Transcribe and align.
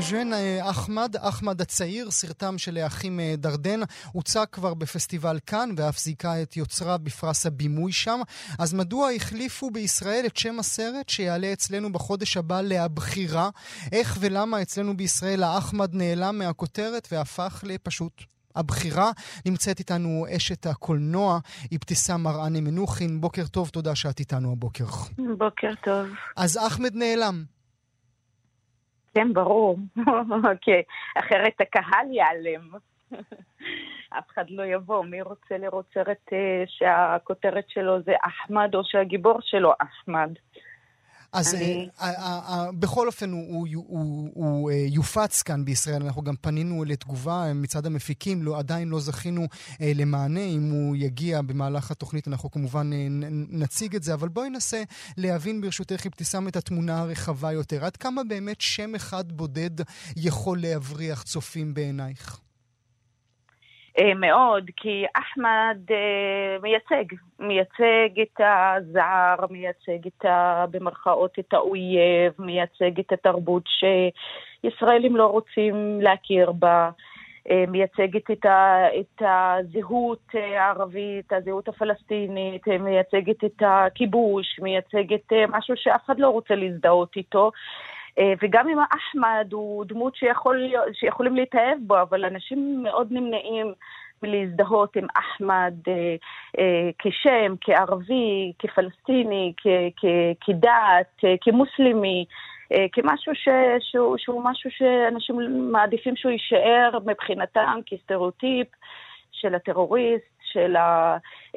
ז'ן 0.00 0.32
אה, 0.32 0.70
אחמד, 0.70 1.16
אחמד 1.20 1.60
הצעיר, 1.60 2.10
סרטם 2.10 2.58
של 2.58 2.76
האחים 2.76 3.20
אה, 3.20 3.34
דרדן, 3.36 3.80
הוצג 4.12 4.44
כבר 4.52 4.74
בפסטיבל 4.74 5.38
כאן 5.46 5.70
ואף 5.76 5.98
זיכה 5.98 6.42
את 6.42 6.56
יוצריו 6.56 6.98
בפרס 7.02 7.46
הבימוי 7.46 7.92
שם. 7.92 8.20
אז 8.58 8.74
מדוע 8.74 9.10
החליפו 9.10 9.70
בישראל 9.70 10.26
את 10.26 10.36
שם 10.36 10.58
הסרט 10.58 11.08
שיעלה 11.08 11.52
אצלנו 11.52 11.92
בחודש 11.92 12.36
הבא 12.36 12.60
להבחירה? 12.60 13.50
איך 13.92 14.16
ולמה 14.20 14.62
אצלנו 14.62 14.96
בישראל 14.96 15.42
האחמד 15.42 15.94
נעלם 15.94 16.38
מהכותרת 16.38 17.08
והפך 17.12 17.64
לפשוט 17.66 18.22
הבחירה. 18.56 19.10
נמצאת 19.46 19.78
איתנו 19.78 20.26
אשת 20.36 20.66
הקולנוע, 20.66 21.38
אבתיסאם 21.74 22.22
מראענה 22.22 22.60
מנוחין. 22.60 23.20
בוקר 23.20 23.46
טוב, 23.46 23.68
תודה 23.68 23.94
שאת 23.94 24.20
איתנו 24.20 24.52
הבוקר. 24.52 24.84
בוקר 25.38 25.72
טוב. 25.84 26.06
אז 26.36 26.58
אחמד 26.66 26.94
נעלם. 26.94 27.44
כן, 29.14 29.32
ברור. 29.32 29.78
אוקיי, 30.50 30.82
אחרת 31.18 31.60
הקהל 31.60 32.06
ייעלם. 32.10 32.70
אף 34.18 34.30
אחד 34.30 34.50
לא 34.50 34.62
יבוא. 34.62 35.04
מי 35.04 35.22
רוצה 35.22 35.58
לראות 35.58 35.84
סרט 35.94 36.32
אה, 36.32 36.64
שהכותרת 36.66 37.68
שלו 37.68 38.02
זה 38.02 38.12
אחמד, 38.22 38.74
או 38.74 38.84
שהגיבור 38.84 39.38
שלו 39.40 39.72
אחמד? 39.78 40.30
אז 41.32 41.54
אני... 41.54 41.88
uh, 41.98 42.00
uh, 42.00 42.02
uh, 42.02 42.20
uh, 42.48 42.52
בכל 42.78 43.06
אופן 43.06 43.30
הוא, 43.30 43.66
הוא, 43.74 43.84
הוא, 43.88 44.30
הוא 44.34 44.70
יופץ 44.70 45.42
כאן 45.42 45.64
בישראל, 45.64 46.02
אנחנו 46.02 46.22
גם 46.22 46.34
פנינו 46.40 46.84
לתגובה 46.84 47.52
מצד 47.54 47.86
המפיקים, 47.86 48.42
לא, 48.42 48.58
עדיין 48.58 48.88
לא 48.88 49.00
זכינו 49.00 49.46
למענה, 49.80 50.40
אם 50.40 50.70
הוא 50.70 50.96
יגיע 50.96 51.42
במהלך 51.42 51.90
התוכנית 51.90 52.28
אנחנו 52.28 52.50
כמובן 52.50 52.90
נציג 53.50 53.96
את 53.96 54.02
זה, 54.02 54.14
אבל 54.14 54.28
בואי 54.28 54.50
ננסה 54.50 54.82
להבין 55.16 55.60
ברשותך 55.60 56.06
אבתיסאם 56.06 56.48
את 56.48 56.56
התמונה 56.56 57.00
הרחבה 57.00 57.52
יותר, 57.52 57.84
עד 57.84 57.96
כמה 57.96 58.24
באמת 58.24 58.60
שם 58.60 58.94
אחד 58.94 59.32
בודד 59.32 59.70
יכול 60.16 60.60
להבריח 60.60 61.22
צופים 61.22 61.74
בעינייך? 61.74 62.40
אה, 63.98 64.14
מאוד, 64.14 64.70
כי 64.76 65.04
אחמד 65.14 65.76
אה, 65.90 66.56
מייצג, 66.62 67.14
מייצג 67.38 68.20
את 68.22 68.40
הזר, 68.40 69.46
מייצג 69.50 70.06
את 70.06 70.24
ה... 70.24 70.64
במרכאות 70.70 71.38
את 71.38 71.54
האויב, 71.54 72.32
מייצג 72.38 73.00
את 73.00 73.12
התרבות 73.12 73.62
שישראלים 73.66 75.16
לא 75.16 75.26
רוצים 75.26 76.00
להכיר 76.00 76.52
בה. 76.52 76.90
אה, 77.50 77.64
מייצגת 77.68 78.30
את, 78.30 78.44
ה, 78.44 78.86
את 79.00 79.22
הזהות 79.22 80.28
הערבית, 80.34 81.32
הזהות 81.32 81.68
הפלסטינית, 81.68 82.66
מייצגת 82.66 83.44
את 83.44 83.62
הכיבוש, 83.66 84.60
מייצגת 84.62 85.32
משהו 85.48 85.74
שאף 85.76 86.04
אחד 86.06 86.18
לא 86.18 86.28
רוצה 86.28 86.54
להזדהות 86.54 87.16
איתו. 87.16 87.50
וגם 88.42 88.68
אם 88.68 88.78
אחמד 88.78 89.48
הוא 89.52 89.84
דמות 89.84 90.16
שיכול, 90.16 90.72
שיכולים 90.92 91.36
להתאהב 91.36 91.78
בו, 91.80 92.02
אבל 92.02 92.24
אנשים 92.24 92.82
מאוד 92.82 93.08
נמנעים 93.10 93.72
מלהזדהות 94.22 94.96
עם 94.96 95.06
אחמד 95.14 95.74
אה, 95.88 96.14
אה, 96.58 96.90
כשם, 96.98 97.54
כערבי, 97.60 98.52
כפלסטיני, 98.58 99.52
כדת, 100.40 101.24
אה, 101.24 101.34
כמוסלמי. 101.40 102.24
אה, 102.72 102.86
כמשהו 102.92 103.34
ש, 103.34 103.48
שהוא, 103.80 104.16
שהוא 104.18 104.42
משהו 104.44 104.70
שאנשים 104.70 105.36
מעדיפים 105.72 106.16
שהוא 106.16 106.32
יישאר 106.32 106.98
מבחינתם 107.06 107.80
כסטריאוטיפ 107.86 108.66
של 109.32 109.54
הטרוריסט, 109.54 110.31
של 110.52 110.74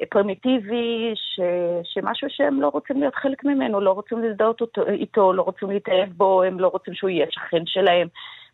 הפרימיטיבי, 0.02 1.12
ש, 1.14 1.40
שמשהו 1.84 2.28
שהם 2.30 2.62
לא 2.62 2.68
רוצים 2.68 3.00
להיות 3.00 3.14
חלק 3.14 3.44
ממנו, 3.44 3.80
לא 3.80 3.90
רוצים 3.90 4.18
להזדהות 4.18 4.62
איתו, 4.88 5.32
לא 5.32 5.42
רוצים 5.42 5.70
להתאהב 5.70 6.08
בו, 6.12 6.42
הם 6.42 6.60
לא 6.60 6.68
רוצים 6.68 6.94
שהוא 6.94 7.10
יהיה 7.10 7.26
שכן 7.30 7.66
שלהם, 7.66 8.08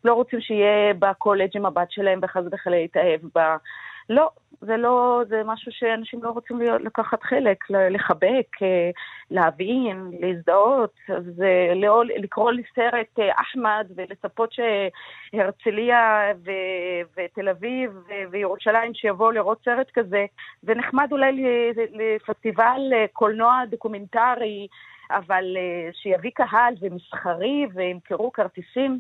לא 0.05 0.15
רוצים 0.15 0.41
שיהיה 0.41 0.95
בקולג' 0.99 1.51
עם 1.55 1.67
הבת 1.67 1.91
שלהם 1.91 2.21
וחס 2.23 2.43
וחלילה 2.53 2.81
להתאהב 2.83 3.21
בה. 3.35 3.57
לא, 4.11 4.31
זה 4.61 4.77
לא, 4.77 5.23
זה 5.29 5.43
משהו 5.45 5.73
שאנשים 5.73 6.23
לא 6.23 6.31
רוצים 6.31 6.59
להיות, 6.59 6.81
לקחת 6.81 7.23
חלק, 7.23 7.71
לחבק, 7.71 8.63
אה, 8.63 8.91
להבין, 9.31 10.11
להזדהות. 10.21 10.95
אז 11.09 11.43
לא, 11.77 12.05
לקרוא 12.05 12.53
לסרט 12.53 13.19
אה, 13.19 13.41
אחמד 13.41 13.87
ולצפות 13.97 14.53
שהרצליה 14.53 16.33
ו- 16.45 17.03
ותל 17.17 17.49
אביב 17.49 17.91
ו- 17.97 18.31
וירושלים 18.31 18.95
שיבואו 18.95 19.31
לראות 19.31 19.59
סרט 19.65 19.91
כזה, 19.95 20.27
זה 20.63 20.75
נחמד 20.75 21.09
אולי 21.13 21.45
לפסטיבל 21.93 22.81
קולנוע 23.13 23.63
דוקומנטרי, 23.71 24.67
אבל 25.11 25.45
שיביא 25.93 26.31
קהל 26.35 26.75
ומסחרי 26.81 27.67
וימכרו 27.75 28.33
כרטיסים. 28.33 28.99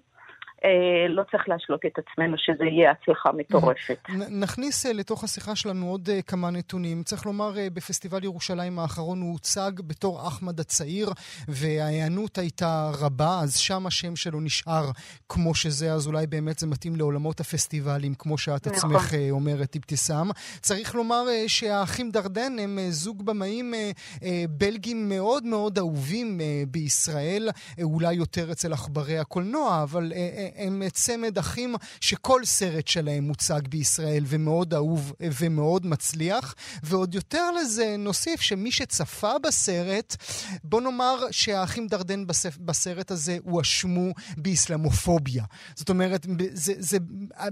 אה, 0.65 1.09
לא 1.09 1.23
צריך 1.31 1.49
להשלות 1.49 1.81
את 1.87 1.99
עצמנו 1.99 2.37
שזה 2.39 2.65
יהיה 2.65 2.91
הצלחה 2.91 3.33
מטורפת. 3.33 4.09
נכניס 4.31 4.87
אה, 4.87 4.93
לתוך 4.93 5.25
השיחה 5.25 5.57
שלנו 5.57 5.91
עוד 5.91 6.09
אה, 6.13 6.23
כמה 6.23 6.51
נתונים. 6.51 7.03
צריך 7.03 7.27
לומר, 7.27 7.53
בפסטיבל 7.75 8.25
ירושלים 8.25 8.79
האחרון 8.79 9.21
הוא 9.21 9.33
הוצג 9.33 9.73
בתור 9.87 10.29
אחמד 10.29 10.61
הצעיר, 10.61 11.09
וההיענות 11.49 12.39
הייתה 12.39 12.91
רבה, 13.01 13.41
אז 13.43 13.57
שם 13.57 13.87
השם 13.87 14.17
שלו 14.17 14.41
נשאר 14.41 14.91
כמו 15.29 15.55
שזה, 15.55 15.93
אז 15.93 16.07
אולי 16.07 16.27
באמת 16.27 16.59
זה 16.59 16.67
מתאים 16.67 16.97
לעולמות 16.97 17.41
הפסטיבלים, 17.41 18.15
כמו 18.15 18.39
שאת 18.39 18.67
נכון. 18.67 18.97
עצמך 18.97 19.15
אומרת, 19.31 19.77
אבתיסאם. 19.77 20.31
צריך 20.61 20.95
לומר 20.95 21.23
שהאחים 21.47 22.11
דרדן 22.11 22.59
הם 22.59 22.79
זוג 22.89 23.27
במאים 23.27 23.75
בלגים 24.51 25.09
מאוד 25.09 25.45
מאוד 25.45 25.79
אהובים 25.79 26.41
בישראל, 26.69 27.49
אולי 27.83 28.15
יותר 28.15 28.53
אצל 28.53 28.73
עכברי 28.73 29.19
הקולנוע, 29.19 29.83
אבל 29.83 30.13
הם 30.57 30.83
צמד 30.93 31.39
אחים 31.39 31.75
שכל 32.01 32.45
סרט 32.45 32.89
שלהם 32.89 33.25
מוצג 33.25 33.61
בישראל 33.69 34.25
ומאוד 34.27 34.75
אהוב 34.75 35.13
ומאוד 35.21 35.87
מצליח. 35.87 36.55
ועוד 36.83 37.15
יותר 37.15 37.51
לזה 37.51 37.97
נוסיף 37.99 38.41
שמי 38.41 38.73
שצפה 38.73 39.39
בסרט, 39.39 40.17
בוא 40.65 40.81
נאמר 40.81 41.25
שהאחים 41.31 41.87
דרדן 41.87 42.25
בסרט 42.61 43.11
הזה 43.11 43.39
הואשמו 43.45 44.13
באסלאמופוביה. 44.37 45.45
זאת 45.75 45.89
אומרת, 45.89 46.27
זה, 46.53 46.75
זה 46.79 46.99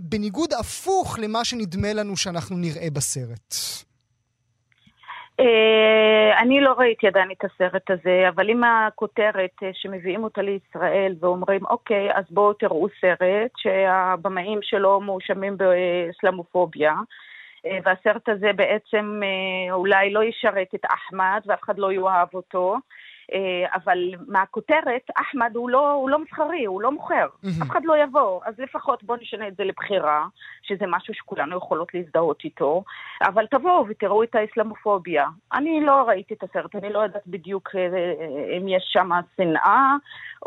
בניגוד 0.01 0.53
הפוך 0.53 1.19
למה 1.19 1.45
שנדמה 1.45 1.93
לנו 1.93 2.17
שאנחנו 2.17 2.57
נראה 2.57 2.91
בסרט. 2.91 3.55
אה, 5.41 6.41
אני 6.41 6.61
לא 6.61 6.73
ראיתי 6.79 7.07
עדיין 7.07 7.31
את 7.31 7.45
הסרט 7.45 7.91
הזה, 7.91 8.29
אבל 8.29 8.49
עם 8.49 8.65
הכותרת 8.65 9.51
אה, 9.63 9.71
שמביאים 9.73 10.25
אותה 10.25 10.43
לישראל 10.43 11.15
ואומרים, 11.21 11.67
אוקיי, 11.67 12.15
אז 12.15 12.25
בואו 12.31 12.53
תראו 12.53 12.87
סרט 13.01 13.51
שהבמאים 13.57 14.59
שלו 14.63 15.01
מואשמים 15.01 15.57
באסלאמופוביה, 15.57 16.95
אה, 17.67 17.79
והסרט 17.85 18.29
הזה 18.29 18.53
בעצם 18.57 19.21
אולי 19.71 20.13
לא 20.13 20.25
ישרת 20.25 20.75
את 20.75 20.85
אחמד 20.89 21.41
ואף 21.47 21.63
אחד 21.63 21.79
לא 21.79 21.93
יאהב 21.93 22.29
אותו. 22.35 22.77
אה, 23.33 23.75
אבל 23.75 23.99
מהכותרת, 24.29 25.11
אחמד 25.15 25.57
הוא 25.57 25.71
לא, 25.71 25.93
הוא 25.93 26.11
לא 26.11 26.19
מסחרי, 26.19 26.65
הוא 26.65 26.83
לא 26.83 26.93
מוכר. 26.93 27.27
Mm-hmm. 27.27 27.63
אף 27.63 27.71
אחד 27.71 27.85
לא 27.85 28.03
יבוא. 28.03 28.41
אז 28.45 28.55
לפחות 28.59 29.05
בואו 29.05 29.19
נשנה 29.21 29.49
את 29.49 29.57
זה 29.57 29.65
לבחירה, 29.65 30.27
שזה 30.63 30.85
משהו 30.89 31.15
שכולנו 31.15 31.57
יכולות 31.57 31.95
להזדהות 31.95 32.45
איתו, 32.45 32.85
אבל 33.23 33.47
תבואו 33.47 33.85
ותראו 33.89 34.23
את 34.23 34.35
האסלאמופוביה. 34.35 35.27
אני 35.53 35.81
לא 35.81 36.05
ראיתי 36.09 36.35
את 36.35 36.43
הסרט, 36.43 36.75
אני 36.77 36.93
לא 36.93 36.99
יודעת 36.99 37.27
בדיוק 37.27 37.71
אה, 37.75 37.81
אה, 37.81 38.57
אם 38.59 38.69
יש 38.69 38.85
שם 38.93 39.11
שנאה 39.37 39.97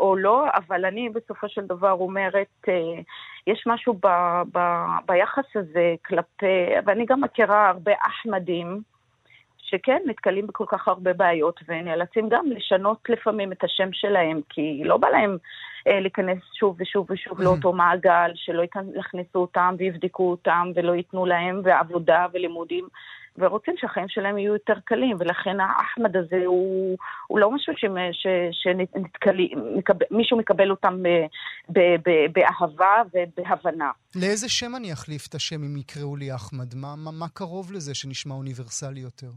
או 0.00 0.16
לא, 0.16 0.44
אבל 0.54 0.84
אני 0.84 1.08
בסופו 1.08 1.48
של 1.48 1.66
דבר 1.66 1.92
אומרת, 1.92 2.68
יש 3.46 3.64
משהו 3.66 3.94
ב, 4.02 4.06
ב, 4.52 4.58
ביחס 5.06 5.44
הזה 5.54 5.94
כלפי, 6.06 6.66
ואני 6.86 7.06
גם 7.06 7.20
מכירה 7.20 7.68
הרבה 7.68 7.92
אחמדים, 8.00 8.82
שכן, 9.74 9.98
נתקלים 10.06 10.46
בכל 10.46 10.64
כך 10.68 10.88
הרבה 10.88 11.12
בעיות, 11.12 11.60
ונאלצים 11.68 12.28
גם 12.28 12.46
לשנות 12.46 12.98
לפעמים 13.08 13.52
את 13.52 13.64
השם 13.64 13.88
שלהם, 13.92 14.40
כי 14.48 14.82
לא 14.84 14.96
בא 14.96 15.08
להם 15.08 15.36
אה, 15.88 16.00
להיכנס 16.00 16.38
שוב 16.58 16.76
ושוב 16.80 17.06
ושוב 17.10 17.40
mm-hmm. 17.40 17.44
לאותו 17.44 17.72
מעגל, 17.72 18.30
שלא 18.34 18.62
יכנסו 18.94 19.38
אותם 19.38 19.74
ויבדקו 19.78 20.30
אותם 20.30 20.70
ולא 20.74 20.92
ייתנו 20.92 21.26
להם, 21.26 21.60
ועבודה 21.64 22.26
ולימודים. 22.32 22.88
ורוצים 23.38 23.74
שהחיים 23.78 24.08
שלהם 24.08 24.38
יהיו 24.38 24.52
יותר 24.52 24.74
קלים, 24.84 25.16
ולכן 25.20 25.60
האחמד 25.60 26.16
הזה 26.16 26.42
הוא, 26.46 26.96
הוא 27.26 27.38
לא 27.38 27.50
משהו 27.50 27.72
שמישהו 30.10 30.38
מקבל 30.38 30.70
אותם 30.70 31.02
ב, 31.02 31.08
ב, 31.68 31.78
ב, 31.78 32.10
באהבה 32.32 33.02
ובהבנה. 33.14 33.90
לאיזה 34.16 34.48
שם 34.48 34.76
אני 34.76 34.92
אחליף 34.92 35.26
את 35.26 35.34
השם 35.34 35.64
אם 35.64 35.76
יקראו 35.76 36.16
לי 36.16 36.34
אחמד? 36.34 36.74
מה, 36.74 36.96
מה, 36.96 37.10
מה 37.10 37.28
קרוב 37.28 37.72
לזה 37.72 37.94
שנשמע 37.94 38.34
אוניברסלי 38.34 39.00
יותר? 39.00 39.30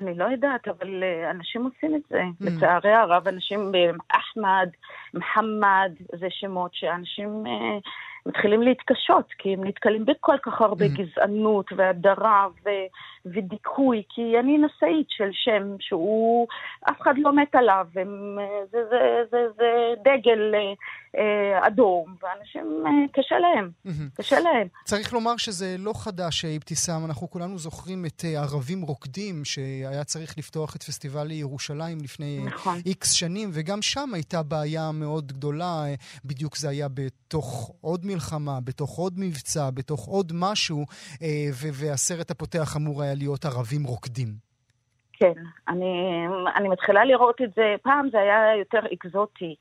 אני 0.00 0.14
לא 0.14 0.24
יודעת, 0.24 0.68
אבל 0.68 1.02
uh, 1.02 1.30
אנשים 1.30 1.64
עושים 1.64 1.94
את 1.94 2.00
זה. 2.10 2.22
Mm. 2.22 2.46
לצערי 2.46 2.92
הרב, 2.92 3.28
אנשים, 3.28 3.72
אחמד, 4.08 4.68
מוחמד, 5.14 5.92
זה 6.18 6.26
שמות 6.30 6.74
שאנשים 6.74 7.44
uh, 7.46 7.88
מתחילים 8.26 8.62
להתקשות, 8.62 9.32
כי 9.38 9.54
הם 9.54 9.64
נתקלים 9.64 10.04
בכל 10.04 10.36
כך 10.42 10.60
הרבה 10.60 10.84
mm. 10.84 10.98
גזענות 10.98 11.72
והדרה 11.76 12.48
ו... 12.64 12.68
ודיכוי, 13.26 14.02
כי 14.08 14.38
אני 14.38 14.58
נשאית 14.58 15.06
של 15.10 15.30
שם 15.32 15.76
שהוא, 15.80 16.46
אף 16.90 17.00
אחד 17.00 17.14
לא 17.18 17.32
מת 17.32 17.54
עליו, 17.54 17.86
הם, 17.96 18.38
זה, 18.70 18.78
זה, 18.90 19.22
זה, 19.30 19.46
זה 19.56 19.94
דגל 20.02 20.54
אה, 20.54 20.72
אדום, 21.66 22.14
ואנשים, 22.22 22.82
אה, 22.86 22.90
קשה 23.12 23.38
להם, 23.38 23.70
קשה 24.14 24.40
להם. 24.40 24.68
צריך 24.84 25.12
לומר 25.12 25.36
שזה 25.36 25.76
לא 25.78 25.92
חדש, 25.94 26.44
אבתיסאם, 26.44 27.04
אנחנו 27.04 27.30
כולנו 27.30 27.58
זוכרים 27.58 28.06
את 28.06 28.22
אה, 28.24 28.40
ערבים 28.40 28.82
רוקדים, 28.82 29.44
שהיה 29.44 30.04
צריך 30.04 30.38
לפתוח 30.38 30.76
את 30.76 30.82
פסטיבל 30.82 31.30
ירושלים 31.30 31.98
לפני 32.04 32.40
נכון. 32.46 32.78
איקס 32.86 33.12
שנים, 33.12 33.50
וגם 33.52 33.82
שם 33.82 34.14
הייתה 34.14 34.42
בעיה 34.42 34.90
מאוד 34.92 35.32
גדולה, 35.32 35.84
אה, 35.86 35.94
בדיוק 36.24 36.56
זה 36.56 36.68
היה 36.68 36.86
בתוך 36.94 37.72
עוד 37.80 38.06
מלחמה, 38.06 38.58
בתוך 38.64 38.96
עוד 38.98 39.12
מבצע, 39.16 39.70
בתוך 39.70 40.06
עוד 40.06 40.32
משהו, 40.34 40.84
אה, 41.22 41.48
והסרט 41.52 42.30
הפותח 42.30 42.76
אמור 42.76 43.02
היה 43.02 43.14
להיות 43.14 43.44
ערבים 43.44 43.84
רוקדים. 43.84 44.48
כן, 45.18 45.32
אני, 45.68 46.24
אני 46.56 46.68
מתחילה 46.68 47.04
לראות 47.04 47.40
את 47.42 47.50
זה, 47.56 47.74
פעם 47.82 48.08
זה 48.12 48.18
היה 48.18 48.56
יותר 48.58 48.78
אקזוטי. 48.94 49.54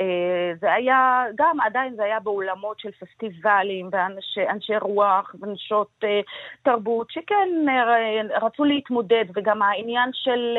אה, 0.00 0.52
זה 0.60 0.72
היה, 0.72 1.24
גם 1.34 1.60
עדיין 1.60 1.94
זה 1.94 2.04
היה 2.04 2.20
באולמות 2.20 2.80
של 2.80 2.90
פסטיבלים 2.90 3.90
ואנשי 3.92 4.76
רוח 4.80 5.34
ונשות 5.40 5.90
אה, 6.04 6.20
תרבות 6.62 7.10
שכן 7.10 7.48
אה, 7.68 8.38
רצו 8.40 8.64
להתמודד, 8.64 9.24
וגם 9.34 9.62
העניין 9.62 10.10
של, 10.12 10.56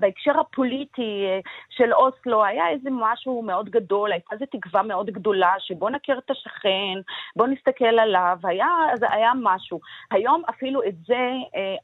בהקשר 0.00 0.40
הפוליטי 0.40 1.26
של 1.70 1.92
אוסלו, 1.92 2.44
היה 2.44 2.68
איזה 2.68 2.88
משהו 2.92 3.42
מאוד 3.42 3.70
גדול, 3.70 4.12
הייתה 4.12 4.28
איזו 4.32 4.44
תקווה 4.50 4.82
מאוד 4.82 5.10
גדולה 5.10 5.54
שבוא 5.58 5.90
נכיר 5.90 6.18
את 6.18 6.30
השכן, 6.30 7.00
בוא 7.36 7.46
נסתכל 7.46 7.98
עליו, 7.98 8.38
היה, 8.44 8.68
זה 8.94 9.06
היה 9.10 9.32
משהו. 9.42 9.80
היום 10.10 10.42
אפילו 10.50 10.82
את 10.82 10.94
זה, 11.06 11.30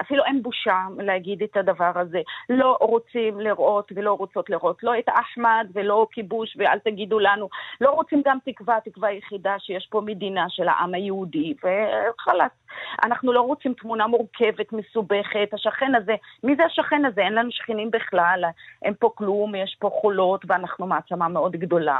אפילו 0.02 0.24
אין 0.24 0.42
בושה 0.42 0.78
להגיד 0.98 1.42
את 1.42 1.56
הדבר 1.56 1.92
הזה. 1.94 2.20
לא 2.50 2.76
רוצים 2.80 3.40
לראות 3.40 3.92
ולא 3.94 4.12
רוצות 4.12 4.50
לראות 4.50 4.82
לא 4.82 4.98
את 4.98 5.08
אחמד 5.08 5.66
ולא 5.74 6.06
כיבוש, 6.24 6.56
ואל 6.56 6.78
תגידו 6.78 7.18
לנו, 7.18 7.48
לא 7.80 7.90
רוצים 7.90 8.22
גם 8.24 8.38
תקווה, 8.44 8.78
תקווה 8.84 9.12
יחידה 9.12 9.56
שיש 9.58 9.88
פה 9.90 10.00
מדינה 10.00 10.46
של 10.48 10.68
העם 10.68 10.94
היהודי, 10.94 11.54
וחלאס. 11.58 12.63
אנחנו 13.04 13.32
לא 13.32 13.40
רוצים 13.40 13.74
תמונה 13.74 14.06
מורכבת, 14.06 14.72
מסובכת. 14.72 15.48
השכן 15.52 15.94
הזה, 15.94 16.14
מי 16.44 16.56
זה 16.56 16.64
השכן 16.64 17.04
הזה? 17.04 17.20
אין 17.20 17.34
לנו 17.34 17.52
שכנים 17.52 17.90
בכלל, 17.90 18.44
אין 18.82 18.94
פה 18.98 19.10
כלום, 19.14 19.54
יש 19.54 19.76
פה 19.78 19.90
חולות, 20.00 20.44
ואנחנו 20.48 20.86
מעצמה 20.86 21.28
מאוד 21.28 21.52
גדולה. 21.52 21.98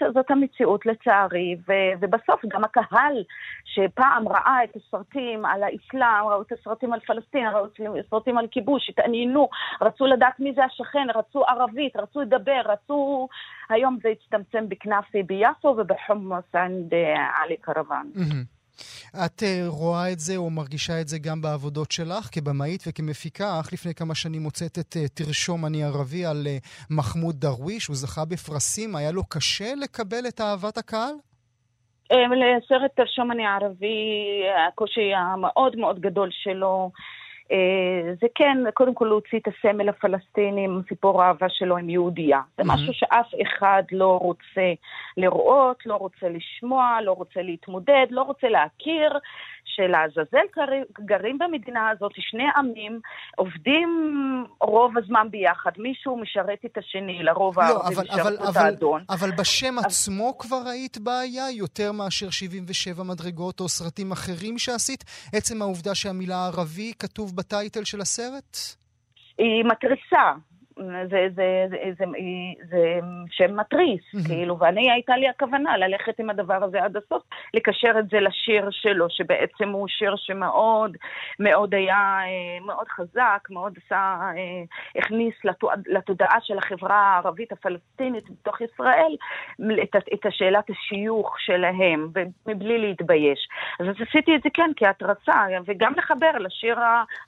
וזאת 0.00 0.30
המציאות 0.30 0.86
לצערי, 0.86 1.56
ו, 1.68 1.72
ובסוף 2.00 2.40
גם 2.48 2.64
הקהל 2.64 3.24
שפעם 3.64 4.28
ראה 4.28 4.64
את 4.64 4.76
הסרטים 4.76 5.44
על 5.44 5.62
האסלאם, 5.62 6.26
ראו 6.30 6.42
את 6.42 6.52
הסרטים 6.52 6.92
על 6.92 7.00
פלסטין, 7.00 7.48
ראו 7.48 7.64
את 7.64 8.04
הסרטים 8.06 8.38
על 8.38 8.46
כיבוש, 8.50 8.88
התעניינו, 8.88 9.48
רצו 9.80 10.06
לדעת 10.06 10.40
מי 10.40 10.52
זה 10.54 10.64
השכן, 10.64 11.06
רצו 11.14 11.44
ערבית, 11.44 11.96
רצו 11.96 12.20
לדבר, 12.20 12.60
רצו... 12.64 13.28
היום 13.68 13.98
זה 14.02 14.08
הצטמצם 14.08 14.68
בכנאפי 14.68 15.22
ביפו 15.22 15.68
ובחומוס 15.68 16.54
ענד 16.54 16.94
עלי 17.42 17.56
קרוון. 17.56 18.10
את 19.24 19.42
אה, 19.42 19.62
רואה 19.66 20.12
את 20.12 20.18
זה 20.18 20.36
או 20.36 20.50
מרגישה 20.50 21.00
את 21.00 21.08
זה 21.08 21.18
גם 21.18 21.42
בעבודות 21.42 21.90
שלך 21.90 22.28
כבמאית 22.32 22.84
וכמפיקה, 22.88 23.60
אך 23.60 23.72
לפני 23.72 23.94
כמה 23.94 24.14
שנים 24.14 24.42
מוצאת 24.42 24.78
את 24.78 24.96
אה, 24.96 25.08
תרשום 25.08 25.66
אני 25.66 25.84
ערבי 25.84 26.26
על 26.26 26.46
אה, 26.46 26.56
מחמוד 26.90 27.34
דרוויש, 27.40 27.86
הוא 27.86 27.96
זכה 27.96 28.24
בפרסים, 28.24 28.96
היה 28.96 29.12
לו 29.12 29.22
קשה 29.28 29.74
לקבל 29.82 30.28
את 30.28 30.40
אהבת 30.40 30.78
הקהל? 30.78 31.14
לסרט 32.10 32.90
תרשום 32.96 33.32
אני 33.32 33.46
ערבי, 33.46 34.42
הקושי 34.68 35.14
המאוד 35.14 35.76
מאוד 35.76 36.00
גדול 36.00 36.28
שלו 36.32 36.90
זה 38.20 38.26
כן, 38.34 38.58
קודם 38.74 38.94
כל 38.94 39.04
להוציא 39.04 39.38
את 39.38 39.48
הסמל 39.48 39.88
הפלסטיני 39.88 40.64
עם 40.64 40.80
סיפור 40.88 41.22
האהבה 41.22 41.46
שלו 41.48 41.76
עם 41.76 41.90
יהודייה. 41.90 42.40
זה 42.56 42.62
משהו 42.66 42.92
שאף 42.92 43.26
אחד 43.42 43.82
לא 43.92 44.18
רוצה 44.22 44.72
לראות, 45.16 45.86
לא 45.86 45.94
רוצה 45.94 46.28
לשמוע, 46.28 46.98
לא 47.04 47.12
רוצה 47.12 47.42
להתמודד, 47.42 48.06
לא 48.10 48.22
רוצה 48.22 48.48
להכיר. 48.48 49.18
שלעזאזל 49.78 50.46
גרים 51.00 51.38
במדינה 51.38 51.90
הזאת 51.90 52.12
שני 52.14 52.44
עמים, 52.56 53.00
עובדים 53.36 53.88
רוב 54.60 54.98
הזמן 54.98 55.26
ביחד, 55.30 55.70
מישהו 55.78 56.16
משרת 56.16 56.58
את 56.66 56.78
השני, 56.78 57.22
לרוב 57.22 57.58
לא, 57.58 57.64
הערבים 57.64 57.98
משרת 57.98 58.40
את 58.50 58.56
האדון. 58.56 59.02
אבל 59.10 59.30
בשם 59.38 59.78
אבל... 59.78 59.86
עצמו 59.86 60.38
כבר 60.38 60.60
ראית 60.66 60.98
בעיה 60.98 61.50
יותר 61.50 61.92
מאשר 61.92 62.30
77 62.30 63.02
מדרגות 63.04 63.60
או 63.60 63.68
סרטים 63.68 64.12
אחרים 64.12 64.58
שעשית? 64.58 65.04
עצם 65.34 65.62
העובדה 65.62 65.94
שהמילה 65.94 66.46
ערבי 66.46 66.92
כתוב 66.98 67.36
בטייטל 67.36 67.84
של 67.84 68.00
הסרט? 68.00 68.56
היא 69.38 69.64
מתריסה. 69.64 70.32
זה, 71.10 71.28
זה, 71.34 71.66
זה, 71.70 71.76
זה, 71.98 72.04
זה 72.70 72.98
שם 73.30 73.56
מתריס, 73.56 74.00
mm-hmm. 74.00 74.28
כאילו, 74.28 74.58
ואני, 74.58 74.90
הייתה 74.92 75.16
לי 75.16 75.28
הכוונה 75.28 75.76
ללכת 75.76 76.20
עם 76.20 76.30
הדבר 76.30 76.64
הזה 76.64 76.84
עד 76.84 76.96
הסוף, 76.96 77.22
לקשר 77.54 77.92
את 77.98 78.08
זה 78.10 78.20
לשיר 78.20 78.68
שלו, 78.70 79.10
שבעצם 79.10 79.68
הוא 79.68 79.88
שיר 79.88 80.14
שמאוד, 80.16 80.96
מאוד 81.40 81.74
היה, 81.74 82.18
אה, 82.20 82.66
מאוד 82.66 82.88
חזק, 82.88 83.48
מאוד 83.50 83.78
עשה, 83.86 84.18
אה, 84.36 85.00
הכניס 85.00 85.34
לתודעה 85.86 86.38
של 86.42 86.58
החברה 86.58 86.96
הערבית 86.96 87.52
הפלסטינית 87.52 88.24
בתוך 88.30 88.60
ישראל 88.60 89.16
את, 89.82 89.96
את 90.14 90.26
השאלת 90.26 90.70
השיוך 90.70 91.40
שלהם, 91.40 92.08
מבלי 92.46 92.78
להתבייש. 92.78 93.48
אז 93.80 93.86
עשיתי 94.08 94.36
את 94.36 94.42
זה 94.42 94.48
כן 94.54 94.70
כהתרצה, 94.76 95.46
וגם 95.66 95.92
לחבר 95.96 96.30
לשיר 96.38 96.78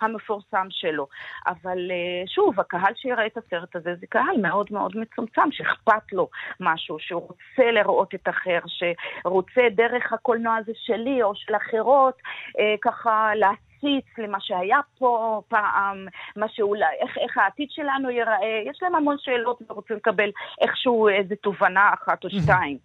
המפורסם 0.00 0.66
שלו. 0.70 1.06
אבל 1.46 1.90
אה, 1.90 2.26
שוב, 2.26 2.60
הקהל 2.60 2.92
שיראה 2.96 3.26
את 3.26 3.36
הסרט 3.46 3.76
הזה 3.76 3.94
זה 4.00 4.06
קהל 4.06 4.36
מאוד 4.42 4.66
מאוד 4.70 4.96
מצומצם, 4.96 5.52
שאכפת 5.52 6.12
לו 6.12 6.28
משהו, 6.60 6.96
שהוא 6.98 7.22
רוצה 7.28 7.70
לראות 7.70 8.14
את 8.14 8.28
אחר, 8.28 8.58
שרוצה 8.66 9.60
דרך 9.70 10.12
הקולנוע 10.12 10.56
הזה 10.56 10.72
שלי 10.74 11.22
או 11.22 11.34
של 11.34 11.56
אחרות, 11.56 12.14
אה, 12.58 12.74
ככה 12.82 13.30
להציג. 13.34 13.69
להציץ 13.82 14.18
למה 14.18 14.38
שהיה 14.40 14.78
פה 14.98 15.42
פעם, 15.48 16.06
מה 16.36 16.46
שאולי, 16.48 16.84
איך, 17.02 17.18
איך 17.18 17.38
העתיד 17.38 17.68
שלנו 17.70 18.10
ייראה, 18.10 18.62
יש 18.70 18.78
להם 18.82 18.94
המון 18.94 19.16
שאלות 19.18 19.62
ורוצים 19.68 19.96
לקבל 19.96 20.30
איכשהו 20.60 21.08
איזו 21.08 21.34
תובנה 21.42 21.90
אחת 21.94 22.24
או 22.24 22.30
שתיים, 22.30 22.78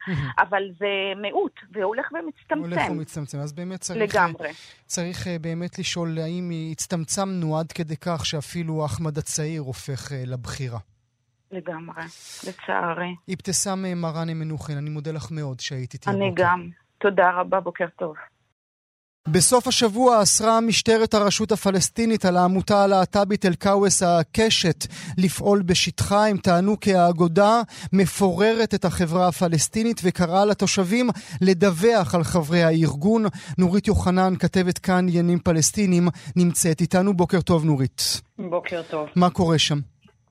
אבל 0.44 0.64
זה 0.80 1.22
מיעוט, 1.22 1.60
והולך 1.72 2.12
ומצטמצם. 2.12 2.74
הולך 2.74 2.92
ומצטמצם, 2.92 3.38
אז 3.40 3.54
באמת 3.54 3.80
צריך, 3.80 4.16
לגמרי. 4.16 4.50
צריך 4.86 5.28
אה, 5.28 5.38
באמת 5.42 5.80
לשאול 5.80 6.18
האם 6.24 6.52
הצטמצמנו 6.72 7.60
עד 7.60 7.72
כדי 7.72 7.98
כך 7.98 8.26
שאפילו 8.26 8.86
אחמד 8.86 9.18
הצעיר 9.18 9.62
הופך 9.62 10.12
אה, 10.12 10.24
לבחירה. 10.26 10.80
לגמרי, 11.52 12.04
לצערי. 12.48 13.16
אבתיסאם 13.34 13.86
אה, 13.86 13.96
מראנה 13.96 14.34
מנוחין, 14.34 14.78
אני 14.78 14.90
מודה 14.90 15.12
לך 15.12 15.32
מאוד 15.32 15.60
שהיית 15.60 15.94
איתי. 15.94 16.10
אני 16.10 16.32
גם. 16.34 16.70
תודה 16.98 17.32
רבה, 17.32 17.60
בוקר 17.60 17.86
טוב. 17.96 18.16
בסוף 19.30 19.68
השבוע 19.68 20.24
אסרה 20.24 20.62
משטרת 20.62 21.14
הרשות 21.14 21.52
הפלסטינית 21.52 22.26
על 22.26 22.38
העמותה 22.38 22.84
הלהט"בית 22.84 23.46
אל-קאווס 23.46 24.04
הקשת 24.04 24.86
לפעול 25.18 25.62
בשטחה. 25.62 26.28
הם 26.28 26.38
טענו 26.38 26.80
כי 26.80 26.96
האגודה 26.96 27.62
מפוררת 27.94 28.74
את 28.74 28.86
החברה 28.86 29.28
הפלסטינית 29.28 30.02
וקראה 30.04 30.46
לתושבים 30.46 31.10
לדווח 31.42 32.16
על 32.16 32.24
חברי 32.24 32.64
הארגון. 32.64 33.26
נורית 33.58 33.88
יוחנן, 33.88 34.34
כתבת 34.40 34.78
כאן 34.78 35.10
עניינים 35.10 35.40
פלסטינים, 35.40 36.08
נמצאת 36.36 36.82
איתנו. 36.82 37.14
בוקר 37.14 37.42
טוב, 37.42 37.66
נורית. 37.66 38.22
בוקר 38.40 38.82
טוב. 38.90 39.08
מה 39.16 39.30
קורה 39.30 39.60
שם? 39.60 39.80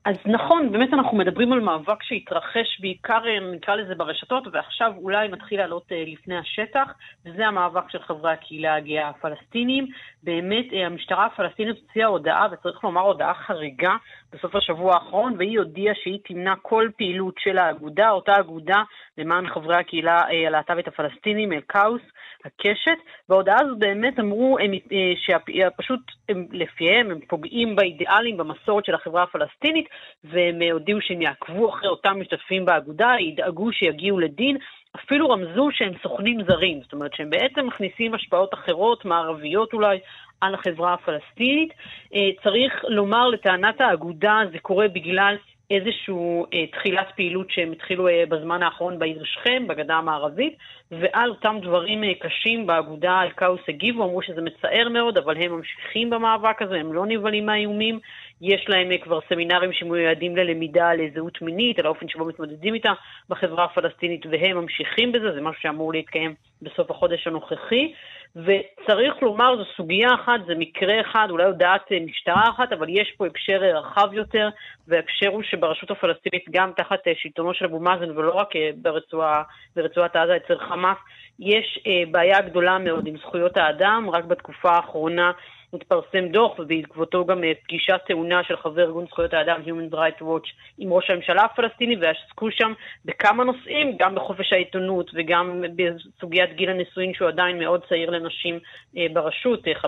אז 0.05 0.15
נכון, 0.25 0.71
באמת 0.71 0.93
אנחנו 0.93 1.17
מדברים 1.17 1.53
על 1.53 1.59
מאבק 1.59 2.03
שהתרחש 2.03 2.79
בעיקר, 2.81 3.19
נקרא 3.55 3.75
לזה 3.75 3.95
ברשתות, 3.95 4.43
ועכשיו 4.51 4.93
אולי 4.97 5.27
מתחיל 5.27 5.59
לעלות 5.59 5.91
אה, 5.91 6.03
לפני 6.07 6.37
השטח, 6.37 6.93
וזה 7.25 7.47
המאבק 7.47 7.89
של 7.89 8.01
חברי 8.01 8.31
הקהילה 8.31 8.75
הגאה 8.75 9.09
הפלסטינים. 9.09 9.87
באמת, 10.23 10.65
אה, 10.73 10.85
המשטרה 10.85 11.25
הפלסטינית 11.25 11.77
הוציאה 11.81 12.07
הודעה, 12.07 12.47
וצריך 12.51 12.83
לומר 12.83 13.01
הודעה 13.01 13.33
חריגה, 13.33 13.95
בסוף 14.33 14.55
השבוע 14.55 14.93
האחרון, 14.93 15.33
והיא 15.37 15.59
הודיעה 15.59 15.95
שהיא 15.95 16.19
תמנע 16.23 16.53
כל 16.61 16.89
פעילות 16.97 17.35
של 17.39 17.57
האגודה, 17.57 18.09
אותה 18.09 18.33
אגודה 18.39 18.83
למען 19.17 19.49
חברי 19.49 19.75
הקהילה 19.75 20.21
אה, 20.21 20.47
הלהט"בית 20.47 20.87
הפלסטינים, 20.87 21.53
אל-כאוס, 21.53 22.01
הקשת. 22.45 22.97
בהודעה 23.29 23.57
הזו 23.61 23.75
באמת 23.75 24.19
אמרו 24.19 24.57
הם, 24.59 24.71
שפשוט 25.15 25.99
הם, 26.29 26.47
לפיהם 26.51 27.11
הם 27.11 27.19
פוגעים 27.27 27.75
באידיאלים, 27.75 28.37
במסורת 28.37 28.85
של 28.85 28.95
החברה 28.95 29.23
הפלסטינית, 29.23 29.85
והם 30.23 30.61
הודיעו 30.71 31.01
שהם 31.01 31.21
יעקבו 31.21 31.69
אחרי 31.69 31.89
אותם 31.89 32.19
משתתפים 32.19 32.65
באגודה, 32.65 33.15
ידאגו 33.19 33.73
שיגיעו 33.73 34.19
לדין. 34.19 34.57
אפילו 34.95 35.29
רמזו 35.29 35.67
שהם 35.71 35.93
סוכנים 36.03 36.43
זרים, 36.47 36.81
זאת 36.83 36.93
אומרת 36.93 37.13
שהם 37.13 37.29
בעצם 37.29 37.67
מכניסים 37.67 38.13
השפעות 38.13 38.53
אחרות, 38.53 39.05
מערביות 39.05 39.73
אולי, 39.73 39.99
על 40.41 40.53
החברה 40.53 40.93
הפלסטינית. 40.93 41.73
אה, 42.13 42.29
צריך 42.43 42.85
לומר, 42.87 43.27
לטענת 43.27 43.81
האגודה, 43.81 44.39
זה 44.51 44.59
קורה 44.59 44.87
בגלל 44.87 45.35
איזושהי 45.71 46.15
אה, 46.53 46.67
תחילת 46.67 47.07
פעילות 47.15 47.51
שהם 47.51 47.71
התחילו 47.71 48.07
אה, 48.07 48.23
בזמן 48.29 48.63
האחרון 48.63 48.99
בעיר 48.99 49.23
שכם, 49.23 49.67
בגדה 49.67 49.95
המערבית, 49.95 50.57
ועל 50.91 51.29
אותם 51.29 51.57
דברים 51.61 52.01
קשים 52.19 52.67
באגודה 52.67 53.21
אלקאוס 53.21 53.61
הגיבו, 53.67 54.03
אמרו 54.03 54.21
שזה 54.21 54.41
מצער 54.41 54.89
מאוד, 54.89 55.17
אבל 55.17 55.37
הם 55.37 55.51
ממשיכים 55.51 56.09
במאבק 56.09 56.61
הזה, 56.61 56.75
הם 56.75 56.93
לא 56.93 57.05
נבהלים 57.05 57.45
מהאיומים. 57.45 57.99
יש 58.41 58.65
להם 58.69 58.97
כבר 58.97 59.19
סמינרים 59.29 59.73
שמיועדים 59.73 60.37
ללמידה 60.37 60.89
על 60.89 60.99
זהות 61.13 61.41
מינית, 61.41 61.79
על 61.79 61.85
האופן 61.85 62.07
שבו 62.07 62.25
מתמודדים 62.25 62.73
איתה 62.73 62.93
בחברה 63.29 63.63
הפלסטינית, 63.65 64.25
והם 64.31 64.57
ממשיכים 64.57 65.11
בזה, 65.11 65.31
זה 65.33 65.41
משהו 65.41 65.61
שאמור 65.61 65.93
להתקיים 65.93 66.35
בסוף 66.61 66.91
החודש 66.91 67.27
הנוכחי. 67.27 67.93
וצריך 68.35 69.13
לומר, 69.21 69.55
זו 69.57 69.63
סוגיה 69.77 70.07
אחת, 70.13 70.39
זה 70.47 70.53
מקרה 70.57 71.01
אחד, 71.01 71.27
אולי 71.29 71.43
הודעת 71.43 71.91
אה, 71.91 71.99
משטרה 72.05 72.43
אחת, 72.49 72.73
אבל 72.73 72.87
יש 72.89 73.13
פה 73.17 73.25
הקשר 73.25 73.57
רחב 73.57 74.13
יותר, 74.13 74.49
וההקשר 74.87 75.29
הוא 75.29 75.43
שברשות 75.43 75.91
הפלסטינית, 75.91 76.45
גם 76.51 76.71
תחת 76.77 76.99
שלטונו 77.15 77.53
של 77.53 77.65
אבו 77.65 77.79
מאזן, 77.79 78.17
ולא 78.17 78.31
רק 78.31 78.49
ברצועה, 78.75 79.43
ברצועת 79.75 80.15
עזה 80.15 80.35
אצל 80.35 80.57
חמאס, 80.59 80.97
יש 81.39 81.83
בעיה 82.11 82.41
גדולה 82.41 82.77
מאוד 82.77 83.07
עם 83.07 83.17
זכויות 83.17 83.57
האדם. 83.57 84.09
רק 84.13 84.25
בתקופה 84.25 84.69
האחרונה 84.69 85.31
התפרסם 85.73 86.27
דוח, 86.31 86.59
ובעקבותו 86.59 87.25
גם 87.25 87.43
אה, 87.43 87.51
פגישה 87.63 87.97
טעונה 87.97 88.43
של 88.43 88.57
חבר 88.57 88.81
ארגון 88.81 89.05
זכויות 89.07 89.33
האדם 89.33 89.61
Human 89.65 89.93
Rights 89.93 90.21
Watch 90.21 90.49
עם 90.77 90.93
ראש 90.93 91.09
הממשלה 91.09 91.43
הפלסטיני, 91.43 91.95
ועסקו 91.95 92.51
שם 92.51 92.73
בכמה 93.05 93.43
נושאים, 93.43 93.97
גם 93.99 94.15
בחופש 94.15 94.53
העיתונות 94.53 95.11
וגם 95.13 95.63
בסוגיית 95.75 96.55
גיל 96.55 96.69
הנישואין 96.69 97.13
שהוא 97.13 97.27
עדיין 97.27 97.59
מאוד 97.59 97.81
צעיר 97.89 98.09
לנשים 98.09 98.59
אה, 98.97 99.05
ברשות, 99.13 99.59
15-16, 99.67 99.87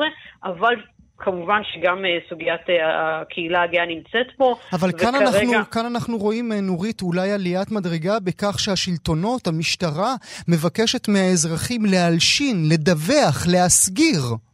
אה, 0.00 0.04
אבל 0.44 0.74
כמובן 1.20 1.60
שגם 1.72 2.04
סוגיית 2.28 2.60
הקהילה 2.84 3.62
הגאה 3.62 3.86
נמצאת 3.86 4.26
פה. 4.36 4.54
אבל 4.72 4.88
וכרגע... 4.88 5.12
כאן, 5.12 5.14
אנחנו, 5.14 5.70
כאן 5.70 5.86
אנחנו 5.86 6.18
רואים, 6.18 6.52
נורית, 6.52 7.02
אולי 7.02 7.32
עליית 7.32 7.70
מדרגה 7.70 8.20
בכך 8.20 8.58
שהשלטונות, 8.58 9.46
המשטרה, 9.46 10.14
מבקשת 10.48 11.08
מהאזרחים 11.08 11.84
להלשין, 11.84 12.68
לדווח, 12.68 13.46
להסגיר. 13.52 14.47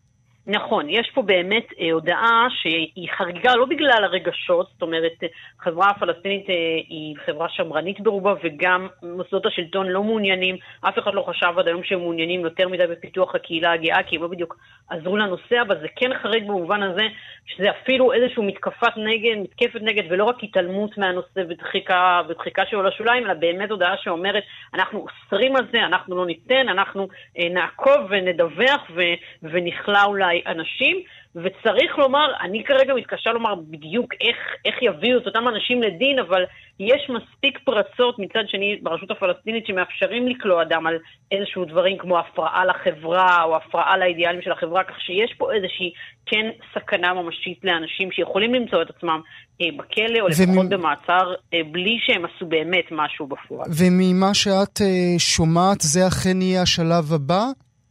נכון, 0.47 0.87
יש 0.89 1.11
פה 1.15 1.23
באמת 1.23 1.67
אה, 1.81 1.93
הודעה 1.93 2.47
שהיא 2.51 3.09
חריגה 3.17 3.55
לא 3.55 3.67
בגלל 3.67 4.05
הרגשות, 4.05 4.69
זאת 4.73 4.83
אומרת, 4.83 5.13
החברה 5.61 5.91
הפלסטינית 5.91 6.51
אה, 6.51 6.55
היא 6.89 7.17
חברה 7.27 7.49
שמרנית 7.49 8.01
ברובה 8.01 8.35
וגם 8.43 8.89
מוסדות 9.03 9.47
השלטון 9.47 9.87
לא 9.87 10.03
מעוניינים, 10.03 10.57
אף 10.81 10.99
אחד 10.99 11.15
לא 11.15 11.25
חשב 11.29 11.59
עד 11.59 11.69
היום 11.69 11.85
שהם 11.85 11.99
מעוניינים 11.99 12.41
יותר 12.41 12.69
מדי 12.69 12.87
בפיתוח 12.87 13.35
הקהילה 13.35 13.73
הגאה, 13.73 14.03
כי 14.03 14.17
הם 14.17 14.23
לא 14.23 14.29
בדיוק 14.29 14.57
עזרו 14.91 15.17
לנושא, 15.17 15.63
אבל 15.67 15.81
זה 15.81 15.87
כן 15.97 16.11
חריג 16.23 16.45
במובן 16.47 16.83
הזה 16.83 17.03
שזה 17.47 17.71
אפילו 17.71 18.13
איזושהי 18.13 18.47
מתקפת 18.47 18.97
נגד, 18.97 19.37
מתקפת 19.37 19.83
נגד, 19.83 20.03
ולא 20.11 20.25
רק 20.25 20.37
התעלמות 20.43 20.99
מהנושא 20.99 21.41
ודחיקה, 21.49 22.23
ודחיקה 22.29 22.63
שלו 22.67 22.83
לשוליים, 22.83 23.25
אלא 23.25 23.35
באמת 23.35 23.71
הודעה 23.71 23.97
שאומרת, 23.97 24.43
אנחנו 24.75 25.07
אוסרים 25.07 25.57
על 25.57 25.67
זה, 25.73 25.79
אנחנו 25.79 26.17
לא 26.17 26.27
ניתן, 26.27 26.69
אנחנו 26.69 27.09
אה, 27.39 27.49
נעקוב 27.49 27.97
ונדווח 28.09 28.91
ו, 28.95 29.03
ונכלא 29.43 30.05
אולי 30.05 30.34
אנשים. 30.47 31.03
וצריך 31.37 31.99
לומר, 31.99 32.27
אני 32.41 32.65
כרגע 32.65 32.95
מתקשה 32.95 33.31
לומר 33.31 33.55
בדיוק 33.55 34.15
איך, 34.21 34.37
איך 34.65 34.75
יביאו 34.83 35.19
את 35.19 35.27
אותם 35.27 35.49
אנשים 35.49 35.83
לדין, 35.83 36.19
אבל 36.19 36.45
יש 36.81 37.11
מספיק 37.11 37.59
פרצות 37.65 38.19
מצד 38.19 38.45
שני 38.49 38.79
ברשות 38.83 39.11
הפלסטינית 39.11 39.67
שמאפשרים 39.67 40.29
לכלוא 40.29 40.63
אדם 40.63 40.87
על 40.87 40.95
איזשהו 41.33 41.65
דברים 41.65 41.99
כמו 41.99 42.19
הפרעה 42.19 42.65
לחברה 42.65 43.43
או 43.43 43.57
הפרעה 43.57 43.97
לאידיאלים 43.97 44.43
של 44.43 44.53
החברה, 44.53 44.85
כך 44.85 45.01
שיש 45.01 45.35
פה 45.39 45.53
איזושהי 45.53 45.93
כן 46.27 46.47
סכנה 46.75 47.15
ממשית 47.15 47.59
לאנשים 47.65 48.13
שיכולים 48.13 48.55
למצוא 48.55 48.83
את 48.83 48.91
עצמם 48.91 49.21
אה, 49.63 49.67
בכלא 49.77 50.21
או 50.21 50.29
לפחות 50.29 50.49
ומ... 50.49 50.69
במעצר 50.69 51.35
אה, 51.55 51.59
בלי 51.73 51.97
שהם 52.07 52.25
עשו 52.25 52.47
באמת 52.47 52.85
משהו 52.91 53.27
בפועל. 53.27 53.71
וממה 53.79 54.35
שאת 54.35 54.81
אה, 54.81 55.19
שומעת, 55.19 55.81
זה 55.81 56.01
אכן 56.09 56.43
יהיה 56.43 56.63
השלב 56.63 57.13
הבא? 57.15 57.45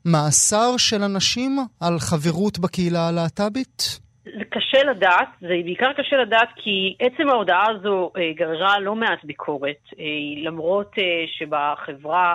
מאסר 0.05 0.77
של 0.77 1.03
אנשים 1.03 1.57
על 1.79 2.00
חברות 2.00 2.60
בקהילה 2.60 3.07
הלהט"בית? 3.07 4.00
זה 4.24 4.43
קשה 4.50 4.83
לדעת, 4.83 5.27
זה 5.41 5.48
בעיקר 5.48 5.93
קשה 5.93 6.15
לדעת 6.15 6.50
כי 6.55 6.95
עצם 7.00 7.29
ההודעה 7.29 7.65
הזו 7.69 8.12
אה, 8.17 8.31
גררה 8.36 8.79
לא 8.79 8.95
מעט 8.95 9.24
ביקורת, 9.24 9.83
אה, 10.00 10.05
למרות 10.43 10.91
אה, 10.98 11.03
שבחברה 11.38 12.33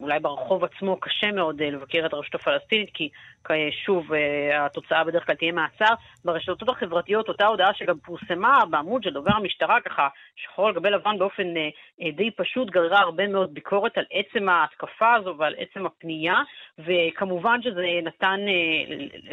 אולי 0.00 0.18
ברחוב 0.20 0.64
עצמו 0.64 1.00
קשה 1.00 1.32
מאוד 1.32 1.62
לבקר 1.62 2.06
את 2.06 2.12
הרשות 2.12 2.34
הפלסטינית, 2.34 2.90
כי 2.94 3.08
שוב, 3.84 4.12
אה, 4.12 4.66
התוצאה 4.66 5.04
בדרך 5.04 5.26
כלל 5.26 5.34
תהיה 5.34 5.52
מעצר. 5.52 5.94
ברשתות 6.24 6.68
החברתיות, 6.68 7.28
אותה 7.28 7.46
הודעה 7.46 7.74
שגם 7.74 7.98
פורסמה 7.98 8.64
בעמוד 8.70 9.02
של 9.02 9.10
דובר 9.10 9.36
המשטרה, 9.36 9.80
ככה 9.80 10.08
שחור 10.36 10.68
על 10.68 10.74
גבי 10.74 10.90
לבן 10.90 11.18
באופן 11.18 11.56
אה, 11.56 12.10
די 12.16 12.30
פשוט, 12.30 12.70
גררה 12.70 13.00
הרבה 13.00 13.28
מאוד 13.28 13.54
ביקורת 13.54 13.98
על 13.98 14.04
עצם 14.10 14.48
ההתקפה 14.48 15.14
הזו 15.14 15.34
ועל 15.38 15.54
עצם 15.58 15.86
הפנייה, 15.86 16.34
וכמובן 16.78 17.62
שזה 17.62 17.82
נתן, 18.02 18.40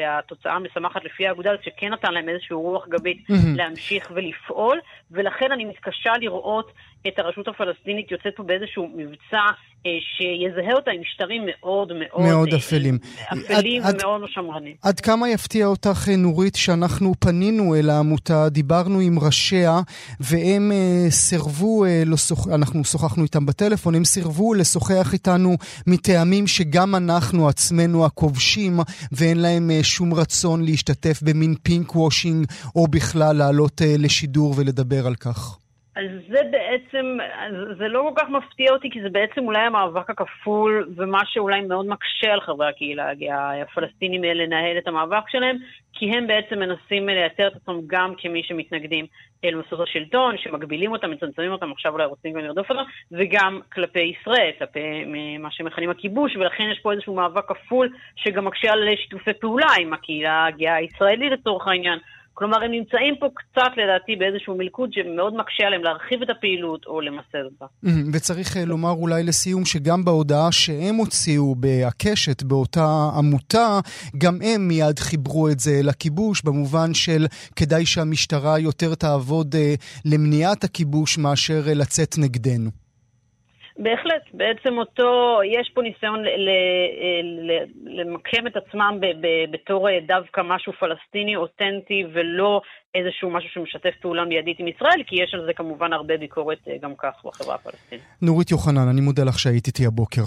התוצאה 0.07 0.53
המשמחת 0.53 1.03
לפי 1.03 1.27
האגודה, 1.27 1.51
שכן 1.63 1.93
נתן 1.93 2.13
להם 2.13 2.29
איזושהי 2.29 2.55
רוח 2.55 2.87
גבית 2.87 3.17
mm-hmm. 3.17 3.57
להמשיך 3.57 4.11
ולפעול, 4.15 4.79
ולכן 5.11 5.51
אני 5.51 5.65
מתקשה 5.65 6.11
לראות 6.21 6.71
את 7.07 7.19
הרשות 7.19 7.47
הפלסטינית 7.47 8.11
יוצאת 8.11 8.35
פה 8.35 8.43
באיזשהו 8.43 8.91
מבצע 8.95 9.41
אה, 9.85 9.91
שיזהה 10.01 10.73
אותה 10.73 10.91
עם 10.91 11.01
משטרים 11.01 11.43
מאוד 11.45 11.93
מאוד... 11.93 12.21
מאוד 12.21 12.49
אה, 12.53 12.57
אפלים. 12.57 12.97
אפלים 13.33 13.81
עד, 13.83 13.94
ומאוד 13.95 14.21
לא 14.21 14.27
שמרנים. 14.27 14.73
עד 14.81 14.99
כמה 14.99 15.29
יפתיע 15.29 15.65
אותך, 15.65 16.07
אה, 16.11 16.15
נורית, 16.15 16.55
שאנחנו 16.55 17.13
פנינו 17.19 17.75
אל 17.75 17.89
העמותה, 17.89 18.49
דיברנו 18.49 18.99
עם 18.99 19.19
ראשיה, 19.19 19.79
והם 20.19 20.71
אה, 20.71 21.11
סירבו, 21.11 21.85
אה, 21.85 22.03
לשוח... 22.05 22.47
אנחנו 22.47 22.83
שוחחנו 22.83 23.23
איתם 23.23 23.45
בטלפון, 23.45 23.95
הם 23.95 24.05
סירבו 24.05 24.53
לשוחח 24.53 25.13
איתנו 25.13 25.57
מטעמים 25.87 26.47
שגם 26.47 26.95
אנחנו 26.95 27.47
עצמנו 27.47 28.05
הכובשים, 28.05 28.79
ואין 29.11 29.37
להם 29.37 29.71
אה, 29.71 29.83
שום 29.83 30.13
רצון 30.13 30.65
להשתתף 30.65 31.19
במין 31.23 31.55
פינק 31.63 31.95
וושינג, 31.95 32.45
או 32.75 32.87
בכלל 32.87 33.37
לעלות 33.37 33.81
אה, 33.81 33.95
לשידור 33.97 34.53
ולדבר 34.57 35.07
על 35.07 35.15
כך. 35.15 35.57
אז 35.95 36.05
זה 36.29 36.39
בעצם, 36.51 37.17
זה 37.77 37.87
לא 37.87 38.09
כל 38.09 38.21
כך 38.21 38.29
מפתיע 38.29 38.71
אותי, 38.71 38.89
כי 38.89 39.01
זה 39.01 39.09
בעצם 39.09 39.41
אולי 39.45 39.59
המאבק 39.59 40.09
הכפול, 40.09 40.89
ומה 40.95 41.21
שאולי 41.25 41.61
מאוד 41.61 41.85
מקשה 41.85 42.33
על 42.33 42.41
חברי 42.41 42.69
הקהילה 42.69 43.09
הגאה 43.09 43.61
הפלסטינים 43.61 44.23
לנהל 44.23 44.77
את 44.77 44.87
המאבק 44.87 45.29
שלהם, 45.29 45.57
כי 45.93 46.05
הם 46.11 46.27
בעצם 46.27 46.59
מנסים 46.59 47.09
לייצר 47.09 47.47
את 47.47 47.55
עצמם 47.55 47.79
גם 47.87 48.13
כמי 48.17 48.43
שמתנגדים 48.43 49.05
אל 49.45 49.55
מוסדות 49.55 49.87
השלטון, 49.87 50.37
שמגבילים 50.37 50.91
אותם, 50.91 51.11
מצמצמים 51.11 51.51
אותם, 51.51 51.71
עכשיו 51.71 51.93
אולי 51.93 52.05
רוצים 52.05 52.33
גם 52.33 52.39
לרדוף 52.39 52.69
אותם, 52.71 52.83
וגם 53.11 53.59
כלפי 53.73 54.13
ישראל, 54.21 54.51
כלפי 54.59 55.05
מה 55.39 55.51
שמכנים 55.51 55.89
הכיבוש, 55.89 56.35
ולכן 56.35 56.63
יש 56.71 56.79
פה 56.79 56.91
איזשהו 56.91 57.15
מאבק 57.15 57.45
כפול, 57.47 57.89
שגם 58.15 58.45
מקשה 58.45 58.71
על 58.71 58.95
שיתופי 58.95 59.33
פעולה 59.33 59.67
עם 59.79 59.93
הקהילה 59.93 60.45
הגאה 60.45 60.75
הישראלית 60.75 61.31
לצורך 61.31 61.67
העניין. 61.67 61.99
כלומר, 62.37 62.63
הם 62.63 62.71
נמצאים 62.71 63.15
פה 63.19 63.27
קצת, 63.35 63.71
לדעתי, 63.77 64.15
באיזשהו 64.15 64.57
מלכוד 64.57 64.89
שמאוד 64.93 65.33
מקשה 65.37 65.63
עליהם 65.67 65.83
להרחיב 65.83 66.21
את 66.21 66.29
הפעילות 66.29 66.85
או 66.85 67.01
למסד 67.01 67.43
אותה. 67.45 67.65
וצריך 68.13 68.57
אה, 68.57 68.65
לומר 68.65 68.91
אולי 68.91 69.23
לסיום 69.23 69.65
שגם 69.65 70.05
בהודעה 70.05 70.51
שהם 70.51 70.95
הוציאו 70.95 71.55
בהקשת, 71.55 72.43
באותה 72.43 73.09
עמותה, 73.17 73.79
גם 74.17 74.39
הם 74.41 74.67
מיד 74.67 74.99
חיברו 74.99 75.49
את 75.49 75.59
זה 75.59 75.79
לכיבוש, 75.83 76.41
במובן 76.41 76.93
של 76.93 77.25
כדאי 77.55 77.85
שהמשטרה 77.85 78.59
יותר 78.59 78.95
תעבוד 78.95 79.55
אה, 79.55 79.73
למניעת 80.05 80.63
הכיבוש 80.63 81.17
מאשר 81.17 81.63
אה, 81.67 81.73
לצאת 81.73 82.15
נגדנו. 82.17 82.84
בהחלט, 83.79 84.23
בעצם 84.33 84.77
אותו, 84.77 85.39
יש 85.59 85.71
פה 85.73 85.81
ניסיון 85.81 86.23
למקם 87.85 88.47
את 88.47 88.55
עצמם 88.55 88.99
בתור 89.51 89.89
אה, 89.89 89.99
דווקא 90.07 90.41
משהו 90.43 90.73
פלסטיני 90.73 91.35
אותנטי 91.35 92.03
ולא 92.13 92.61
איזשהו 92.95 93.29
משהו 93.29 93.49
שמשתף 93.53 93.93
פעולה 94.01 94.25
מיידית 94.25 94.59
עם 94.59 94.67
ישראל, 94.67 95.03
כי 95.07 95.15
יש 95.15 95.33
על 95.33 95.45
זה 95.45 95.53
כמובן 95.53 95.93
הרבה 95.93 96.17
ביקורת 96.17 96.57
אה, 96.67 96.73
גם 96.81 96.93
כך 96.97 97.13
בחברה 97.25 97.55
הפלסטינית. 97.55 98.03
נורית 98.21 98.51
יוחנן, 98.51 98.87
אני 98.87 99.01
מודה 99.01 99.23
לך 99.23 99.39
שהיית 99.39 99.67
איתי 99.67 99.85
הבוקר. 99.85 100.23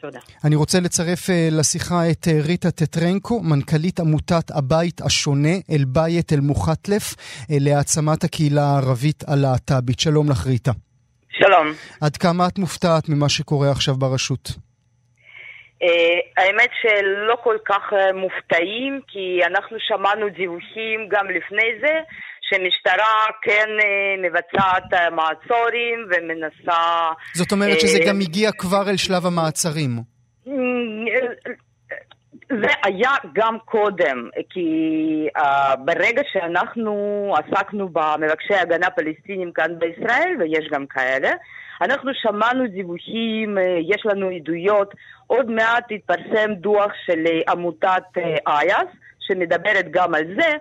תודה. 0.00 0.18
אני 0.44 0.56
רוצה 0.56 0.80
לצרף 0.80 1.28
לשיחה 1.52 2.10
את 2.10 2.28
ריטה 2.46 2.70
טטרנקו, 2.70 3.40
מנכ"לית 3.42 4.00
עמותת 4.00 4.50
הבית 4.50 5.00
השונה, 5.00 5.54
אל-בית 5.70 6.32
אל-מוחטלף, 6.32 7.14
uh, 7.14 7.46
להעצמת 7.60 8.24
הקהילה 8.24 8.62
הערבית 8.62 9.24
הלהט"בית. 9.28 10.00
שלום 10.00 10.30
לך, 10.30 10.46
ריטה. 10.46 10.72
שלום. 11.38 11.66
עד 12.00 12.16
כמה 12.16 12.46
את 12.48 12.58
מופתעת 12.58 13.08
ממה 13.08 13.28
שקורה 13.28 13.70
עכשיו 13.70 13.94
ברשות? 13.94 14.48
Uh, 14.48 15.86
האמת 16.36 16.70
שלא 16.82 17.36
כל 17.42 17.56
כך 17.66 17.92
uh, 17.92 18.12
מופתעים, 18.14 19.00
כי 19.08 19.40
אנחנו 19.46 19.76
שמענו 19.80 20.28
דיווחים 20.28 21.08
גם 21.10 21.26
לפני 21.26 21.70
זה, 21.80 21.94
שמשטרה 22.48 23.14
כן 23.42 23.68
uh, 23.80 24.26
מבצעת 24.26 24.92
uh, 24.92 25.10
מעצורים 25.10 25.98
ומנסה... 26.10 27.10
זאת 27.34 27.52
אומרת 27.52 27.76
uh, 27.76 27.80
שזה 27.80 27.98
גם 28.08 28.20
הגיע 28.20 28.52
כבר 28.52 28.90
אל 28.90 28.96
שלב 28.96 29.26
המעצרים. 29.26 29.90
זה 32.48 32.68
היה 32.84 33.10
גם 33.32 33.58
קודם, 33.64 34.28
כי 34.50 35.28
uh, 35.38 35.76
ברגע 35.76 36.22
שאנחנו 36.32 37.34
עסקנו 37.38 37.88
במבקשי 37.88 38.54
הגנה 38.54 38.90
פלסטינים 38.90 39.52
כאן 39.52 39.78
בישראל, 39.78 40.36
ויש 40.38 40.68
גם 40.70 40.86
כאלה, 40.86 41.30
אנחנו 41.80 42.10
שמענו 42.14 42.66
דיווחים, 42.66 43.58
uh, 43.58 43.60
יש 43.94 44.06
לנו 44.06 44.28
עדויות, 44.28 44.94
עוד 45.26 45.50
מעט 45.50 45.84
התפרסם 45.90 46.54
דוח 46.54 46.92
של 47.06 47.24
uh, 47.26 47.52
עמותת 47.52 48.02
אייס, 48.46 48.88
שמדברת 49.20 49.90
גם 49.90 50.14
על 50.14 50.24
זה. 50.40 50.56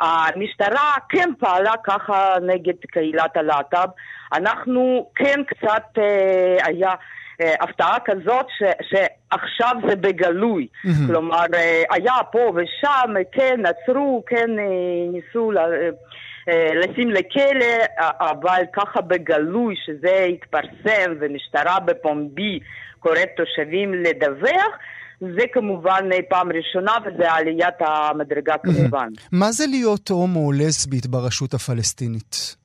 המשטרה 0.00 0.94
כן 1.08 1.28
פעלה 1.38 1.72
ככה 1.84 2.34
נגד 2.42 2.74
קהילת 2.92 3.36
הלהט"ב. 3.36 3.88
אנחנו 4.32 5.10
כן 5.14 5.44
קצת 5.44 5.98
uh, 5.98 6.66
היה... 6.66 6.94
אה, 7.40 7.54
הפתעה 7.60 7.96
כזאת 8.04 8.46
ש, 8.58 8.62
שעכשיו 8.90 9.76
זה 9.88 9.96
בגלוי. 9.96 10.66
Mm-hmm. 10.66 11.06
כלומר, 11.06 11.44
אה, 11.54 11.82
היה 11.90 12.14
פה 12.32 12.52
ושם, 12.54 13.14
כן, 13.32 13.60
עצרו, 13.66 14.22
כן, 14.26 14.50
אה, 14.58 15.12
ניסו 15.12 15.50
לה, 15.50 15.66
לשים 16.74 17.10
לכלא, 17.10 18.06
אבל 18.20 18.62
ככה 18.72 19.00
בגלוי 19.00 19.74
שזה 19.86 20.26
התפרסם 20.32 21.12
ומשטרה 21.20 21.80
בפומבי 21.80 22.60
קוראת 22.98 23.28
תושבים 23.36 23.94
לדווח, 23.94 24.72
זה 25.20 25.42
כמובן 25.52 26.08
פעם 26.28 26.48
ראשונה 26.52 26.92
וזה 27.06 27.32
עליית 27.32 27.74
המדרגה 27.80 28.54
כמובן. 28.58 29.08
מה 29.32 29.52
זה 29.52 29.64
להיות 29.66 30.08
הומו 30.08 30.46
או 30.46 30.52
לסבית 30.52 31.06
ברשות 31.06 31.54
הפלסטינית? 31.54 32.56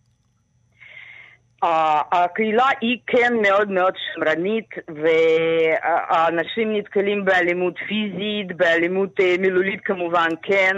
הקהילה 1.63 2.67
היא 2.81 2.97
כן 3.07 3.33
מאוד 3.41 3.71
מאוד 3.71 3.93
שמרנית 3.97 4.69
והאנשים 5.03 6.73
נתקלים 6.75 7.25
באלימות 7.25 7.73
פיזית, 7.87 8.57
באלימות 8.57 9.19
אה, 9.19 9.35
מילולית 9.39 9.81
כמובן 9.85 10.29
כן. 10.41 10.75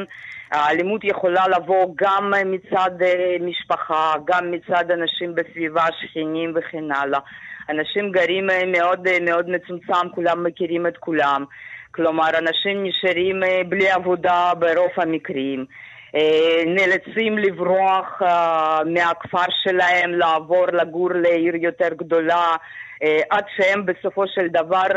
האלימות 0.52 1.04
יכולה 1.04 1.48
לבוא 1.48 1.94
גם 1.96 2.34
מצד 2.46 3.02
אה, 3.02 3.36
משפחה, 3.42 4.14
גם 4.26 4.52
מצד 4.52 4.92
אנשים 4.92 5.36
בסביבה, 5.36 5.86
שכנים 6.02 6.54
וכן 6.56 6.92
הלאה. 6.92 7.20
אנשים 7.70 8.12
גרים 8.12 8.50
אה, 8.50 8.66
מאוד 8.66 9.08
מאוד 9.22 9.50
מצומצם, 9.50 10.10
כולם 10.16 10.44
מכירים 10.44 10.88
את 10.88 10.98
כולם. 10.98 11.46
כלומר, 11.92 12.30
אנשים 12.38 12.84
נשארים 12.84 13.42
בלי 13.70 13.90
עבודה 13.90 14.52
ברוב 14.60 14.92
המקרים. 14.98 15.66
אה, 16.16 16.64
נאלצים 16.66 17.38
לברוח 17.38 18.22
אה, 18.22 18.80
מהכפר 18.84 19.52
שלהם, 19.64 20.12
לעבור 20.14 20.66
לגור 20.68 21.10
לעיר 21.14 21.56
יותר 21.56 21.90
גדולה, 21.98 22.56
אה, 23.04 23.20
עד 23.30 23.44
שהם 23.56 23.86
בסופו 23.86 24.24
של 24.28 24.48
דבר 24.48 24.88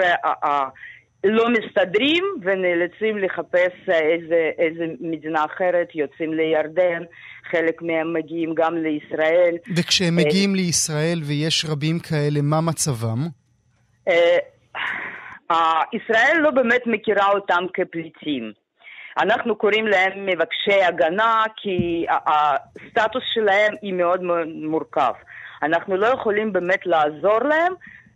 לא 1.24 1.48
מסתדרים 1.50 2.24
ונאלצים 2.42 3.18
לחפש 3.18 3.88
איזה, 3.88 4.50
איזה 4.58 4.84
מדינה 5.00 5.44
אחרת, 5.44 5.88
יוצאים 5.94 6.34
לירדן, 6.34 7.02
חלק 7.50 7.82
מהם 7.82 8.12
מגיעים 8.12 8.54
גם 8.54 8.76
לישראל. 8.76 9.56
וכשהם 9.76 10.16
מגיעים 10.16 10.54
לישראל, 10.54 11.18
ויש 11.22 11.64
רבים 11.68 11.98
כאלה, 11.98 12.40
מה 12.42 12.60
מצבם? 12.60 13.18
ישראל 15.92 16.36
לא 16.40 16.50
באמת 16.50 16.82
מכירה 16.86 17.28
אותם 17.28 17.64
כפליטים. 17.74 18.65
אנחנו 19.18 19.56
קוראים 19.56 19.86
להם 19.86 20.26
מבקשי 20.26 20.82
הגנה 20.82 21.44
כי 21.56 22.06
הסטטוס 22.08 23.22
שלהם 23.34 23.74
היא 23.82 23.94
מאוד 23.94 24.20
מורכב. 24.46 25.12
אנחנו 25.62 25.96
לא 25.96 26.06
יכולים 26.06 26.52
באמת 26.52 26.86
לעזור 26.86 27.38
להם. 27.42 27.72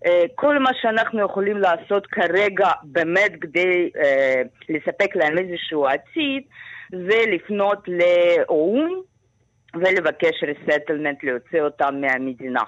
אה, 0.07 0.23
כל 0.35 0.59
מה 0.59 0.71
שאנחנו 0.83 1.25
יכולים 1.25 1.59
לעשות 1.59 2.07
כרגע 2.07 2.69
באמת 2.83 3.33
כדי 3.41 3.91
אה, 4.03 4.43
לספק 4.69 5.17
להם 5.17 5.39
איזשהו 5.39 5.87
עתיד 5.87 6.43
זה 6.91 7.23
לפנות 7.33 7.89
לאו"ם 7.89 9.01
ולבקש 9.75 10.45
רסטלמנט 10.45 11.25
להוציא 11.25 11.63
אותם 11.63 12.01
מהמדינה. 12.01 12.63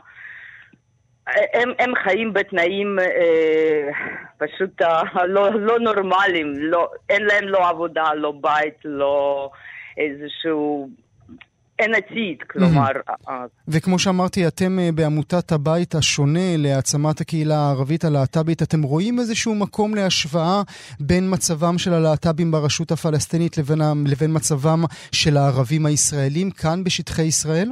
הם, 1.27 1.69
הם 1.79 1.93
חיים 2.05 2.33
בתנאים 2.33 2.99
אה, 2.99 3.91
פשוט 4.39 4.83
אה, 4.83 5.27
לא, 5.27 5.51
לא 5.55 5.79
נורמליים, 5.79 6.53
לא, 6.59 6.89
אין 7.09 7.23
להם 7.23 7.45
לא 7.45 7.69
עבודה, 7.69 8.15
לא 8.15 8.33
בית, 8.41 8.75
לא 8.85 9.51
איזשהו... 9.99 10.89
אין 11.79 11.95
עתיד, 11.95 12.43
כלומר... 12.51 12.91
Mm-hmm. 13.09 13.31
וכמו 13.69 13.99
שאמרתי, 13.99 14.47
אתם 14.47 14.79
אה, 14.79 14.89
בעמותת 14.95 15.53
הבית 15.53 15.95
השונה 15.95 16.57
להעצמת 16.59 17.21
הקהילה 17.21 17.57
הערבית 17.57 18.05
הלהט"בית, 18.05 18.63
אתם 18.63 18.83
רואים 18.83 19.19
איזשהו 19.19 19.55
מקום 19.55 19.95
להשוואה 19.95 20.63
בין 21.01 21.25
מצבם 21.33 21.79
של 21.79 21.95
הלהט"בים 21.95 22.51
ברשות 22.51 22.93
הפלסטינית 22.93 23.59
לבין, 23.59 23.79
לבין 24.07 24.37
מצבם 24.37 24.85
של 25.13 25.37
הערבים 25.37 25.87
הישראלים 25.87 26.51
כאן 26.51 26.85
בשטחי 26.85 27.23
ישראל? 27.23 27.69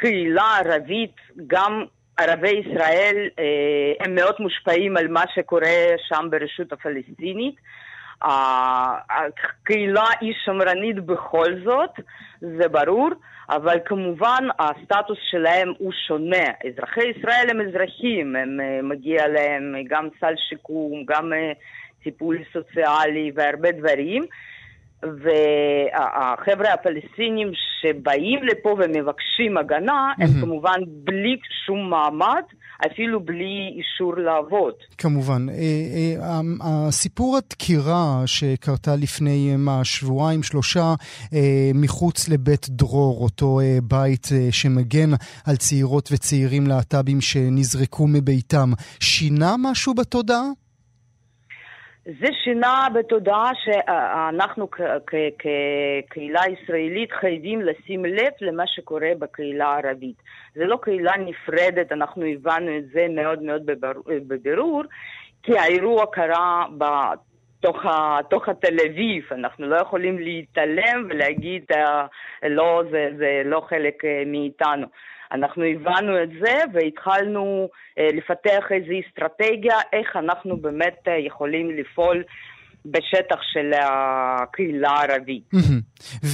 קהילה 0.00 0.58
ערבית, 0.64 1.16
גם 1.46 1.84
ערבי 2.20 2.62
ישראל, 2.64 3.28
אה, 3.38 4.04
הם 4.04 4.14
מאוד 4.14 4.34
מושפעים 4.38 4.96
על 4.96 5.08
מה 5.08 5.22
שקורה 5.34 5.94
שם 6.08 6.28
ברשות 6.30 6.72
הפלסטינית. 6.72 7.54
הקהילה 8.22 10.06
היא 10.20 10.34
שמרנית 10.44 10.96
בכל 11.00 11.46
זאת, 11.64 11.90
זה 12.40 12.68
ברור, 12.68 13.10
אבל 13.50 13.78
כמובן 13.84 14.48
הסטטוס 14.58 15.18
שלהם 15.30 15.72
הוא 15.78 15.92
שונה. 16.06 16.44
אזרחי 16.66 17.04
ישראל 17.16 17.46
הם 17.50 17.60
אזרחים, 17.60 18.36
הם, 18.36 18.60
אה, 18.60 18.80
מגיע 18.82 19.28
להם 19.28 19.74
גם 19.88 20.08
סל 20.20 20.34
שיקום, 20.48 21.04
גם 21.06 21.32
אה, 21.32 21.52
טיפול 22.02 22.38
סוציאלי 22.52 23.32
והרבה 23.34 23.72
דברים. 23.72 24.24
והחבר'ה 25.02 26.72
הפלסטינים 26.72 27.50
שבאים 27.80 28.42
לפה 28.42 28.68
ומבקשים 28.68 29.56
הגנה, 29.56 30.12
הם 30.18 30.26
mm-hmm. 30.26 30.40
כמובן 30.40 30.80
בלי 31.04 31.36
שום 31.66 31.90
מעמד, 31.90 32.42
אפילו 32.86 33.20
בלי 33.20 33.74
אישור 33.78 34.16
לעבוד. 34.16 34.74
כמובן. 34.98 35.48
אה, 35.48 35.54
אה, 36.20 36.40
הסיפור 36.60 37.36
הדקירה 37.36 38.22
שקרתה 38.26 38.96
לפני 38.96 39.56
מה, 39.58 39.84
שבועיים, 39.84 40.42
שלושה, 40.42 40.94
אה, 41.34 41.70
מחוץ 41.74 42.28
לבית 42.28 42.68
דרור, 42.68 43.24
אותו 43.24 43.60
בית 43.82 44.28
שמגן 44.50 45.10
על 45.46 45.56
צעירות 45.56 46.08
וצעירים 46.12 46.66
להט"בים 46.66 47.20
שנזרקו 47.20 48.06
מביתם, 48.06 48.70
שינה 49.00 49.54
משהו 49.58 49.94
בתודעה? 49.94 50.42
זה 52.08 52.26
שינה 52.44 52.88
בתודעה 52.94 53.50
שאנחנו 53.64 54.68
כקהילה 55.06 56.40
ישראלית 56.48 57.12
חייבים 57.12 57.60
לשים 57.60 58.04
לב 58.04 58.32
למה 58.40 58.66
שקורה 58.66 59.10
בקהילה 59.18 59.66
הערבית. 59.66 60.16
זה 60.54 60.64
לא 60.64 60.78
קהילה 60.82 61.12
נפרדת, 61.16 61.92
אנחנו 61.92 62.24
הבנו 62.24 62.78
את 62.78 62.88
זה 62.92 63.06
מאוד 63.10 63.42
מאוד 63.42 63.62
בבירור, 64.06 64.82
כי 65.42 65.58
האירוע 65.58 66.06
קרה 66.06 66.64
בתוך 66.78 68.48
תל 68.60 68.76
אביב, 68.90 69.24
אנחנו 69.32 69.66
לא 69.66 69.76
יכולים 69.76 70.18
להתעלם 70.18 71.06
ולהגיד 71.08 71.64
לא, 72.42 72.82
זה, 72.90 73.08
זה 73.18 73.42
לא 73.44 73.60
חלק 73.68 74.04
אה, 74.04 74.22
מאיתנו. 74.26 74.86
אנחנו 75.32 75.64
הבנו 75.64 76.22
את 76.22 76.28
זה 76.40 76.54
והתחלנו 76.74 77.68
אה, 77.98 78.08
לפתח 78.14 78.64
איזו 78.70 78.92
אסטרטגיה 79.06 79.76
איך 79.92 80.16
אנחנו 80.16 80.56
באמת 80.56 80.98
אה, 81.08 81.18
יכולים 81.26 81.70
לפעול 81.70 82.22
בשטח 82.84 83.38
של 83.52 83.70
הקהילה 83.82 84.90
הערבית. 84.90 85.50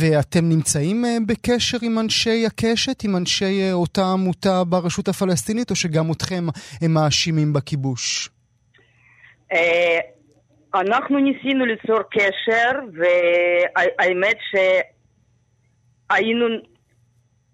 ואתם 0.00 0.48
נמצאים 0.48 1.04
אה, 1.04 1.16
בקשר 1.26 1.78
עם 1.82 1.98
אנשי 1.98 2.46
הקשת, 2.46 3.04
עם 3.04 3.16
אנשי 3.16 3.72
אותה 3.72 4.02
עמותה 4.12 4.64
ברשות 4.64 5.08
הפלסטינית, 5.08 5.70
או 5.70 5.76
שגם 5.76 6.12
אתכם 6.12 6.44
הם 6.82 6.94
מאשימים 6.94 7.52
בכיבוש? 7.52 8.28
אנחנו 10.74 11.18
ניסינו 11.18 11.66
ליצור 11.66 11.98
קשר, 12.10 12.70
והאמת 12.92 14.36
שהיינו... 16.10 16.46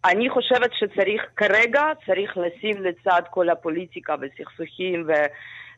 אני 0.04 0.30
חושבת 0.30 0.70
שצריך, 0.72 1.22
כרגע 1.36 1.82
צריך 2.06 2.36
לשים 2.36 2.82
לצד 2.82 3.22
כל 3.30 3.48
הפוליטיקה 3.48 4.14
וסכסוכים 4.20 5.04
ו... 5.08 5.12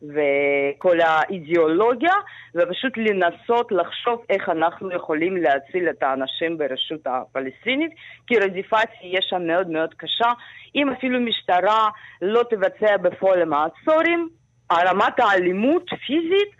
וכל 0.02 1.00
האידיאולוגיה, 1.00 2.14
ופשוט 2.54 2.92
לנסות 2.96 3.72
לחשוב 3.72 4.24
איך 4.30 4.48
אנחנו 4.48 4.92
יכולים 4.92 5.36
להציל 5.36 5.88
את 5.90 6.02
האנשים 6.02 6.58
ברשות 6.58 7.06
הפלסטינית, 7.06 7.92
כי 8.26 8.38
רדיפה 8.38 8.76
תהיה 9.00 9.20
שם 9.22 9.46
מאוד 9.46 9.68
מאוד 9.68 9.94
קשה. 9.94 10.30
אם 10.74 10.88
אפילו 10.90 11.20
משטרה 11.20 11.88
לא 12.22 12.42
תבצע 12.50 12.96
בפועל 12.96 13.44
מעצורים, 13.44 14.28
רמת 14.72 15.20
האלימות 15.20 15.90
פיזית 16.06 16.50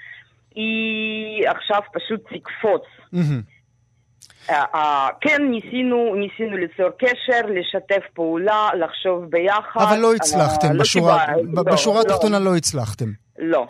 היא 0.55 1.49
עכשיו 1.49 1.81
פשוט 1.93 2.21
תקפוץ. 2.21 2.83
Uh, 3.15 3.19
כן, 5.21 5.43
ניסינו, 5.51 6.15
ניסינו 6.15 6.57
ליצור 6.57 6.89
קשר, 6.99 7.41
לשתף 7.49 8.05
פעולה, 8.15 8.69
לחשוב 8.81 9.25
ביחד. 9.25 9.81
אבל 9.81 9.99
לא 9.99 10.15
הצלחתם, 10.15 10.69
uh, 10.71 10.81
בשורה, 10.81 11.27
לא 11.53 11.63
לא, 11.95 12.01
התחתונה 12.01 12.39
לא. 12.39 12.45
לא 12.45 12.57
הצלחתם. 12.57 13.22
לא. 13.43 13.67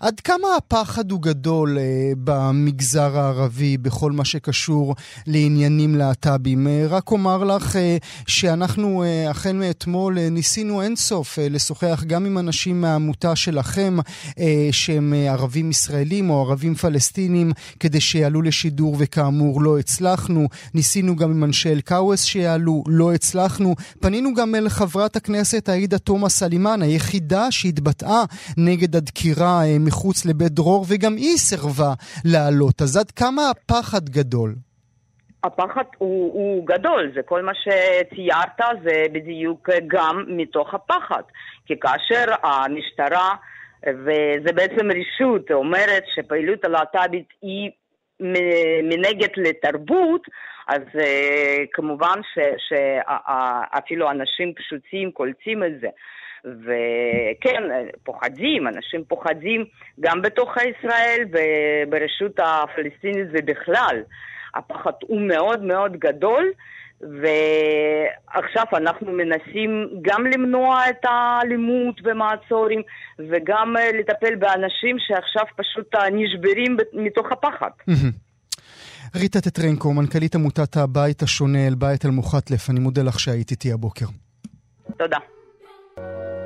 עד 0.00 0.20
כמה 0.20 0.56
הפחד 0.56 1.10
הוא 1.10 1.22
גדול 1.22 1.78
אה, 1.78 1.84
במגזר 2.24 3.18
הערבי 3.18 3.78
בכל 3.78 4.12
מה 4.12 4.24
שקשור 4.24 4.94
לעניינים 5.26 5.94
להט"בים? 5.94 6.66
אה, 6.66 6.86
רק 6.88 7.10
אומר 7.10 7.44
לך 7.44 7.76
אה, 7.76 7.96
שאנחנו 8.26 9.02
אה, 9.02 9.30
החל 9.30 9.52
מאתמול 9.52 10.18
אה, 10.18 10.28
ניסינו 10.30 10.82
אינסוף 10.82 11.38
אה, 11.38 11.48
לשוחח 11.48 12.04
גם 12.06 12.26
עם 12.26 12.38
אנשים 12.38 12.80
מהעמותה 12.80 13.36
שלכם 13.36 13.96
אה, 14.38 14.68
שהם 14.72 15.14
אה, 15.14 15.32
ערבים 15.32 15.70
ישראלים 15.70 16.30
או 16.30 16.40
ערבים 16.40 16.74
פלסטינים 16.74 17.52
כדי 17.80 18.00
שיעלו 18.00 18.42
לשידור 18.42 18.96
וכאמור 18.98 19.62
לא 19.62 19.78
הצלחנו. 19.78 20.48
ניסינו 20.74 21.16
גם 21.16 21.30
עם 21.30 21.44
אנשי 21.44 21.72
אל-קאוואס 21.72 22.24
שיעלו, 22.24 22.84
לא 22.86 23.14
הצלחנו. 23.14 23.74
פנינו 24.00 24.34
גם 24.34 24.54
אל 24.54 24.68
חברת 24.68 25.16
הכנסת 25.16 25.68
עאידה 25.68 25.98
תומא 25.98 26.28
סלימאן, 26.28 26.82
היחידה 26.82 27.50
שהתבטאה 27.50 28.24
נגד 28.56 28.96
הדקירה 29.00 29.62
אה, 29.64 29.76
מחוץ 29.86 30.26
לבית 30.26 30.52
דרור, 30.52 30.84
וגם 30.88 31.16
היא 31.16 31.36
סירבה 31.36 31.92
לעלות. 32.24 32.82
אז 32.82 32.96
עד 32.96 33.10
כמה 33.10 33.42
הפחד 33.50 34.08
גדול? 34.08 34.54
הפחד 35.44 35.84
הוא, 35.98 36.32
הוא 36.32 36.66
גדול, 36.66 37.12
זה 37.14 37.22
כל 37.22 37.42
מה 37.42 37.52
שציירת 37.54 38.60
זה 38.84 39.04
בדיוק 39.12 39.68
גם 39.86 40.24
מתוך 40.28 40.74
הפחד. 40.74 41.22
כי 41.66 41.74
כאשר 41.80 42.24
המשטרה, 42.42 43.34
וזה 43.86 44.52
בעצם 44.54 44.86
רשות, 44.90 45.50
אומרת 45.50 46.04
שפעילות 46.14 46.64
הלהט"בית 46.64 47.28
היא 47.42 47.70
מנגד 48.82 49.28
לתרבות, 49.36 50.22
אז 50.68 50.82
uh, 50.94 51.02
כמובן 51.72 52.20
שאפילו 52.68 54.10
אנשים 54.10 54.54
פשוטים 54.54 55.10
קולטים 55.10 55.64
את 55.64 55.80
זה. 55.80 55.88
וכן, 56.44 57.62
פוחדים, 58.04 58.68
אנשים 58.68 59.04
פוחדים 59.08 59.64
גם 60.00 60.22
בתוך 60.22 60.54
ישראל 60.56 61.24
וברשות 61.32 62.38
הפלסטינית 62.38 63.26
ובכלל. 63.32 64.02
הפחד 64.54 64.92
הוא 65.06 65.20
מאוד 65.20 65.62
מאוד 65.62 65.96
גדול, 65.96 66.44
ועכשיו 67.00 68.64
אנחנו 68.72 69.12
מנסים 69.12 69.88
גם 70.02 70.26
למנוע 70.26 70.82
את 70.90 71.04
האלימות 71.04 72.00
ומעצורים 72.04 72.82
וגם 73.18 73.74
לטפל 73.98 74.34
באנשים 74.34 74.96
שעכשיו 74.98 75.44
פשוט 75.56 75.94
נשברים 76.12 76.76
מתוך 76.92 77.32
הפחד. 77.32 77.70
ריטה 79.16 79.40
טטרנקו, 79.40 79.92
מנכ"לית 79.92 80.34
עמותת 80.34 80.76
הבית 80.76 81.22
השונה, 81.22 81.66
אל 81.66 81.74
בית 81.74 82.04
אל 82.04 82.10
מוחטלף, 82.10 82.70
אני 82.70 82.80
מודה 82.80 83.02
לך 83.02 83.20
שהיית 83.20 83.50
איתי 83.50 83.72
הבוקר. 83.72 84.06
תודה. 84.98 85.18
Thank 86.00 86.14
you. 86.14 86.39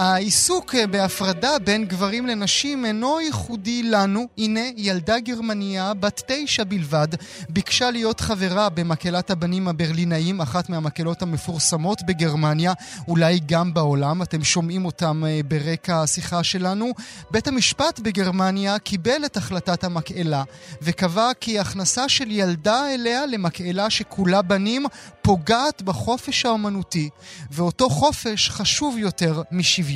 העיסוק 0.00 0.74
אה, 0.74 0.86
בהפרדה 0.86 1.58
בין 1.64 1.84
גברים 1.84 2.26
לנשים 2.26 2.84
אינו 2.84 3.20
ייחודי 3.20 3.82
לנו. 3.82 4.26
הנה, 4.38 4.60
ילדה 4.76 5.20
גרמניה 5.20 5.94
בת 5.94 6.22
תשע 6.26 6.64
בלבד 6.64 7.08
ביקשה 7.48 7.90
להיות 7.90 8.20
חברה 8.20 8.68
במקהלת 8.68 9.30
הבנים 9.30 9.68
הברלינאים, 9.68 10.40
אחת 10.40 10.68
מהמקהלות 10.68 11.22
המפורסמות 11.22 12.02
בגרמניה, 12.06 12.72
אולי 13.08 13.40
גם 13.46 13.74
בעולם. 13.74 14.22
אתם 14.22 14.44
שומעים 14.44 14.84
אותם 14.84 15.22
אה, 15.26 15.40
ברקע 15.48 16.02
השיחה 16.02 16.42
שלנו. 16.44 16.92
בית 17.30 17.48
המשפט 17.48 18.00
בגרמניה 18.00 18.78
קיבל 18.78 19.24
את 19.24 19.36
החלטת 19.36 19.84
המקהלה 19.84 20.42
וקבע 20.82 21.30
כי 21.40 21.58
הכנסה 21.58 22.08
של 22.08 22.30
ילדה 22.30 22.94
אליה 22.94 23.26
למקהלה 23.26 23.90
שכולה 23.90 24.42
בנים 24.42 24.86
פוגעת 25.22 25.82
בחופש 25.82 26.46
האומנותי, 26.46 27.08
ואותו 27.50 27.88
חופש 27.88 28.50
חשוב 28.50 28.98
יותר 28.98 29.42
משוויון. 29.52 29.89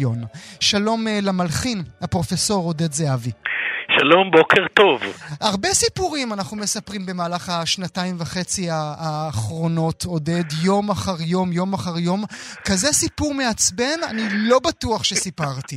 שלום 0.61 1.09
אה, 1.09 1.19
למלחין, 1.23 1.79
הפרופסור 2.03 2.65
עודד 2.65 2.93
זהבי. 2.93 3.31
שלום, 3.99 4.31
בוקר 4.31 4.67
טוב. 4.75 5.03
הרבה 5.41 5.69
סיפורים 5.69 6.33
אנחנו 6.33 6.57
מספרים 6.57 7.07
במהלך 7.07 7.49
השנתיים 7.49 8.15
וחצי 8.21 8.67
האחרונות, 8.71 10.05
עודד, 10.07 10.47
יום 10.67 10.91
אחר 10.91 11.17
יום, 11.33 11.53
יום 11.53 11.75
אחר 11.75 11.99
יום. 11.99 12.21
כזה 12.69 12.89
סיפור 12.93 13.35
מעצבן, 13.35 13.99
אני 14.11 14.23
לא 14.51 14.59
בטוח 14.69 15.05
שסיפרתי. 15.05 15.77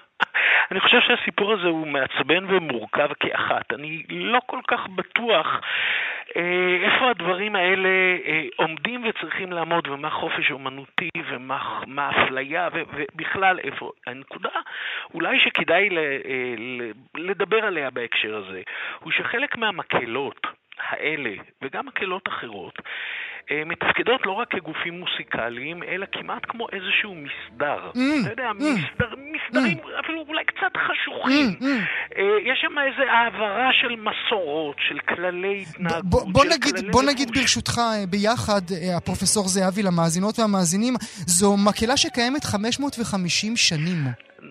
אני 0.70 0.80
חושב 0.80 0.98
שהסיפור 1.06 1.52
הזה 1.52 1.68
הוא 1.68 1.86
מעצבן 1.86 2.44
ומורכב 2.44 3.08
כאחת. 3.20 3.66
אני 3.74 4.02
לא 4.08 4.40
כל 4.46 4.60
כך 4.68 4.80
בטוח 4.96 5.46
איפה 6.84 7.10
הדברים 7.10 7.56
האלה 7.56 7.88
אה, 8.26 8.42
עומדים 8.56 9.04
וצריכים 9.04 9.52
לעמוד, 9.52 9.88
ומה 9.88 10.10
חופש 10.10 10.50
אומנותי, 10.50 11.10
ומה 11.28 12.10
אפליה, 12.10 12.68
ובכלל 12.72 13.58
איפה. 13.58 13.92
הנקודה 14.06 14.50
אולי 15.14 15.40
שכדאי 15.40 15.88
אה, 15.98 16.54
לדבר 17.14 17.64
עליה 17.64 17.90
בהקשר 17.90 18.36
הזה, 18.36 18.62
הוא 19.00 19.12
שחלק 19.12 19.56
מהמקהלות 19.56 20.46
האלה, 20.78 21.30
וגם 21.62 21.86
מקהלות 21.86 22.28
אחרות, 22.28 22.78
אה, 22.78 22.84
מתפקדות 23.66 24.20
לא 24.26 24.32
רק 24.32 24.48
כגופים 24.50 25.00
מוסיקליים, 25.00 25.82
אלא 25.82 26.06
כמעט 26.12 26.42
כמו 26.48 26.66
איזשהו 26.72 27.14
מסדר. 27.14 27.90
Mm, 27.94 27.98
אתה 28.22 28.30
יודע, 28.30 28.50
mm, 28.50 28.62
מסדר, 28.62 29.14
מסדרים 29.32 29.78
mm. 29.78 30.00
אפילו 30.04 30.24
אולי 30.28 30.44
קצת 30.44 30.76
חשוכים. 30.76 31.46
Mm, 31.60 31.62
mm. 31.62 32.18
אה, 32.18 32.52
יש 32.52 32.58
שם 32.60 32.78
איזו 32.78 33.10
העברה 33.10 33.70
של 33.72 33.96
מסורות, 33.96 34.76
של 34.88 34.98
כללי 34.98 35.64
התנהגות, 35.68 36.04
בוא, 36.04 36.22
בוא 36.32 36.44
נגיד, 36.44 36.74
בוא 36.92 37.02
נגיד 37.02 37.30
ברשותך 37.30 37.78
אה, 37.78 38.06
ביחד, 38.10 38.62
הפרופסור 38.96 39.48
זהבי, 39.48 39.82
למאזינות 39.82 40.38
והמאזינים, 40.38 40.94
זו 41.26 41.56
מקהלה 41.56 41.96
שקיימת 41.96 42.44
550 42.44 43.56
שנים. 43.56 43.96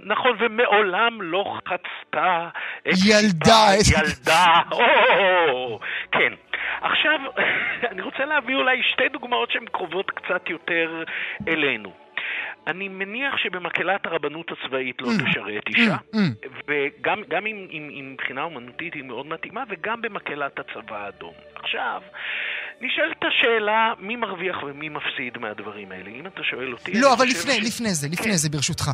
נכון, 0.05 0.31
ומעולם 0.39 1.21
לא 1.21 1.57
חצתה 1.67 2.49
ילדה, 2.85 3.67
ילדה, 3.91 4.45
או, 4.71 5.79
כן. 6.11 6.33
עכשיו, 6.81 7.19
אני 7.91 8.01
רוצה 8.01 8.25
להביא 8.25 8.55
אולי 8.55 8.83
שתי 8.83 9.09
דוגמאות 9.09 9.51
שהן 9.51 9.65
קרובות 9.65 10.11
קצת 10.11 10.49
יותר 10.49 11.03
אלינו. 11.47 11.93
אני 12.67 12.87
מניח 12.87 13.37
שבמקהלת 13.37 14.05
הרבנות 14.05 14.51
הצבאית 14.51 15.01
לא 15.01 15.07
mm. 15.07 15.31
תשרת 15.31 15.67
אישה, 15.67 15.95
mm. 15.95 16.15
Mm. 16.15 16.49
וגם 16.67 17.45
אם, 17.45 18.11
מבחינה 18.13 18.43
אומנותית 18.43 18.93
היא 18.93 19.03
מאוד 19.03 19.25
מתאימה, 19.25 19.63
וגם 19.69 20.01
במקהלת 20.01 20.59
הצבא 20.59 21.05
האדום. 21.05 21.33
עכשיו, 21.55 22.01
נשאלת 22.81 23.17
השאלה 23.23 23.93
מי 23.99 24.15
מרוויח 24.15 24.63
ומי 24.63 24.89
מפסיד 24.89 25.37
מהדברים 25.37 25.91
האלה. 25.91 26.09
אם 26.09 26.27
אתה 26.27 26.43
שואל 26.43 26.71
אותי... 26.73 26.91
לא, 26.93 27.13
אבל 27.13 27.25
לפני, 27.25 27.53
ש... 27.53 27.67
לפני 27.67 27.93
זה, 27.93 28.07
לפני 28.07 28.31
כן. 28.31 28.37
זה, 28.37 28.49
ברשותך. 28.49 28.83
כן. 28.83 28.91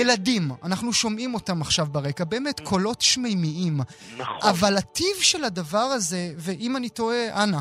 ילדים, 0.00 0.42
אנחנו 0.64 0.92
שומעים 0.92 1.34
אותם 1.34 1.60
עכשיו 1.60 1.86
ברקע, 1.86 2.24
באמת 2.24 2.60
קולות 2.60 3.00
שמימיים. 3.00 3.80
נכון. 4.18 4.50
אבל 4.50 4.76
הטיב 4.76 5.16
של 5.20 5.44
הדבר 5.44 5.88
הזה, 5.96 6.32
ואם 6.36 6.76
אני 6.76 6.88
טועה, 6.88 7.44
אנא, 7.44 7.58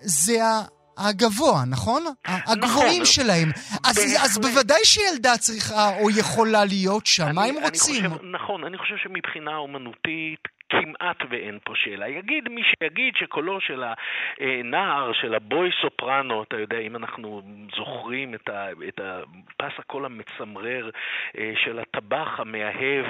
זה 0.00 0.44
ה... 0.44 0.62
הגבוה, 0.98 1.64
נכון? 1.70 2.04
הגבוהים 2.24 3.02
נכון. 3.02 3.04
שלהם. 3.04 3.48
אז, 3.84 3.98
אז 4.24 4.38
בוודאי 4.38 4.84
שילדה 4.84 5.36
צריכה 5.36 5.98
או 6.00 6.10
יכולה 6.10 6.64
להיות 6.64 7.06
שם, 7.06 7.34
מה 7.34 7.44
הם 7.44 7.54
רוצים? 7.62 8.04
אני 8.04 8.14
חושב, 8.14 8.24
נכון, 8.24 8.64
אני 8.64 8.78
חושב 8.78 8.94
שמבחינה 8.96 9.56
אומנותית, 9.56 10.48
כמעט 10.72 11.16
ואין 11.30 11.58
פה 11.64 11.72
שאלה. 11.76 12.08
יגיד 12.08 12.48
מי 12.48 12.62
שיגיד 12.64 13.16
שקולו 13.16 13.60
של 13.60 13.84
הנער, 14.40 15.12
של 15.12 15.34
ה 15.34 15.43
boy 15.43 15.70
soprano, 15.80 16.42
אתה 16.42 16.56
יודע, 16.56 16.78
אם 16.78 16.96
אנחנו 16.96 17.42
זוכרים 17.76 18.34
את, 18.34 18.48
ה, 18.48 18.68
את 18.88 19.00
הפס 19.00 19.78
הקול 19.78 20.04
המצמרר 20.04 20.90
אה, 21.38 21.52
של 21.64 21.78
הטבח 21.78 22.40
המאהב 22.40 23.06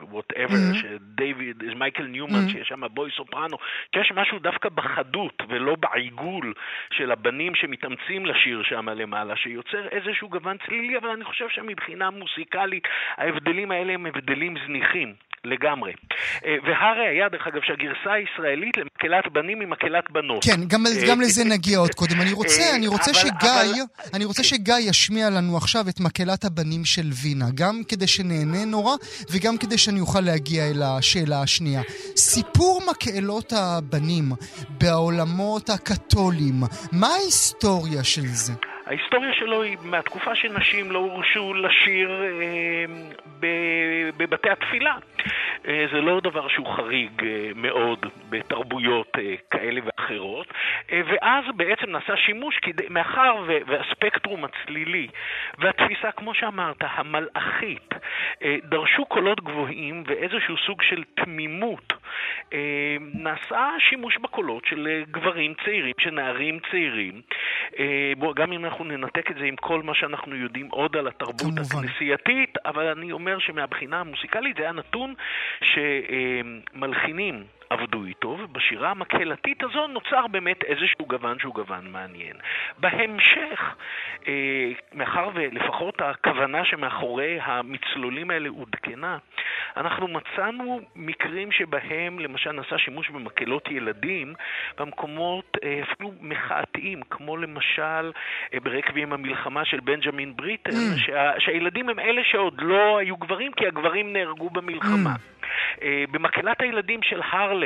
ו 0.00 0.05
whatever, 0.05 0.54
mm-hmm. 0.54 0.76
שדייוויד, 0.76 1.62
מייקל 1.76 2.02
ניימן, 2.02 2.34
mm-hmm. 2.46 2.52
שיש 2.52 2.68
שם 2.68 2.82
boy 2.90 3.10
soprano, 3.10 3.56
שיש 3.94 4.12
משהו 4.12 4.38
דווקא 4.38 4.68
בחדות 4.68 5.42
ולא 5.48 5.76
בעיגול 5.76 6.54
של 6.92 7.12
הבנים 7.12 7.54
שמתאמצים 7.54 8.26
לשיר 8.26 8.62
שם 8.62 8.88
למעלה, 8.88 9.36
שיוצר 9.36 9.88
איזשהו 9.88 10.28
גוון 10.28 10.56
צלילי, 10.66 10.98
אבל 10.98 11.08
אני 11.08 11.24
חושב 11.24 11.48
שמבחינה 11.48 12.10
מוסיקלית 12.10 12.88
ההבדלים 13.16 13.70
האלה 13.70 13.92
הם 13.92 14.06
הבדלים 14.06 14.54
זניחים. 14.66 15.14
לגמרי. 15.44 15.92
אה, 16.74 16.94
והראיה, 16.94 17.28
דרך 17.28 17.46
אגב, 17.46 17.60
שהגרסה 17.62 18.12
הישראלית 18.12 18.76
למקהלת 18.76 19.32
בנים 19.32 19.60
היא 19.60 19.68
מקהלת 19.68 20.10
בנות. 20.10 20.44
כן, 20.44 20.60
גם, 20.66 20.86
אה, 20.86 20.92
גם 21.08 21.20
לזה 21.20 21.44
נגיע 21.44 21.78
עוד 21.78 21.94
קודם. 21.94 22.20
אני 22.20 22.32
רוצה, 22.32 22.62
אה, 22.62 22.76
אני 22.76 22.86
רוצה 22.86 23.10
אבל, 23.10 23.20
שגיא, 23.20 23.50
אבל... 23.50 24.14
אני 24.14 24.24
רוצה 24.24 24.42
שגיא 24.44 24.74
ישמיע 24.78 25.30
לנו 25.30 25.56
עכשיו 25.56 25.84
את 25.88 26.00
מקהלת 26.00 26.44
הבנים 26.44 26.84
של 26.84 27.08
וינה, 27.22 27.46
גם 27.54 27.74
כדי 27.88 28.06
שנהנה 28.06 28.64
נורא 28.64 28.94
וגם 29.32 29.56
כדי 29.58 29.78
שאני 29.78 30.00
אוכל 30.00 30.20
להגיע 30.20 30.62
אל 30.70 30.82
השאלה 30.82 31.42
השנייה. 31.42 31.82
סיפור 32.16 32.82
מקהלות 32.90 33.52
הבנים 33.56 34.24
בעולמות 34.80 35.70
הקתולים, 35.70 36.54
מה 36.92 37.06
ההיסטוריה 37.06 38.04
של 38.04 38.26
זה? 38.26 38.52
ההיסטוריה 38.86 39.32
שלו 39.32 39.62
היא 39.62 39.76
מהתקופה 39.82 40.34
שנשים 40.34 40.90
לא 40.90 40.98
הורשו 40.98 41.54
לשיר 41.54 42.22
אה, 42.22 42.84
בבתי 44.16 44.50
התפילה. 44.50 44.96
אה, 45.68 45.86
זה 45.92 46.00
לא 46.00 46.20
דבר 46.20 46.48
שהוא 46.48 46.66
חריג 46.76 47.24
אה, 47.24 47.50
מאוד 47.54 48.06
בתרבויות 48.28 49.12
אה, 49.18 49.34
כאלה 49.50 49.80
ואחרות, 49.84 50.46
ואז 50.92 51.44
בעצם 51.56 51.90
נעשה 51.90 52.16
שימוש, 52.16 52.58
כדי, 52.62 52.82
מאחר 52.90 53.34
והספקטרום 53.66 54.44
הצלילי 54.44 55.08
והתפיסה, 55.58 56.12
כמו 56.12 56.34
שאמרת, 56.34 56.76
המלאכית, 56.80 57.94
דרשו 58.64 59.04
קולות 59.04 59.40
גבוהים 59.40 60.04
ואיזשהו 60.06 60.56
סוג 60.66 60.82
של 60.82 61.02
תמימות. 61.14 61.92
נעשה 63.14 63.70
שימוש 63.78 64.16
בקולות 64.16 64.64
של 64.66 65.02
גברים 65.10 65.54
צעירים, 65.64 65.94
של 66.00 66.10
נערים 66.10 66.58
צעירים. 66.70 67.20
אה, 67.78 68.32
גם 68.34 68.52
אם 68.52 68.64
אנחנו 68.64 68.84
ננתק 68.84 69.30
את 69.30 69.36
זה 69.36 69.44
עם 69.44 69.56
כל 69.56 69.82
מה 69.82 69.94
שאנחנו 69.94 70.36
יודעים 70.36 70.68
עוד 70.70 70.96
על 70.96 71.08
התרבות 71.08 71.40
כמובן. 71.40 71.78
הכנסייתית, 71.78 72.54
אבל 72.64 72.86
אני 72.86 73.12
אומר 73.12 73.38
שמהבחינה 73.38 74.00
המוסיקלית 74.00 74.56
זה 74.56 74.62
היה 74.62 74.72
נתון 74.72 75.14
שמלחינים 75.62 77.44
עבדו 77.70 78.04
איתו, 78.04 78.28
ובשירה 78.28 78.90
המקהלתית 78.90 79.62
הזו 79.62 79.86
נוצר 79.86 80.26
באמת 80.26 80.64
איזשהו 80.64 81.06
גוון 81.06 81.38
שהוא 81.38 81.54
גוון 81.54 81.92
מעניין. 81.92 82.36
בהמשך, 82.78 83.74
אה, 84.28 84.72
מאחר 84.92 85.28
ולפחות 85.34 86.00
הכוונה 86.00 86.64
שמאחורי 86.64 87.38
המצלולים 87.40 88.30
האלה 88.30 88.48
עודכנה, 88.48 89.18
אנחנו 89.76 90.08
מצאנו 90.08 90.80
מקרים 90.96 91.52
שבהם 91.52 92.18
למשל 92.18 92.52
נעשה 92.52 92.78
שימוש 92.78 93.10
במקהלות 93.10 93.68
ילדים 93.70 94.34
במקומות 94.78 95.56
אה, 95.64 95.80
אפילו 95.82 96.12
מחאתיים, 96.20 97.00
כמו 97.10 97.36
למשל 97.36 98.12
אה, 98.54 98.60
ברקבים 98.62 99.12
המלחמה 99.12 99.64
של 99.64 99.80
בנג'מין 99.80 100.36
בריטן, 100.36 100.70
mm. 100.70 100.98
שה, 101.06 101.32
שהילדים 101.38 101.88
הם 101.88 101.98
אלה 101.98 102.22
שעוד 102.24 102.54
לא 102.58 102.98
היו 102.98 103.16
גברים 103.16 103.52
כי 103.52 103.66
הגברים 103.66 104.12
נהרגו 104.12 104.50
במלחמה. 104.50 105.14
Mm. 105.14 105.34
אה, 105.82 106.04
במקהלת 106.10 106.60
הילדים 106.60 107.02
של 107.02 107.20
הרלם, 107.32 107.63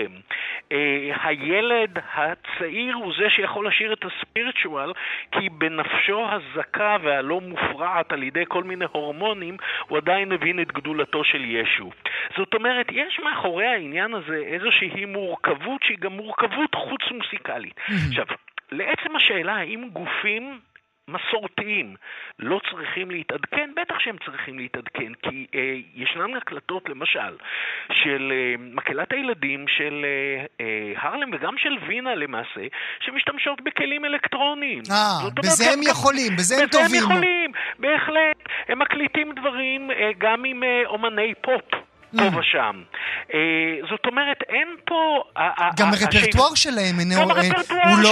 אה, 0.73 1.13
הילד 1.23 1.99
הצעיר 2.15 2.95
הוא 2.95 3.13
זה 3.19 3.31
שיכול 3.31 3.69
לשיר 3.69 3.93
את 3.93 4.05
הספיריטואל, 4.05 4.93
כי 5.33 5.49
בנפשו 5.49 6.27
הזכה 6.31 6.97
והלא 7.03 7.41
מופרעת 7.41 8.13
על 8.13 8.23
ידי 8.23 8.45
כל 8.49 8.65
מיני 8.65 8.85
הורמונים, 8.93 9.57
הוא 9.89 9.99
עדיין 9.99 10.29
מבין 10.29 10.61
את 10.61 10.73
גדולתו 10.73 11.25
של 11.25 11.45
ישו. 11.45 11.91
זאת 12.37 12.55
אומרת, 12.55 12.87
יש 12.93 13.21
מאחורי 13.25 13.67
העניין 13.67 14.15
הזה 14.15 14.37
איזושהי 14.37 15.05
מורכבות 15.05 15.83
שהיא 15.83 15.99
גם 15.99 16.13
מורכבות 16.13 16.75
חוץ 16.75 17.03
מוסיקלית. 17.11 17.81
עכשיו, 18.09 18.27
לעצם 18.73 19.17
השאלה 19.17 19.57
האם 19.57 19.89
גופים 19.93 20.59
מסורתיים 21.09 21.95
לא 22.39 22.61
צריכים 22.71 23.11
להתעדכן? 23.11 23.71
בטח 23.77 23.99
שהם 23.99 24.17
צריכים 24.25 24.59
להתעדכן, 24.59 25.13
כי 25.23 25.47
אה, 25.55 25.75
ישנן 25.95 26.37
הקלטות, 26.37 26.89
למשל, 26.89 27.37
של 27.93 28.33
אה, 28.35 28.55
מקהלת 28.59 29.13
הילדים 29.13 29.65
של 29.69 30.05
אה, 30.05 30.45
אה, 30.61 30.93
הרלם 30.97 31.31
וגם 31.33 31.55
של 31.59 31.77
וינה 31.87 32.15
למעשה, 32.15 32.61
שמשתמשות 33.01 33.61
בכלים 33.61 34.05
אלקטרוניים. 34.05 34.83
אה, 34.91 35.31
בזה 35.35 35.65
אומרת, 35.65 35.79
הם 35.79 35.85
גם, 35.85 35.91
יכולים, 35.91 36.37
בזה 36.37 36.55
הם 36.63 36.69
טובים. 36.69 36.87
בזה 36.87 36.97
הם 36.97 37.03
יכולים, 37.03 37.53
בהחלט. 37.79 38.49
הם 38.69 38.79
מקליטים 38.79 39.33
דברים 39.33 39.91
אה, 39.91 40.11
גם 40.19 40.45
עם 40.45 40.63
אה, 40.63 40.83
אומני 40.87 41.35
פופ. 41.41 41.88
פה 42.17 42.23
mm. 42.23 42.39
ושם. 42.39 42.83
אה, 43.35 43.41
זאת 43.91 44.07
אומרת, 44.07 44.43
אין 44.49 44.69
פה... 44.85 45.23
גם 45.77 45.89
הרפרטואר 45.89 46.55
שלהם 46.55 46.97
הוא 46.99 48.03
לא 48.03 48.11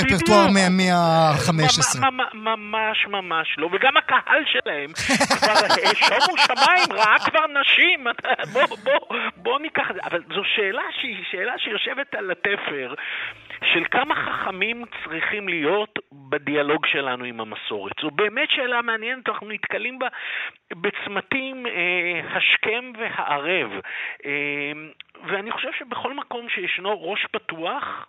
רפרטואר 0.00 0.46
מהמאה 0.50 0.94
ה-15. 0.94 2.00
ממש 2.34 3.06
ממש 3.08 3.48
לא, 3.58 3.68
וגם 3.72 3.96
הקהל 3.96 4.42
שלהם 4.52 4.92
כבר 4.92 5.52
אה, 5.52 5.94
שומו 5.94 6.38
שמיים, 6.38 6.92
ראה 6.92 7.18
כבר 7.18 7.44
נשים, 7.60 8.06
בוא 9.44 9.58
ניקח 9.60 9.90
את 9.90 9.94
זה. 9.94 10.00
אבל 10.04 10.20
זו 10.34 10.42
שאלה 10.56 10.82
שהיא 11.00 11.24
שאלה 11.30 11.52
שיושבת 11.58 12.14
על 12.14 12.30
התפר. 12.30 12.94
של 13.72 13.84
כמה 13.90 14.14
חכמים 14.14 14.84
צריכים 15.04 15.48
להיות 15.48 15.98
בדיאלוג 16.12 16.86
שלנו 16.86 17.24
עם 17.24 17.40
המסורת. 17.40 17.92
זו 18.02 18.10
באמת 18.10 18.50
שאלה 18.50 18.82
מעניינת, 18.82 19.28
אנחנו 19.28 19.48
נתקלים 19.48 19.98
בה 19.98 20.08
בצמתים 20.72 21.66
אה, 21.66 22.36
השכם 22.36 22.92
והערב. 22.98 23.70
אה, 24.24 24.72
ואני 25.26 25.52
חושב 25.52 25.72
שבכל 25.78 26.14
מקום 26.14 26.48
שישנו 26.48 27.10
ראש 27.10 27.26
פתוח, 27.26 28.06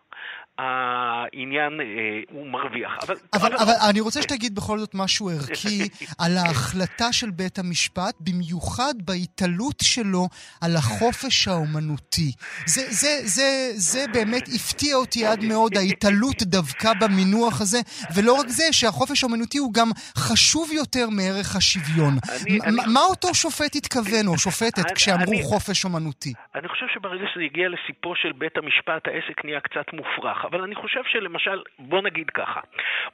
העניין 0.58 1.82
אה, 1.82 1.86
הוא 2.32 2.48
מרוויח. 2.48 2.92
אבל, 3.08 3.16
אבל, 3.34 3.48
אבל, 3.48 3.56
אבל 3.64 3.74
אני 3.90 4.00
רוצה 4.00 4.22
שתגיד 4.22 4.56
בכל 4.56 4.80
זאת 4.80 4.92
משהו 4.96 5.30
ערכי 5.30 5.82
על 6.24 6.38
ההחלטה 6.38 7.14
של 7.14 7.30
בית 7.30 7.60
המשפט, 7.60 8.16
במיוחד 8.20 8.94
בהתעלות 9.06 9.76
שלו 9.82 10.28
על 10.62 10.76
החופש 10.76 11.48
האומנותי. 11.48 12.32
זה, 12.66 12.82
זה, 12.90 13.20
זה, 13.24 13.72
זה 13.74 14.06
באמת 14.14 14.44
הפתיע 14.56 14.96
אותי 14.96 15.26
עד 15.26 15.44
מאוד, 15.44 15.78
ההתעלות 15.78 16.44
דווקא 16.44 16.92
במינוח 17.02 17.62
הזה, 17.62 17.78
ולא 18.16 18.34
רק 18.34 18.48
זה, 18.48 18.64
שהחופש 18.72 19.24
האומנותי 19.24 19.58
הוא 19.58 19.74
גם 19.74 19.88
חשוב 20.18 20.72
יותר 20.72 21.10
מערך 21.10 21.56
השוויון. 21.56 22.14
אני, 22.30 22.60
אני... 22.62 22.94
מה 22.94 23.02
אותו 23.10 23.34
שופט 23.34 23.76
התכוון, 23.76 24.28
או 24.28 24.38
שופטת, 24.38 24.92
כשאמרו 24.96 25.34
אני, 25.34 25.44
חופש 25.44 25.86
אומנותי? 25.86 26.34
אני 26.56 26.68
חושב 26.68 26.86
שברגע 26.94 27.26
שזה 27.34 27.44
הגיע 27.44 27.70
לסיפו 27.70 28.16
של 28.16 28.32
בית 28.32 28.58
המשפט, 28.58 29.08
העסק 29.08 29.46
נהיה 29.46 29.60
קצת 29.60 29.94
מופרך. 29.94 30.45
אבל 30.46 30.62
אני 30.62 30.76
חושב 30.76 31.04
שלמשל, 31.08 31.62
בוא 31.80 32.02
נגיד 32.02 32.30
ככה, 32.30 32.60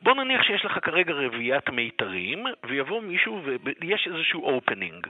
בוא 0.01 0.13
נניח 0.13 0.43
שיש 0.43 0.65
לך 0.65 0.79
כרגע 0.81 1.13
רביעיית 1.13 1.69
מיתרים, 1.69 2.45
ויבוא 2.63 3.01
מישהו 3.01 3.41
ויש 3.81 4.07
איזשהו 4.07 4.43
אופנינג, 4.43 5.07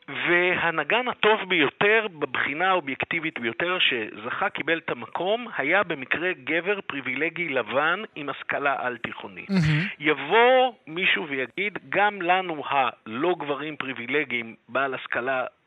והנגן 0.10 1.08
הטוב 1.08 1.50
ביותר 1.50 2.08
בבחינה 2.20 2.70
האובייקטיבית 2.70 3.40
ביותר 3.40 3.78
שזכה, 3.80 4.50
קיבל 4.50 4.78
את 4.78 4.90
המקום, 4.90 5.48
היה 5.58 5.84
במקרה 5.84 6.32
גבר 6.44 6.82
פריבילגי 6.82 7.50
לבן 7.50 8.04
עם 8.16 8.30
השכלה 8.30 8.76
על-תיכונית. 8.80 9.50
Mm-hmm. 9.50 9.96
יבוא 10.00 10.74
מישהו 10.88 11.28
ויגיד, 11.28 11.80
גם 11.90 12.22
לנו 12.22 12.64
הלא 12.70 13.36
גברים 13.40 13.76
פריבילגיים 13.76 14.56
בעל 14.70 14.94
השכלה 14.94 15.42
אה, 15.42 15.59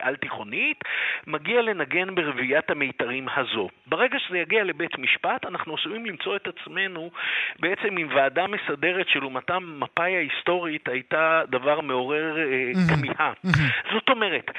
על-תיכונית, 0.00 0.84
מגיע 1.26 1.62
לנגן 1.62 2.14
ברביעיית 2.14 2.70
המיתרים 2.70 3.26
הזו. 3.36 3.68
ברגע 3.86 4.18
שזה 4.18 4.38
יגיע 4.38 4.64
לבית 4.64 4.98
משפט, 4.98 5.46
אנחנו 5.46 5.74
עשויים 5.74 6.06
למצוא 6.06 6.36
את 6.36 6.48
עצמנו 6.48 7.10
בעצם 7.60 7.96
עם 7.96 8.08
ועדה 8.14 8.46
מסדרת 8.46 9.08
שלעומתם 9.08 9.80
מפאי 9.80 10.16
ההיסטורית 10.16 10.88
הייתה 10.88 11.42
דבר 11.48 11.80
מעורר 11.80 12.36
mm-hmm. 12.36 12.94
כמיהה. 12.96 13.32
זאת 13.92 14.08
אומרת, 14.08 14.50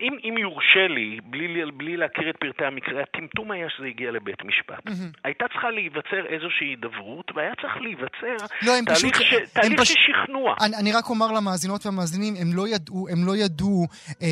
אם, 0.00 0.14
אם 0.24 0.34
יורשה 0.38 0.86
לי, 0.88 1.18
בלי, 1.24 1.62
בלי 1.76 1.96
להכיר 1.96 2.30
את 2.30 2.36
פרטי 2.36 2.64
המקרה, 2.64 3.02
הטמטום 3.02 3.50
היה 3.50 3.66
שזה 3.76 3.86
הגיע 3.86 4.10
לבית 4.10 4.44
משפט. 4.44 4.86
Mm-hmm. 4.86 5.20
הייתה 5.24 5.44
צריכה 5.52 5.70
להיווצר 5.70 6.26
איזושהי 6.34 6.66
הידברות, 6.66 7.32
והיה 7.34 7.52
צריך 7.62 7.76
להיווצר 7.80 8.44
לא, 8.62 8.72
תהליך, 8.86 9.16
פשוט, 9.16 9.26
ש, 9.30 9.34
תהליך 9.52 9.80
פש... 9.80 9.88
של 9.88 9.94
שכנוע. 9.94 10.54
אני, 10.60 10.76
אני 10.76 10.92
רק 10.92 11.08
אומר 11.08 11.32
למאזינות 11.32 11.86
והמאזינים, 11.86 12.34
הם 12.40 12.50
לא 12.52 12.68
ידעו, 12.68 13.08
הם 13.12 13.26
לא 13.26 13.36
ידעו 13.36 13.86
אה, 14.22 14.28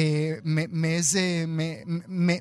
מאיזה, 0.73 1.21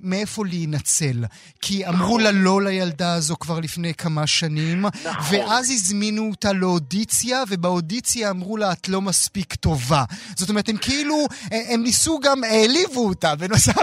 מאיפה 0.04 0.44
להינצל. 0.46 1.24
כי 1.62 1.88
אמרו 1.88 2.18
נכון. 2.18 2.22
לה 2.22 2.32
לא 2.34 2.62
לילדה 2.62 3.14
הזו 3.14 3.36
כבר 3.40 3.60
לפני 3.60 3.94
כמה 3.94 4.28
שנים, 4.28 4.86
נכון. 4.86 5.40
ואז 5.40 5.72
הזמינו 5.72 6.30
אותה 6.30 6.54
לאודיציה, 6.54 7.44
ובאודיציה 7.50 8.30
אמרו 8.30 8.58
לה, 8.58 8.72
את 8.72 8.90
לא 8.90 9.02
מספיק 9.02 9.56
טובה. 9.56 10.04
זאת 10.36 10.50
אומרת, 10.50 10.70
הם 10.70 10.78
כאילו, 10.78 11.28
הם 11.52 11.84
ניסו 11.84 12.20
גם, 12.20 12.44
העליבו 12.44 12.97
אותה, 13.00 13.36
בנוסף, 13.36 13.82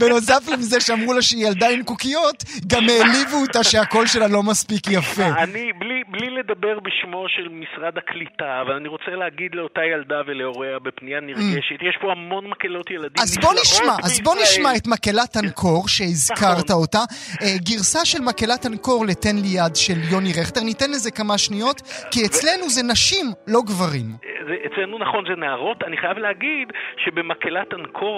בנוסף 0.00 0.48
לזה 0.52 0.80
שאמרו 0.80 1.12
לה 1.12 1.22
שהיא 1.22 1.46
ילדה 1.46 1.68
עם 1.68 1.82
קוקיות, 1.82 2.44
גם 2.66 2.82
העליבו 2.88 3.36
אותה 3.42 3.64
שהקול 3.64 4.06
שלה 4.06 4.28
לא 4.28 4.42
מספיק 4.42 4.86
יפה. 4.90 5.26
אני, 5.42 5.72
בלי, 5.78 6.02
בלי 6.08 6.30
לדבר 6.30 6.80
בשמו 6.80 7.24
של 7.28 7.48
משרד 7.48 7.98
הקליטה, 7.98 8.60
אבל 8.62 8.72
אני 8.72 8.88
רוצה 8.88 9.10
להגיד 9.10 9.54
לאותה 9.54 9.80
ילדה 9.84 10.20
ולהוריה 10.26 10.78
בפנייה 10.78 11.20
נרגשת, 11.20 11.82
יש 11.82 11.98
פה 12.00 12.12
המון 12.12 12.46
מקהלות 12.50 12.90
ילדים 12.90 13.22
אז 13.22 13.38
בוא 13.38 13.52
נשמע, 13.62 13.94
אז 14.04 14.20
בוא 14.20 14.34
נשמע 14.42 14.76
את 14.76 14.86
מקהלת 14.86 15.36
אנקור 15.36 15.88
שהזכרת 15.88 16.70
נכון. 16.70 16.82
אותה. 16.82 17.02
אה, 17.42 17.46
גרסה 17.68 18.04
של 18.04 18.22
מקהלת 18.22 18.66
אנקור 18.66 19.06
לתן 19.06 19.36
לי 19.36 19.48
יד 19.48 19.76
של 19.76 19.98
יוני 20.12 20.32
רכטר, 20.40 20.60
ניתן 20.60 20.90
לזה 20.90 21.10
כמה 21.10 21.38
שניות, 21.38 21.80
כי 22.10 22.26
אצלנו 22.26 22.64
זה 22.68 22.82
נשים, 22.92 23.26
לא 23.46 23.60
גברים. 23.66 24.06
אצלנו 24.66 24.98
נכון 24.98 25.24
זה 25.28 25.36
נערות. 25.36 25.82
אני 25.86 25.96
חייב 25.96 26.18
להגיד 26.18 26.68
שבמקהלת 27.04 27.74
אנקור 27.74 28.09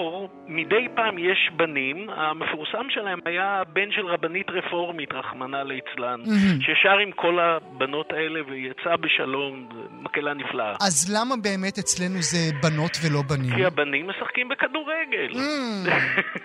מדי 0.47 0.87
פעם 0.95 1.17
יש 1.17 1.51
בנים, 1.55 2.09
המפורסם 2.09 2.85
שלהם 2.89 3.19
היה 3.25 3.61
בן 3.73 3.91
של 3.91 4.05
רבנית 4.05 4.49
רפורמית, 4.49 5.13
רחמנא 5.13 5.57
ליצלן, 5.57 6.19
mm-hmm. 6.25 6.63
ששר 6.65 6.97
עם 7.03 7.11
כל 7.11 7.39
הבנות 7.39 8.11
האלה 8.11 8.39
ויצא 8.47 8.95
בשלום, 8.95 9.69
מקהלה 10.01 10.33
נפלאה. 10.33 10.73
אז 10.81 11.15
למה 11.15 11.35
באמת 11.35 11.77
אצלנו 11.77 12.21
זה 12.21 12.37
בנות 12.61 12.97
ולא 13.03 13.21
בנים? 13.29 13.55
כי 13.55 13.65
הבנים 13.65 14.07
משחקים 14.07 14.49
בכדורגל. 14.49 15.29
Mm, 15.31 15.89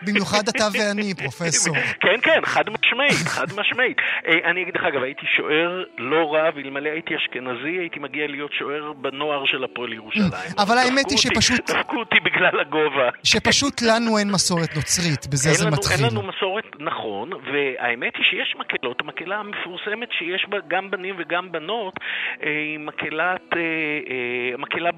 במיוחד 0.06 0.48
אתה 0.48 0.64
ואני, 0.72 1.14
פרופסור. 1.22 1.76
כן, 2.00 2.20
כן, 2.22 2.40
חד 2.44 2.64
משמעית, 2.70 3.26
חד 3.26 3.46
משמעית. 3.56 3.96
אה, 4.26 4.50
אני 4.50 4.62
אגיד 4.62 4.76
לך, 4.76 4.84
אגב, 4.84 5.02
הייתי 5.02 5.26
שוער 5.36 5.84
לא 5.98 6.34
רב, 6.34 6.58
אלמלא 6.58 6.88
הייתי 6.88 7.16
אשכנזי, 7.16 7.78
הייתי 7.78 7.98
מגיע 8.00 8.26
להיות 8.26 8.52
שוער 8.52 8.92
בנוער 8.92 9.46
של 9.46 9.64
הפועל 9.64 9.92
ירושלים. 9.92 10.52
אבל 10.58 10.78
האמת 10.78 11.10
היא 11.10 11.18
שפשוט... 11.18 11.70
דפקו 11.70 11.96
אותי 11.96 12.20
בגלל 12.24 12.60
הגובה. 12.60 13.08
שפשוט 13.38 13.82
לנו 13.82 14.18
אין 14.18 14.28
מסורת 14.30 14.76
נוצרית, 14.76 15.26
בזה 15.26 15.50
זה 15.52 15.70
מתחיל. 15.70 16.04
אין 16.04 16.12
לנו 16.12 16.22
מסורת, 16.22 16.64
נכון, 16.78 17.30
והאמת 17.32 18.16
היא 18.16 18.24
שיש 18.24 18.54
מקהלות, 18.58 19.00
המקהלה 19.00 19.36
המפורסמת 19.36 20.08
שיש 20.12 20.46
בה 20.48 20.58
גם 20.68 20.90
בנים 20.90 21.14
וגם 21.18 21.52
בנות, 21.52 21.94
אה, 22.42 22.48
היא 22.48 22.78
מקהלת, 22.78 23.56
אה, 23.56 24.56
מקהלה 24.58 24.90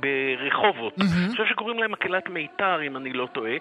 ברחובות. 0.00 0.94
אני 1.00 1.30
חושב 1.30 1.44
שקוראים 1.50 1.78
להם 1.78 1.92
מקהלת 1.92 2.28
מיתר, 2.28 2.82
אם 2.86 2.96
אני 2.96 3.12
לא 3.12 3.26
טועה, 3.32 3.52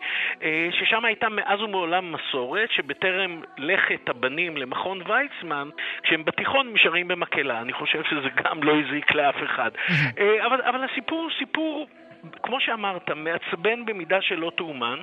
ששם 0.72 1.06
הייתה 1.06 1.30
מאז 1.30 1.62
ומעולם 1.62 2.16
מסורת, 2.16 2.70
שבטרם 2.72 3.42
לכת 3.58 4.10
הבנים 4.10 4.58
למכון 4.58 5.02
ויצמן, 5.08 5.70
כשהם 6.04 6.26
בתיכון 6.26 6.74
נשארים 6.74 7.08
במקהלה. 7.08 7.62
אני 7.62 7.74
חושב 7.74 8.04
שזה 8.10 8.30
גם 8.44 8.64
לא 8.64 8.74
הזיק 8.80 9.12
לאף 9.12 9.36
אחד. 9.46 9.72
אבל, 10.46 10.62
אבל 10.62 10.84
הסיפור 10.84 11.22
הוא 11.22 11.32
סיפור... 11.40 11.88
כמו 12.44 12.60
שאמרת, 12.60 13.10
מעצבן 13.10 13.86
במידה 13.86 14.22
שלא 14.22 14.52
תאומן, 14.58 15.02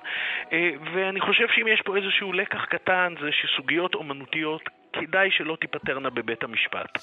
ואני 0.94 1.20
חושב 1.20 1.46
שאם 1.54 1.68
יש 1.68 1.82
פה 1.82 1.96
איזשהו 1.96 2.32
לקח 2.32 2.64
קטן, 2.64 3.14
זה 3.20 3.28
שסוגיות 3.32 3.94
אומנותיות 3.94 4.62
כדאי 4.92 5.30
שלא 5.30 5.56
תיפתרנה 5.60 6.10
בבית 6.10 6.42
המשפט. 6.42 6.98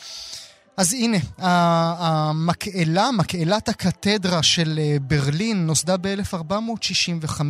אז 0.78 0.94
הנה, 0.94 1.18
המקהלה, 1.38 3.12
מקהלת 3.12 3.70
הקתדרה 3.70 4.44
של 4.44 4.80
אה, 4.80 4.98
ברלין, 5.02 5.66
נוסדה 5.66 5.98
ב-1465, 5.98 7.42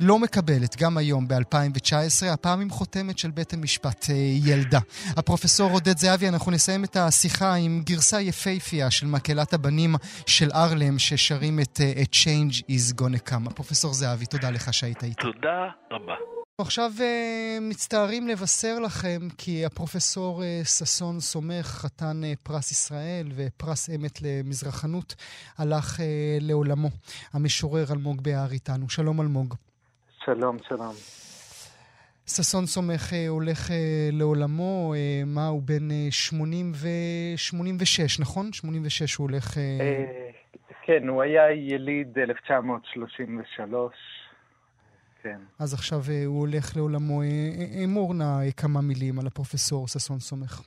לא 0.00 0.18
מקבלת 0.18 0.76
גם 0.76 0.96
היום, 0.96 1.28
ב-2019, 1.28 2.26
הפעם 2.32 2.60
עם 2.60 2.70
חותמת 2.70 3.18
של 3.18 3.30
בית 3.30 3.52
המשפט 3.52 4.06
אה, 4.10 4.14
ילדה. 4.44 4.78
הפרופסור 5.16 5.70
עודד 5.70 5.98
זהבי, 5.98 6.28
אנחנו 6.28 6.52
נסיים 6.52 6.84
את 6.84 6.96
השיחה 6.96 7.54
עם 7.54 7.82
גרסה 7.84 8.20
יפייפייה 8.20 8.90
של 8.90 9.06
מקהלת 9.06 9.54
הבנים 9.54 9.94
של 10.26 10.50
ארלם, 10.54 10.98
ששרים 10.98 11.60
את, 11.60 11.80
אה, 11.80 12.02
את 12.02 12.12
Change 12.12 12.62
is 12.70 13.00
gonna 13.00 13.30
come. 13.30 13.50
הפרופסור 13.50 13.94
זהבי, 13.94 14.26
תודה 14.26 14.50
לך 14.50 14.74
שהיית 14.74 15.04
איתי. 15.04 15.22
תודה 15.22 15.68
רבה. 15.90 16.14
עכשיו 16.60 16.90
uh, 16.98 17.02
מצטערים 17.60 18.28
לבשר 18.28 18.78
לכם 18.78 19.18
כי 19.38 19.64
הפרופסור 19.64 20.42
uh, 20.42 20.64
ששון 20.64 21.20
סומך, 21.20 21.66
חתן 21.66 22.20
uh, 22.22 22.36
פרס 22.42 22.72
ישראל 22.72 23.26
ופרס 23.36 23.90
אמת 23.90 24.22
למזרחנות, 24.22 25.14
הלך 25.58 26.00
לעולמו. 26.40 26.88
המשורר 27.32 27.84
אלמוג 27.92 28.22
בהר 28.22 28.52
איתנו. 28.52 28.88
שלום 28.88 29.20
אלמוג. 29.20 29.54
שלום, 30.24 30.56
שלום. 30.68 30.94
ששון 32.26 32.66
סומך 32.66 33.12
הולך 33.28 33.70
לעולמו, 34.12 34.94
מה, 35.26 35.46
הוא 35.46 35.62
בן 35.62 35.90
uh, 35.90 36.10
80 36.10 36.72
ו... 36.74 36.88
86, 37.36 38.20
נכון? 38.20 38.52
86 38.52 39.14
הוא 39.14 39.30
הולך... 39.30 39.56
כן, 40.82 41.08
הוא 41.08 41.22
היה 41.22 41.52
יליד 41.52 42.18
1933. 42.18 44.19
כן. 45.22 45.38
אז 45.58 45.74
עכשיו 45.74 45.98
אה, 46.10 46.24
הוא 46.26 46.40
הולך 46.40 46.76
לעולמו. 46.76 47.22
אה, 47.22 47.26
אה, 47.26 47.84
אמור 47.84 48.14
נא 48.14 48.50
כמה 48.56 48.80
מילים 48.80 49.18
על 49.18 49.26
הפרופסור 49.26 49.88
ששון 49.88 50.18
סומך. 50.18 50.62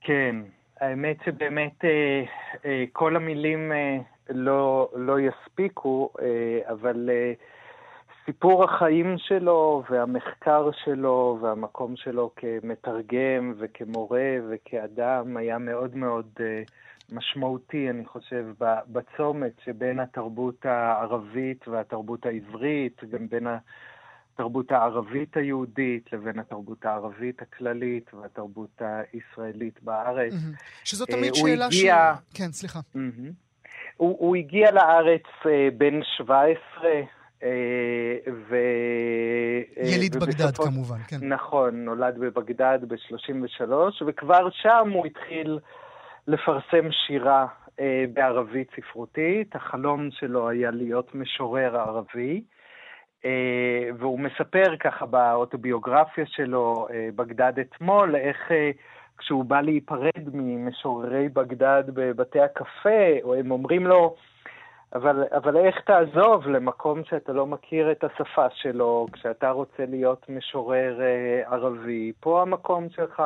כן, 0.00 0.36
האמת 0.80 1.16
שבאמת 1.24 1.84
כל 2.92 3.16
המילים 3.16 3.72
לא, 4.28 4.90
לא 4.94 5.16
יספיקו, 5.20 6.12
אבל 6.68 7.10
סיפור 8.26 8.64
החיים 8.64 9.14
שלו 9.18 9.82
והמחקר 9.90 10.70
שלו 10.84 11.38
והמקום 11.42 11.96
שלו 11.96 12.30
כמתרגם 12.36 13.54
וכמורה 13.58 14.36
וכאדם 14.50 15.36
היה 15.36 15.58
מאוד 15.58 15.96
מאוד 15.96 16.26
משמעותי, 17.12 17.90
אני 17.90 18.06
חושב, 18.06 18.46
בצומת 18.86 19.52
שבין 19.64 20.00
התרבות 20.00 20.66
הערבית 20.66 21.68
והתרבות 21.68 22.26
העברית, 22.26 23.04
גם 23.10 23.28
בין 23.28 23.46
התרבות 24.34 24.72
הערבית 24.72 25.36
היהודית 25.36 26.12
לבין 26.12 26.38
התרבות 26.38 26.84
הערבית 26.84 27.42
הכללית 27.42 28.14
והתרבות 28.14 28.82
הישראלית 29.12 29.82
בארץ. 29.82 30.32
שזו 30.84 31.06
תמיד 31.06 31.34
שאלה 31.34 31.66
הגיע... 31.66 32.14
ש... 32.30 32.36
כן, 32.36 32.52
סליחה. 32.52 32.80
הוא, 33.96 34.16
הוא 34.18 34.36
הגיע 34.36 34.70
לארץ 34.70 35.26
אה, 35.46 35.68
בן 35.78 36.00
17, 36.02 36.90
אה, 37.42 37.48
ו... 38.48 38.56
יליד 39.76 40.16
ובסופו... 40.16 40.32
בגדד 40.32 40.56
כמובן, 40.56 40.98
כן. 41.08 41.16
נכון, 41.28 41.84
נולד 41.84 42.18
בבגדד 42.18 42.78
ב-33, 42.88 43.72
וכבר 44.06 44.48
שם 44.50 44.90
הוא 44.92 45.06
התחיל 45.06 45.58
לפרסם 46.28 46.90
שירה 46.90 47.46
אה, 47.80 48.04
בערבית 48.12 48.68
ספרותית. 48.76 49.56
החלום 49.56 50.10
שלו 50.10 50.48
היה 50.48 50.70
להיות 50.70 51.14
משורר 51.14 51.76
ערבי, 51.76 52.42
אה, 53.24 53.88
והוא 53.98 54.20
מספר 54.20 54.76
ככה 54.80 55.06
באוטוביוגרפיה 55.06 56.26
שלו, 56.26 56.86
אה, 56.90 57.08
בגדד 57.16 57.58
אתמול, 57.58 58.16
איך 58.16 58.52
אה, 58.52 58.70
כשהוא 59.18 59.44
בא 59.44 59.60
להיפרד 59.60 60.28
ממשוררי 60.32 61.28
בגדד 61.28 61.84
בבתי 61.86 62.40
הקפה, 62.40 63.20
או 63.22 63.34
הם 63.34 63.50
אומרים 63.50 63.86
לו, 63.86 64.16
אבל, 64.94 65.24
אבל 65.32 65.56
איך 65.56 65.80
תעזוב 65.80 66.48
למקום 66.48 67.04
שאתה 67.04 67.32
לא 67.32 67.46
מכיר 67.46 67.92
את 67.92 68.04
השפה 68.04 68.46
שלו, 68.54 69.06
כשאתה 69.12 69.50
רוצה 69.50 69.86
להיות 69.88 70.26
משורר 70.28 71.00
אה, 71.00 71.42
ערבי? 71.54 72.12
פה 72.20 72.42
המקום 72.42 72.90
שלך 72.90 73.22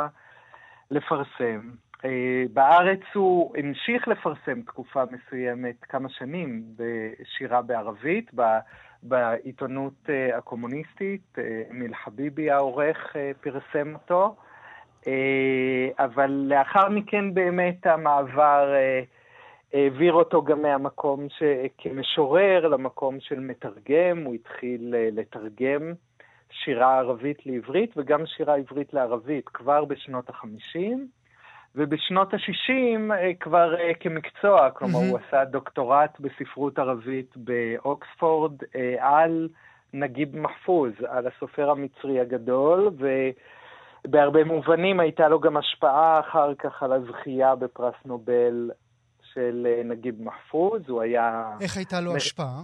לפרסם. 0.90 1.60
אה, 2.04 2.44
בארץ 2.52 3.00
הוא 3.14 3.56
המשיך 3.56 4.08
לפרסם 4.08 4.62
תקופה 4.62 5.02
מסוימת, 5.10 5.76
כמה 5.82 6.08
שנים, 6.08 6.62
בשירה 6.76 7.62
בערבית, 7.62 8.30
בעיתונות 9.02 9.94
אה, 10.08 10.38
הקומוניסטית, 10.38 11.38
אה, 11.38 11.62
אמיל 11.70 11.94
חביבי 11.94 12.50
העורך 12.50 13.16
פרסם 13.40 13.94
אותו, 13.94 14.36
אבל 15.98 16.30
לאחר 16.30 16.88
מכן 16.88 17.34
באמת 17.34 17.86
המעבר 17.86 18.74
העביר 19.72 20.12
אותו 20.12 20.42
גם 20.42 20.62
מהמקום 20.62 21.28
ש... 21.28 21.42
כמשורר 21.78 22.68
למקום 22.68 23.20
של 23.20 23.40
מתרגם, 23.40 24.22
הוא 24.24 24.34
התחיל 24.34 24.94
לתרגם 25.12 25.92
שירה 26.50 26.98
ערבית 26.98 27.46
לעברית 27.46 27.90
וגם 27.96 28.26
שירה 28.26 28.54
עברית 28.54 28.94
לערבית 28.94 29.48
כבר 29.48 29.84
בשנות 29.84 30.28
החמישים. 30.28 31.08
ובשנות 31.76 32.34
ה-60 32.34 33.12
אה, 33.12 33.34
כבר 33.40 33.74
אה, 33.74 33.94
כמקצוע, 34.00 34.70
כלומר 34.70 34.98
mm-hmm. 34.98 35.10
הוא 35.10 35.18
עשה 35.28 35.44
דוקטורט 35.44 36.20
בספרות 36.20 36.78
ערבית 36.78 37.34
באוקספורד 37.36 38.52
אה, 38.76 38.94
על 38.98 39.48
נגיב 39.92 40.36
מחפוז, 40.36 40.92
על 41.08 41.26
הסופר 41.26 41.70
המצרי 41.70 42.20
הגדול, 42.20 42.90
ובהרבה 44.04 44.44
מובנים 44.44 45.00
הייתה 45.00 45.28
לו 45.28 45.40
גם 45.40 45.56
השפעה 45.56 46.20
אחר 46.20 46.54
כך 46.54 46.82
על 46.82 46.92
הזכייה 46.92 47.54
בפרס 47.54 47.94
נובל 48.04 48.70
של 49.32 49.66
נגיב 49.84 50.22
מחפוז, 50.22 50.82
הוא 50.88 51.02
היה... 51.02 51.52
איך 51.60 51.76
הייתה 51.76 52.00
לו 52.00 52.16
השפעה? 52.16 52.62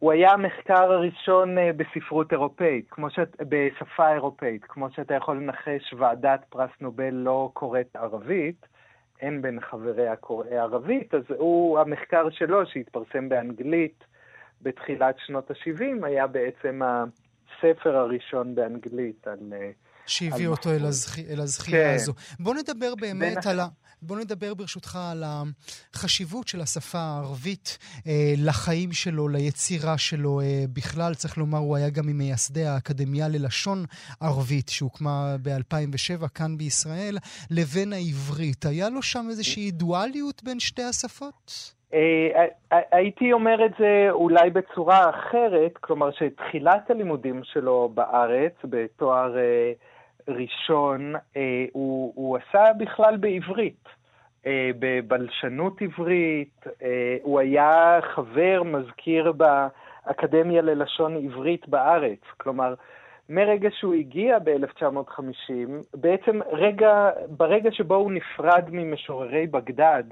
הוא 0.00 0.12
היה 0.12 0.30
המחקר 0.30 0.92
הראשון 0.92 1.56
בספרות 1.76 2.32
אירופאית, 2.32 2.90
כמו 2.90 3.10
שאת, 3.10 3.36
בשפה 3.48 4.12
אירופאית. 4.12 4.64
כמו 4.64 4.90
שאתה 4.90 5.14
יכול 5.14 5.36
לנחש, 5.36 5.94
ועדת 5.98 6.44
פרס 6.48 6.70
נובל 6.80 7.10
לא 7.14 7.50
קוראת 7.54 7.96
ערבית, 7.96 8.66
אין 9.20 9.42
בין 9.42 9.60
חבריה 9.60 10.16
קוראי 10.16 10.58
ערבית, 10.58 11.14
אז 11.14 11.22
הוא, 11.28 11.78
המחקר 11.78 12.30
שלו, 12.30 12.66
שהתפרסם 12.66 13.28
באנגלית 13.28 14.04
בתחילת 14.62 15.14
שנות 15.18 15.50
ה-70, 15.50 16.06
היה 16.06 16.26
בעצם 16.26 16.80
הספר 16.82 17.96
הראשון 17.96 18.54
באנגלית 18.54 19.26
על... 19.26 19.52
שהביא 20.10 20.48
אותו 20.48 20.70
אל, 20.70 20.84
הזכ... 20.84 21.18
אל 21.18 21.40
הזכייה 21.40 21.88
כן. 21.88 21.94
הזו. 21.94 22.12
בוא 22.40 22.54
נדבר 22.54 22.94
באמת 22.94 23.46
על 23.46 23.60
ה... 23.60 23.66
בוא 24.02 24.16
נדבר 24.16 24.54
ברשותך 24.54 24.98
על 25.12 25.24
החשיבות 25.94 26.48
של 26.48 26.60
השפה 26.60 26.98
הערבית 26.98 27.78
אה, 28.06 28.34
לחיים 28.38 28.92
שלו, 28.92 29.28
ליצירה 29.28 29.98
שלו 29.98 30.40
אה, 30.40 30.64
בכלל. 30.72 31.14
צריך 31.14 31.38
לומר, 31.38 31.58
הוא 31.58 31.76
היה 31.76 31.90
גם 31.90 32.06
ממייסדי 32.06 32.64
האקדמיה 32.64 33.28
ללשון 33.28 33.78
ערבית, 34.20 34.68
שהוקמה 34.68 35.36
ב-2007 35.42 36.28
כאן 36.28 36.56
בישראל, 36.58 37.16
לבין 37.50 37.92
העברית. 37.92 38.66
היה 38.66 38.88
לו 38.88 39.02
שם 39.02 39.26
איזושהי 39.30 39.70
דואליות 39.70 40.42
בין 40.42 40.60
שתי 40.60 40.82
השפות? 40.82 41.74
אה, 41.94 42.44
הייתי 42.92 43.32
אומר 43.32 43.66
את 43.66 43.72
זה 43.78 44.06
אולי 44.10 44.50
בצורה 44.50 45.10
אחרת, 45.10 45.72
כלומר 45.80 46.10
שתחילת 46.10 46.90
הלימודים 46.90 47.40
שלו 47.44 47.90
בארץ, 47.94 48.54
בתואר 48.64 49.34
ראשון, 50.30 51.14
אה, 51.36 51.64
הוא, 51.72 52.12
הוא 52.14 52.36
עשה 52.38 52.72
בכלל 52.78 53.16
בעברית, 53.16 53.88
אה, 54.46 54.70
בבלשנות 54.78 55.82
עברית, 55.82 56.66
אה, 56.82 57.16
הוא 57.22 57.40
היה 57.40 57.98
חבר, 58.14 58.62
מזכיר 58.64 59.32
באקדמיה 59.32 60.62
ללשון 60.62 61.16
עברית 61.16 61.68
בארץ. 61.68 62.20
כלומר, 62.36 62.74
מרגע 63.28 63.68
שהוא 63.72 63.94
הגיע 63.94 64.38
ב-1950, 64.38 65.52
בעצם 65.94 66.40
רגע, 66.52 67.10
ברגע 67.28 67.72
שבו 67.72 67.94
הוא 67.94 68.12
נפרד 68.12 68.64
ממשוררי 68.70 69.46
בגדד, 69.46 70.04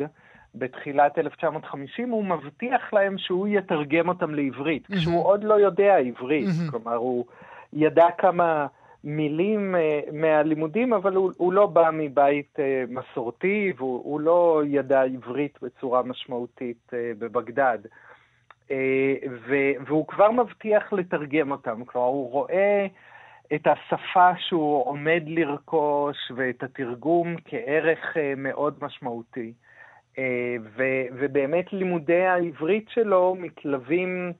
בתחילת 0.54 1.18
1950, 1.18 2.10
הוא 2.10 2.24
מבטיח 2.24 2.92
להם 2.92 3.18
שהוא 3.18 3.48
יתרגם 3.48 4.08
אותם 4.08 4.34
לעברית, 4.34 4.86
mm-hmm. 4.86 4.96
כשהוא 4.96 5.24
עוד 5.24 5.44
לא 5.44 5.54
יודע 5.54 5.96
עברית. 5.96 6.48
Mm-hmm. 6.48 6.70
כלומר, 6.70 6.94
הוא 6.94 7.24
ידע 7.72 8.06
כמה 8.18 8.66
מילים 9.04 9.74
uh, 9.74 10.12
מהלימודים, 10.12 10.92
אבל 10.92 11.14
הוא, 11.14 11.32
הוא 11.36 11.52
לא 11.52 11.66
בא 11.66 11.90
מבית 11.92 12.56
uh, 12.56 12.62
מסורתי 12.92 13.72
והוא 13.76 14.20
לא 14.20 14.62
ידע 14.66 15.02
עברית 15.02 15.58
בצורה 15.62 16.02
משמעותית 16.02 16.90
uh, 16.90 16.94
בבגדד. 17.18 17.78
והוא 19.86 20.06
כבר 20.06 20.30
מבטיח 20.30 20.92
לתרגם 20.92 21.50
אותם, 21.50 21.84
כלומר 21.84 22.06
הוא 22.06 22.30
רואה 22.30 22.86
את 23.54 23.66
השפה 23.66 24.30
שהוא 24.38 24.86
עומד 24.86 25.22
לרכוש 25.26 26.16
ואת 26.36 26.62
התרגום 26.62 27.36
כערך 27.44 28.16
מאוד 28.36 28.74
משמעותי. 28.82 29.52
ובאמת 31.12 31.72
לימודי 31.72 32.26
העברית 32.26 32.88
שלו 32.88 33.36
מתלווים 33.38 34.32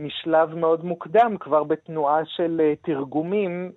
משלב 0.00 0.54
מאוד 0.54 0.84
מוקדם, 0.84 1.36
כבר 1.40 1.64
בתנועה 1.64 2.20
של 2.24 2.60
uh, 2.60 2.86
תרגומים 2.86 3.72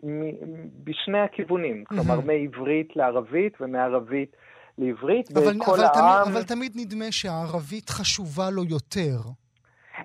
בשני 0.83 1.19
הכיוונים. 1.19 1.83
כלומר 1.83 2.19
מעברית 2.21 2.95
לערבית 2.95 3.57
ומערבית 3.61 4.35
לעברית, 4.77 5.37
אבל, 5.37 5.57
וכל 5.57 5.71
אבל 5.73 5.83
העם... 5.83 6.23
תמיד, 6.23 6.35
אבל 6.35 6.43
תמיד 6.43 6.71
נדמה 6.75 7.11
שהערבית 7.11 7.89
חשובה 7.89 8.49
לו 8.49 8.63
יותר. 8.63 9.17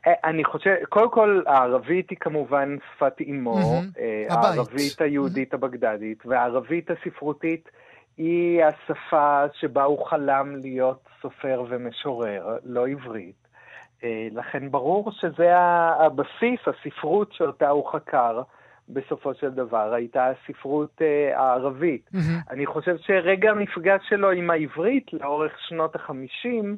אה, 0.07 0.13
אני 0.25 0.45
חושב, 0.45 0.75
קודם 0.89 1.11
כל, 1.11 1.43
הערבית 1.47 2.11
היא 2.11 2.19
כמובן 2.21 2.77
שפת 2.97 3.21
אימו, 3.21 3.59
mm-hmm. 3.59 4.33
הערבית 4.33 5.01
היהודית 5.01 5.53
mm-hmm. 5.53 5.57
הבגדדית, 5.57 6.27
והערבית 6.27 6.91
הספרותית 6.91 7.69
היא 8.17 8.63
השפה 8.65 9.45
שבה 9.61 9.85
הוא 9.85 10.07
חלם 10.07 10.57
להיות 10.57 11.09
סופר 11.23 11.65
ומשורר, 11.69 12.57
לא 12.65 12.89
עברית. 12.89 13.48
אה, 14.05 14.29
לכן 14.33 14.71
ברור 14.71 15.11
שזה 15.11 15.57
הבסיס, 15.57 16.61
הספרות 16.67 17.33
שאותה 17.33 17.69
הוא 17.69 17.93
חקר. 17.93 18.43
בסופו 18.89 19.35
של 19.35 19.51
דבר, 19.51 19.93
הייתה 19.95 20.27
הספרות 20.27 21.01
uh, 21.01 21.37
הערבית. 21.37 22.11
Mm-hmm. 22.15 22.51
אני 22.51 22.67
חושב 22.67 22.97
שרגע 22.97 23.51
המפגש 23.51 24.01
שלו 24.09 24.31
עם 24.31 24.51
העברית 24.51 25.13
לאורך 25.13 25.53
שנות 25.69 25.97
החמישים, 25.97 26.77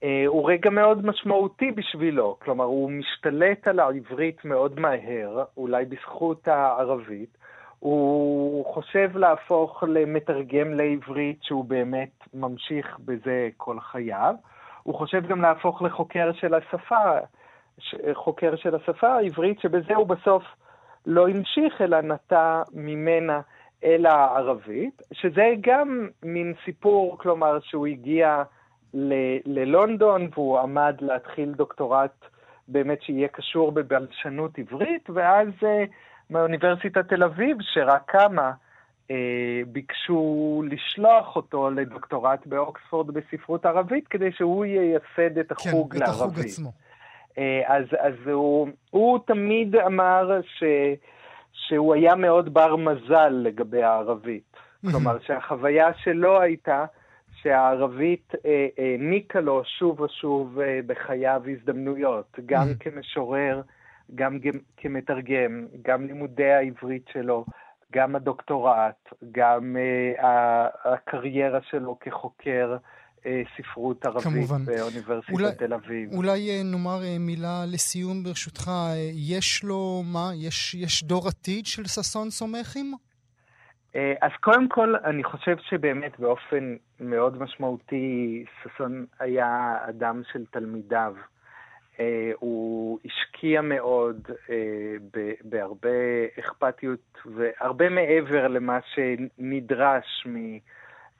uh, 0.00 0.04
הוא 0.26 0.50
רגע 0.50 0.70
מאוד 0.70 1.06
משמעותי 1.06 1.70
בשבילו. 1.70 2.36
כלומר, 2.42 2.64
הוא 2.64 2.90
משתלט 2.90 3.68
על 3.68 3.80
העברית 3.80 4.44
מאוד 4.44 4.80
מהר, 4.80 5.44
אולי 5.56 5.84
בזכות 5.84 6.48
הערבית. 6.48 7.38
הוא 7.78 8.74
חושב 8.74 9.16
להפוך 9.16 9.84
למתרגם 9.88 10.74
לעברית, 10.74 11.42
שהוא 11.42 11.64
באמת 11.64 12.10
ממשיך 12.34 12.98
בזה 13.04 13.48
כל 13.56 13.80
חייו. 13.80 14.34
הוא 14.88 14.94
חושב 14.94 15.26
גם 15.26 15.40
להפוך 15.40 15.82
לחוקר 15.82 16.32
של 16.32 16.54
השפה, 16.54 17.18
חוקר 18.14 18.56
של 18.56 18.74
השפה 18.74 19.08
העברית, 19.08 19.60
שבזה 19.60 19.94
הוא 19.94 20.06
בסוף 20.06 20.42
לא 21.06 21.28
המשיך, 21.28 21.80
אלא 21.80 22.00
נטע 22.00 22.62
ממנה 22.74 23.40
אל 23.84 24.06
הערבית, 24.06 25.02
שזה 25.12 25.52
גם 25.60 26.08
מין 26.22 26.54
סיפור, 26.64 27.18
כלומר, 27.18 27.58
שהוא 27.60 27.86
הגיע 27.86 28.42
ל- 28.94 29.58
ללונדון 29.58 30.28
והוא 30.34 30.58
עמד 30.58 30.96
להתחיל 31.00 31.52
דוקטורט 31.52 32.24
באמת 32.68 33.02
שיהיה 33.02 33.28
קשור 33.28 33.72
בבלשנות 33.72 34.58
עברית, 34.58 35.10
ואז 35.10 35.48
uh, 35.48 35.90
מאוניברסיטת 36.30 37.08
תל 37.08 37.24
אביב, 37.24 37.56
שרק 37.60 38.02
קמה, 38.06 38.42
אה, 38.42 38.52
ביקשו 39.66 40.62
לשלוח 40.70 41.36
אותו 41.36 41.70
לדוקטורט 41.70 42.46
באוקספורד 42.46 43.10
בספרות 43.10 43.66
ערבית, 43.66 44.08
כדי 44.08 44.32
שהוא 44.32 44.64
ייסד 44.64 45.38
את 45.38 45.52
החוג 45.52 45.92
כן, 45.92 45.98
לערבית. 45.98 46.00
כן, 46.00 46.04
את 46.04 46.08
החוג 46.08 46.38
עצמו. 46.38 46.72
אה, 47.38 47.62
אז, 47.66 47.84
אז 47.98 48.14
הוא, 48.26 48.68
הוא 48.90 49.18
תמיד 49.26 49.76
אמר 49.76 50.40
ש, 50.42 50.64
שהוא 51.52 51.94
היה 51.94 52.14
מאוד 52.14 52.54
בר 52.54 52.76
מזל 52.76 53.28
לגבי 53.28 53.82
הערבית. 53.82 54.56
כלומר, 54.90 55.18
שהחוויה 55.26 55.94
שלו 55.94 56.40
הייתה 56.40 56.84
שהערבית 57.42 58.32
אה, 58.46 58.66
העניקה 58.78 59.40
לו 59.40 59.62
שוב 59.64 60.00
ושוב 60.00 60.58
בחייו 60.86 61.42
הזדמנויות, 61.46 62.38
גם 62.46 62.66
כמשורר, 62.80 63.60
גם 64.14 64.38
כמתרגם, 64.76 65.66
גם 65.82 66.06
לימודי 66.06 66.52
העברית 66.52 67.08
שלו. 67.12 67.44
גם 67.92 68.16
הדוקטורט, 68.16 69.12
גם 69.32 69.76
uh, 69.76 70.22
הקריירה 70.84 71.58
שלו 71.70 71.98
כחוקר 72.00 72.76
uh, 73.16 73.24
ספרות 73.56 74.06
ערבית 74.06 74.22
כמובן. 74.22 74.64
באוניברסיטת 74.64 75.32
אולי, 75.32 75.54
תל 75.58 75.74
אביב. 75.74 76.12
אולי 76.12 76.60
uh, 76.60 76.64
נאמר 76.64 77.00
מילה 77.20 77.64
לסיום 77.66 78.22
ברשותך, 78.22 78.70
יש 79.14 79.64
לו, 79.64 80.02
מה, 80.12 80.30
יש, 80.34 80.74
יש 80.74 81.04
דור 81.04 81.28
עתיד 81.28 81.66
של 81.66 81.84
ששון 81.84 82.30
סומכים? 82.30 82.94
אז 84.22 84.30
קודם 84.40 84.68
כל, 84.68 84.94
אני 85.04 85.24
חושב 85.24 85.56
שבאמת 85.68 86.18
באופן 86.18 86.76
מאוד 87.00 87.38
משמעותי, 87.42 88.44
ששון 88.62 89.06
היה 89.20 89.76
אדם 89.88 90.22
של 90.32 90.44
תלמידיו. 90.50 91.14
אה, 92.00 92.30
הוא 92.38 92.98
השקיע 93.04 93.60
מאוד 93.60 94.30
אה, 94.50 94.94
בהרבה 95.44 95.88
אכפתיות 96.38 97.18
והרבה 97.26 97.88
מעבר 97.88 98.48
למה 98.48 98.78
שנדרש 98.94 100.26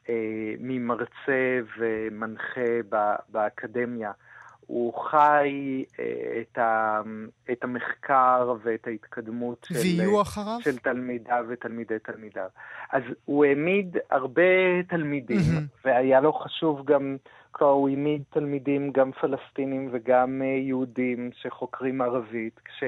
אה, 0.09 0.15
ממרצה 0.59 1.59
ומנחה 1.79 2.71
באקדמיה. 3.29 4.13
הוא 4.69 4.95
חי 4.95 5.85
את, 6.41 6.59
ה, 6.59 7.01
את 7.53 7.65
המחקר 7.65 8.55
ואת 8.63 8.87
ההתקדמות 8.87 9.67
של, 9.69 9.75
של 10.61 10.79
תלמידיו 10.79 11.45
ותלמידי 11.49 11.99
תלמידיו. 11.99 12.49
אז 12.93 13.03
הוא 13.25 13.45
העמיד 13.45 13.97
הרבה 14.11 14.83
תלמידים, 14.89 15.39
mm-hmm. 15.39 15.85
והיה 15.85 16.21
לו 16.21 16.33
חשוב 16.33 16.85
גם 16.85 17.17
כלומר, 17.53 17.73
הוא 17.73 17.89
העמיד 17.89 18.23
תלמידים, 18.31 18.93
גם 18.93 19.13
פלסטינים 19.13 19.89
וגם 19.93 20.43
אה, 20.43 20.47
יהודים, 20.47 21.31
שחוקרים 21.43 22.01
ערבית, 22.01 22.61
כש... 22.65 22.85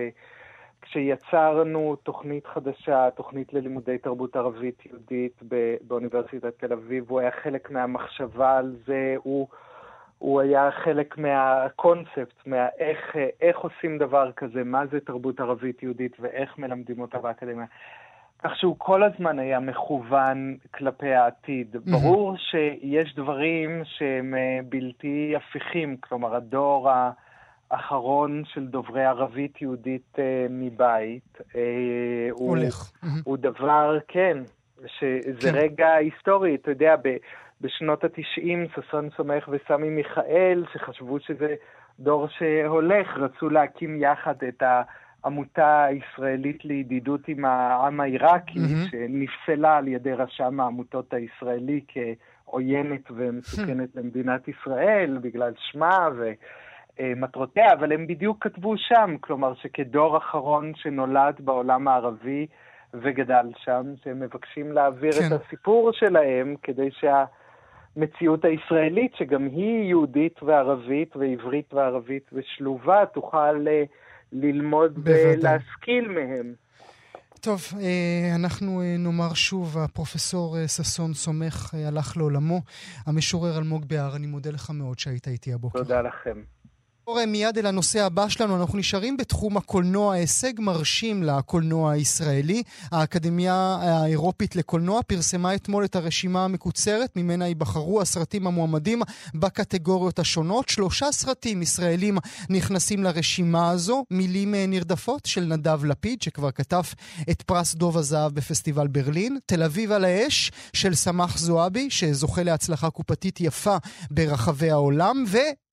כשיצרנו 0.82 1.96
תוכנית 2.02 2.46
חדשה, 2.46 3.08
תוכנית 3.16 3.52
ללימודי 3.52 3.98
תרבות 3.98 4.36
ערבית 4.36 4.86
יהודית 4.86 5.42
באוניברסיטת 5.86 6.58
תל 6.58 6.72
אביב, 6.72 7.04
הוא 7.08 7.20
היה 7.20 7.30
חלק 7.42 7.70
מהמחשבה 7.70 8.56
על 8.56 8.76
זה, 8.86 9.14
הוא, 9.22 9.48
הוא 10.20 10.40
היה 10.40 10.70
חלק 10.84 11.18
מהקונספט, 11.18 12.46
מאיך 12.46 13.16
איך 13.40 13.58
עושים 13.58 13.98
דבר 13.98 14.32
כזה, 14.32 14.64
מה 14.64 14.86
זה 14.86 15.00
תרבות 15.00 15.40
ערבית 15.40 15.82
יהודית 15.82 16.16
ואיך 16.20 16.58
מלמדים 16.58 17.00
אותה 17.00 17.18
באקדמיה. 17.18 17.66
כך 18.42 18.56
שהוא 18.56 18.74
כל 18.78 19.02
הזמן 19.02 19.38
היה 19.38 19.60
מכוון 19.60 20.56
כלפי 20.74 21.14
העתיד. 21.14 21.76
Mm-hmm. 21.76 21.90
ברור 21.90 22.36
שיש 22.36 23.14
דברים 23.14 23.82
שהם 23.84 24.34
אה, 24.34 24.58
בלתי 24.68 25.34
הפיכים, 25.36 25.96
כלומר, 25.96 26.34
הדור 26.34 26.90
האחרון 27.70 28.42
של 28.46 28.66
דוברי 28.66 29.04
ערבית 29.04 29.62
יהודית 29.62 30.16
אה, 30.18 30.46
מבית, 30.50 31.38
אה, 31.56 32.28
הולך. 32.30 32.92
הוא, 33.02 33.10
mm-hmm. 33.10 33.22
הוא 33.24 33.36
דבר, 33.36 33.98
כן, 34.08 34.38
שזה 34.86 35.52
כן. 35.52 35.54
רגע 35.54 35.92
היסטורי, 35.92 36.54
אתה 36.54 36.70
יודע, 36.70 36.96
ב, 36.96 37.16
בשנות 37.60 38.04
התשעים, 38.04 38.66
ששון 38.74 39.08
סומך 39.16 39.48
וסמי 39.48 39.88
מיכאל, 39.88 40.64
שחשבו 40.72 41.20
שזה 41.20 41.54
דור 41.98 42.28
שהולך, 42.28 43.16
רצו 43.16 43.48
להקים 43.50 44.02
יחד 44.02 44.34
את 44.48 44.62
ה... 44.62 44.82
עמותה 45.24 45.86
ישראלית 45.90 46.64
לידידות 46.64 47.28
עם 47.28 47.44
העם 47.44 48.00
העיראקי, 48.00 48.58
mm-hmm. 48.58 48.90
שנפסלה 48.90 49.76
על 49.76 49.88
ידי 49.88 50.12
רשם 50.12 50.60
העמותות 50.60 51.14
הישראלי 51.14 51.80
כעוינת 51.88 53.10
ומסוכנת. 53.10 53.96
למדינת 53.96 54.48
ישראל 54.48 55.18
בגלל 55.20 55.52
שמה 55.56 56.08
ומטרותיה, 57.00 57.72
אבל 57.72 57.92
הם 57.92 58.06
בדיוק 58.06 58.44
כתבו 58.44 58.74
שם, 58.76 59.16
כלומר 59.20 59.54
שכדור 59.54 60.16
אחרון 60.16 60.72
שנולד 60.74 61.34
בעולם 61.40 61.88
הערבי 61.88 62.46
וגדל 62.94 63.46
שם, 63.56 63.82
שהם 64.04 64.20
מבקשים 64.20 64.72
להעביר 64.72 65.12
כן. 65.12 65.26
את 65.26 65.40
הסיפור 65.40 65.92
שלהם 65.92 66.54
כדי 66.62 66.90
שה... 66.90 67.24
המציאות 67.96 68.44
הישראלית, 68.44 69.12
שגם 69.18 69.46
היא 69.46 69.88
יהודית 69.88 70.42
וערבית 70.42 71.16
ועברית 71.16 71.74
וערבית 71.74 72.30
ושלובה, 72.32 73.04
תוכל 73.14 73.66
ללמוד 74.32 74.98
ולהשכיל 75.04 76.08
מהם. 76.08 76.54
טוב, 77.40 77.60
אה, 77.80 78.34
אנחנו 78.34 78.80
אה, 78.80 78.96
נאמר 78.98 79.34
שוב, 79.34 79.78
הפרופסור 79.78 80.58
אה, 80.58 80.68
ששון 80.68 81.14
סומך 81.14 81.74
הלך 81.74 82.16
לעולמו. 82.16 82.60
המשורר 83.06 83.58
אלמוג 83.58 83.84
בהר, 83.84 84.16
אני 84.16 84.26
מודה 84.26 84.50
לך 84.50 84.70
מאוד 84.70 84.98
שהיית 84.98 85.28
איתי 85.28 85.52
הבוקר. 85.52 85.78
תודה 85.78 86.02
לכם. 86.02 86.42
מיד 87.26 87.58
אל 87.58 87.66
הנושא 87.66 88.04
הבא 88.04 88.28
שלנו, 88.28 88.60
אנחנו 88.60 88.78
נשארים 88.78 89.16
בתחום 89.16 89.56
הקולנוע, 89.56 90.14
הישג 90.14 90.52
מרשים 90.58 91.22
לקולנוע 91.22 91.92
הישראלי. 91.92 92.62
האקדמיה 92.92 93.78
האירופית 93.80 94.56
לקולנוע 94.56 95.02
פרסמה 95.02 95.54
אתמול 95.54 95.84
את 95.84 95.96
הרשימה 95.96 96.44
המקוצרת, 96.44 97.16
ממנה 97.16 97.48
ייבחרו 97.48 98.00
הסרטים 98.00 98.46
המועמדים 98.46 99.02
בקטגוריות 99.34 100.18
השונות. 100.18 100.68
שלושה 100.68 101.12
סרטים 101.12 101.62
ישראלים 101.62 102.18
נכנסים 102.50 103.02
לרשימה 103.02 103.70
הזו, 103.70 104.04
מילים 104.10 104.54
נרדפות 104.54 105.26
של 105.26 105.44
נדב 105.44 105.84
לפיד, 105.84 106.22
שכבר 106.22 106.50
כתב 106.50 106.82
את 107.30 107.42
פרס 107.42 107.74
דוב 107.74 107.98
הזהב 107.98 108.34
בפסטיבל 108.34 108.86
ברלין, 108.86 109.38
תל 109.46 109.62
אביב 109.62 109.92
על 109.92 110.04
האש 110.04 110.52
של 110.72 110.94
סמך 110.94 111.38
זועבי, 111.38 111.90
שזוכה 111.90 112.42
להצלחה 112.42 112.90
קופתית 112.90 113.40
יפה 113.40 113.76
ברחבי 114.10 114.70
העולם, 114.70 115.24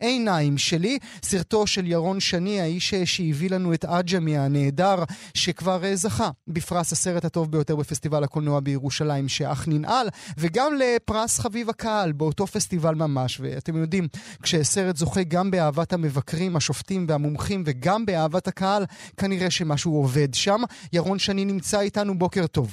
ועיניים 0.02 0.58
שלי, 0.58 1.00
סרטו 1.24 1.68
של 1.68 1.88
ירון 1.88 2.20
שני, 2.20 2.62
האיש 2.62 2.94
שהביא 2.94 3.50
לנו 3.52 3.74
את 3.74 3.86
עג'מי 3.86 4.38
הנהדר, 4.38 4.96
שכבר 5.34 5.84
אה, 5.84 5.96
זכה 5.96 6.30
בפרס 6.48 6.92
הסרט 6.92 7.26
הטוב 7.26 7.52
ביותר 7.52 7.76
בפסטיבל 7.76 8.24
הקולנוע 8.24 8.60
בירושלים, 8.60 9.28
שאך 9.28 9.68
ננעל, 9.68 10.08
וגם 10.40 10.74
לפרס 10.80 11.40
חביב 11.40 11.70
הקהל 11.70 12.12
באותו 12.12 12.48
פסטיבל 12.48 12.96
ממש. 12.96 13.40
ואתם 13.44 13.76
יודעים, 13.76 14.08
כשסרט 14.44 14.96
זוכה 14.96 15.24
גם 15.24 15.52
באהבת 15.52 15.94
המבקרים, 15.94 16.56
השופטים 16.56 17.06
והמומחים, 17.10 17.64
וגם 17.66 18.06
באהבת 18.06 18.48
הקהל, 18.48 18.84
כנראה 19.18 19.52
שמשהו 19.52 19.96
עובד 19.96 20.34
שם. 20.34 20.62
ירון 20.94 21.20
שני 21.20 21.46
נמצא 21.46 21.80
איתנו, 21.80 22.18
בוקר 22.18 22.48
טוב. 22.48 22.70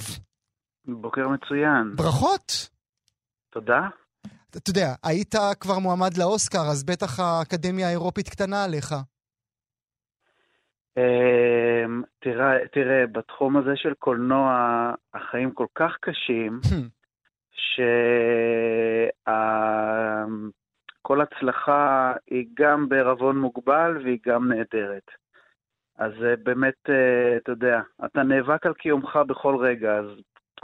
בוקר 0.87 1.27
מצוין. 1.27 1.95
ברכות! 1.95 2.69
תודה. 3.49 3.79
אתה 4.57 4.69
יודע, 4.69 4.87
היית 5.03 5.35
כבר 5.59 5.79
מועמד 5.79 6.17
לאוסקר, 6.17 6.65
אז 6.71 6.83
בטח 6.83 7.19
האקדמיה 7.19 7.87
האירופית 7.87 8.29
קטנה 8.29 8.63
עליך. 8.63 8.93
אמ, 10.97 12.03
תראה, 12.19 12.67
תראה, 12.71 13.07
בתחום 13.11 13.57
הזה 13.57 13.71
של 13.75 13.93
קולנוע, 13.93 14.49
החיים 15.13 15.51
כל 15.51 15.65
כך 15.75 15.91
קשים, 16.01 16.59
שכל 21.01 21.21
הצלחה 21.21 22.13
היא 22.31 22.45
גם 22.53 22.89
בערבון 22.89 23.37
מוגבל 23.37 24.01
והיא 24.03 24.19
גם 24.25 24.51
נהדרת. 24.51 25.11
אז 25.97 26.11
באמת, 26.43 26.89
אה, 26.89 27.37
אתה 27.37 27.51
יודע, 27.51 27.81
אתה 28.05 28.23
נאבק 28.23 28.65
על 28.65 28.73
קיומך 28.73 29.19
בכל 29.27 29.55
רגע, 29.55 29.93
אז 29.97 30.05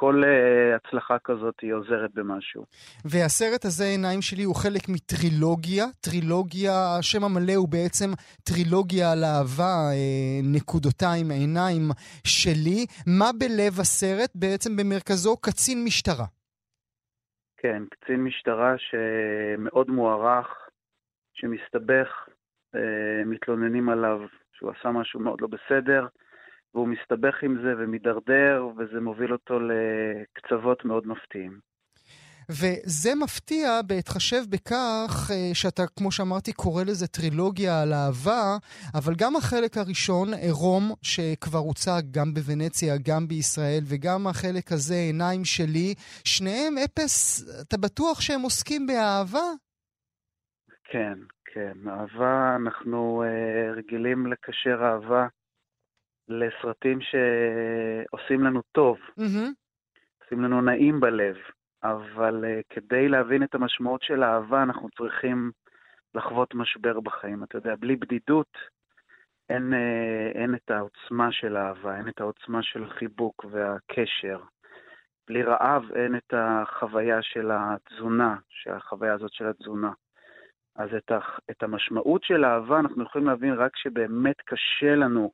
כל 0.02 0.24
uh, 0.24 0.76
הצלחה 0.76 1.20
כזאת 1.20 1.60
היא 1.62 1.74
עוזרת 1.74 2.12
במשהו. 2.14 2.66
והסרט 3.06 3.66
הזה, 3.66 3.84
עיניים 3.84 4.22
שלי, 4.22 4.44
הוא 4.44 4.56
חלק 4.56 4.84
מטרילוגיה. 4.90 5.86
טרילוגיה, 6.06 6.74
השם 7.00 7.24
המלא 7.24 7.56
הוא 7.56 7.70
בעצם 7.70 8.10
טרילוגיה 8.44 9.12
על 9.12 9.24
אהבה, 9.24 9.74
uh, 9.92 10.56
נקודותיים, 10.56 11.32
עיניים 11.32 11.86
שלי. 12.24 12.86
מה 13.08 13.30
בלב 13.40 13.74
הסרט? 13.82 14.32
בעצם 14.36 14.72
במרכזו 14.78 15.38
קצין 15.38 15.78
משטרה. 15.86 16.28
כן, 17.58 17.84
קצין 17.92 18.24
משטרה 18.24 18.74
שמאוד 18.78 19.90
מוערך, 19.90 20.48
שמסתבך, 21.34 22.10
uh, 22.76 22.80
מתלוננים 23.26 23.90
עליו 23.90 24.20
שהוא 24.54 24.72
עשה 24.72 24.90
משהו 24.92 25.20
מאוד 25.20 25.42
לא 25.42 25.48
בסדר. 25.48 26.08
והוא 26.74 26.88
מסתבך 26.88 27.44
עם 27.44 27.58
זה 27.64 27.74
ומידרדר, 27.78 28.68
וזה 28.78 29.00
מוביל 29.00 29.34
אותו 29.34 29.60
לקצוות 29.60 30.86
מאוד 30.86 31.08
מפתיעים. 31.08 31.72
וזה 32.50 33.10
מפתיע 33.24 33.82
בהתחשב 33.88 34.44
בכך 34.50 35.32
אה, 35.32 35.50
שאתה, 35.54 35.84
כמו 35.98 36.12
שאמרתי, 36.12 36.54
קורא 36.54 36.84
לזה 36.84 37.08
טרילוגיה 37.08 37.82
על 37.82 37.94
אהבה, 37.94 38.58
אבל 38.96 39.14
גם 39.18 39.36
החלק 39.36 39.78
הראשון, 39.78 40.28
עירום, 40.34 40.84
שכבר 41.02 41.58
הוצג 41.58 42.02
גם 42.12 42.34
בוונציה, 42.34 42.94
גם 43.08 43.28
בישראל, 43.28 43.84
וגם 43.90 44.28
החלק 44.28 44.72
הזה, 44.72 44.96
עיניים 44.96 45.46
שלי, 45.46 45.94
שניהם 46.26 46.74
אפס, 46.86 47.44
אתה 47.62 47.78
בטוח 47.78 48.22
שהם 48.22 48.42
עוסקים 48.42 48.88
באהבה? 48.88 49.48
כן, 50.84 51.18
כן. 51.54 51.90
אהבה, 51.90 52.56
אנחנו 52.56 53.24
uh, 53.24 53.78
רגילים 53.78 54.28
לקשר 54.28 54.78
אהבה 54.84 55.28
לסרטים 56.32 57.00
שעושים 57.02 58.44
לנו 58.44 58.62
טוב, 58.72 58.98
mm-hmm. 58.98 59.52
עושים 60.24 60.44
לנו 60.44 60.62
נעים 60.62 61.00
בלב, 61.00 61.36
אבל 61.84 62.44
uh, 62.44 62.64
כדי 62.70 63.10
להבין 63.10 63.44
את 63.44 63.56
המשמעות 63.56 64.04
של 64.04 64.24
האהבה, 64.24 64.64
אנחנו 64.64 64.90
צריכים 64.98 65.52
לחוות 66.16 66.56
משבר 66.56 67.00
בחיים. 67.00 67.44
אתה 67.44 67.58
יודע, 67.58 67.76
בלי 67.80 67.96
בדידות 67.96 68.58
אין, 69.50 69.74
uh, 69.74 70.38
אין 70.38 70.56
את 70.56 70.72
העוצמה 70.72 71.32
של 71.32 71.56
האהבה, 71.58 71.98
אין 71.98 72.08
את 72.08 72.22
העוצמה 72.22 72.64
של 72.64 72.84
החיבוק 72.84 73.46
והקשר. 73.52 74.40
בלי 75.28 75.44
רעב 75.44 75.84
אין 75.96 76.16
את 76.16 76.34
החוויה 76.34 77.22
של 77.22 77.52
התזונה, 77.54 78.36
החוויה 78.76 79.14
הזאת 79.14 79.34
של 79.34 79.48
התזונה. 79.48 79.92
אז 80.76 80.90
את, 80.98 81.12
ה, 81.12 81.20
את 81.52 81.64
המשמעות 81.64 82.24
של 82.24 82.44
האהבה 82.44 82.80
אנחנו 82.80 83.04
יכולים 83.04 83.28
להבין 83.28 83.54
רק 83.54 83.74
כשבאמת 83.74 84.36
קשה 84.46 84.96
לנו 84.96 85.32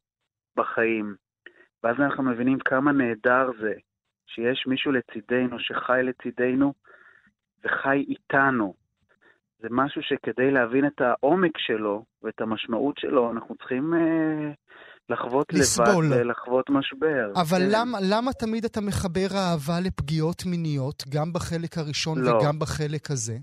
בחיים. 0.58 1.16
ואז 1.84 1.96
אנחנו 2.00 2.24
מבינים 2.24 2.60
כמה 2.60 2.92
נהדר 2.92 3.50
זה 3.62 3.74
שיש 4.28 4.68
מישהו 4.68 4.92
לצידנו, 4.92 5.60
שחי 5.60 6.00
לצידנו 6.04 6.74
וחי 7.64 8.06
איתנו. 8.10 8.74
זה 9.60 9.68
משהו 9.72 10.02
שכדי 10.02 10.52
להבין 10.52 10.86
את 10.86 11.02
העומק 11.02 11.58
שלו 11.58 12.06
ואת 12.24 12.42
המשמעות 12.42 12.98
שלו, 12.98 13.32
אנחנו 13.32 13.56
צריכים 13.56 13.94
אה, 13.94 14.52
לחוות 15.10 15.54
לסבול. 15.54 16.06
לבד 16.06 16.22
ולחוות 16.22 16.70
משבר. 16.70 17.32
אבל 17.42 17.58
כן. 17.58 17.70
למה, 17.72 17.98
למה 18.12 18.34
תמיד 18.34 18.66
אתה 18.66 18.82
מחבר 18.82 19.28
אהבה 19.36 19.80
לפגיעות 19.86 20.44
מיניות, 20.46 21.04
גם 21.10 21.34
בחלק 21.34 21.78
הראשון 21.78 22.18
לא. 22.22 22.30
וגם 22.30 22.60
בחלק 22.60 23.12
הזה? 23.12 23.38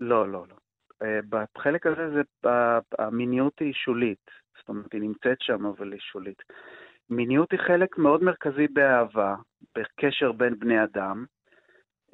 לא, 0.00 0.28
לא, 0.28 0.46
לא. 0.48 0.56
אה, 1.02 1.20
בחלק 1.28 1.86
הזה 1.86 2.02
זה, 2.14 2.50
המיניות 2.98 3.52
היא 3.60 3.72
שולית. 3.72 4.45
זאת 4.58 4.68
אומרת, 4.68 4.92
היא 4.92 5.00
נמצאת 5.00 5.40
שם, 5.40 5.66
אבל 5.66 5.92
היא 5.92 6.00
שולית. 6.00 6.42
מיניות 7.10 7.52
היא 7.52 7.60
חלק 7.60 7.98
מאוד 7.98 8.22
מרכזי 8.22 8.66
באהבה, 8.68 9.34
בקשר 9.74 10.32
בין 10.32 10.58
בני 10.58 10.84
אדם, 10.84 11.24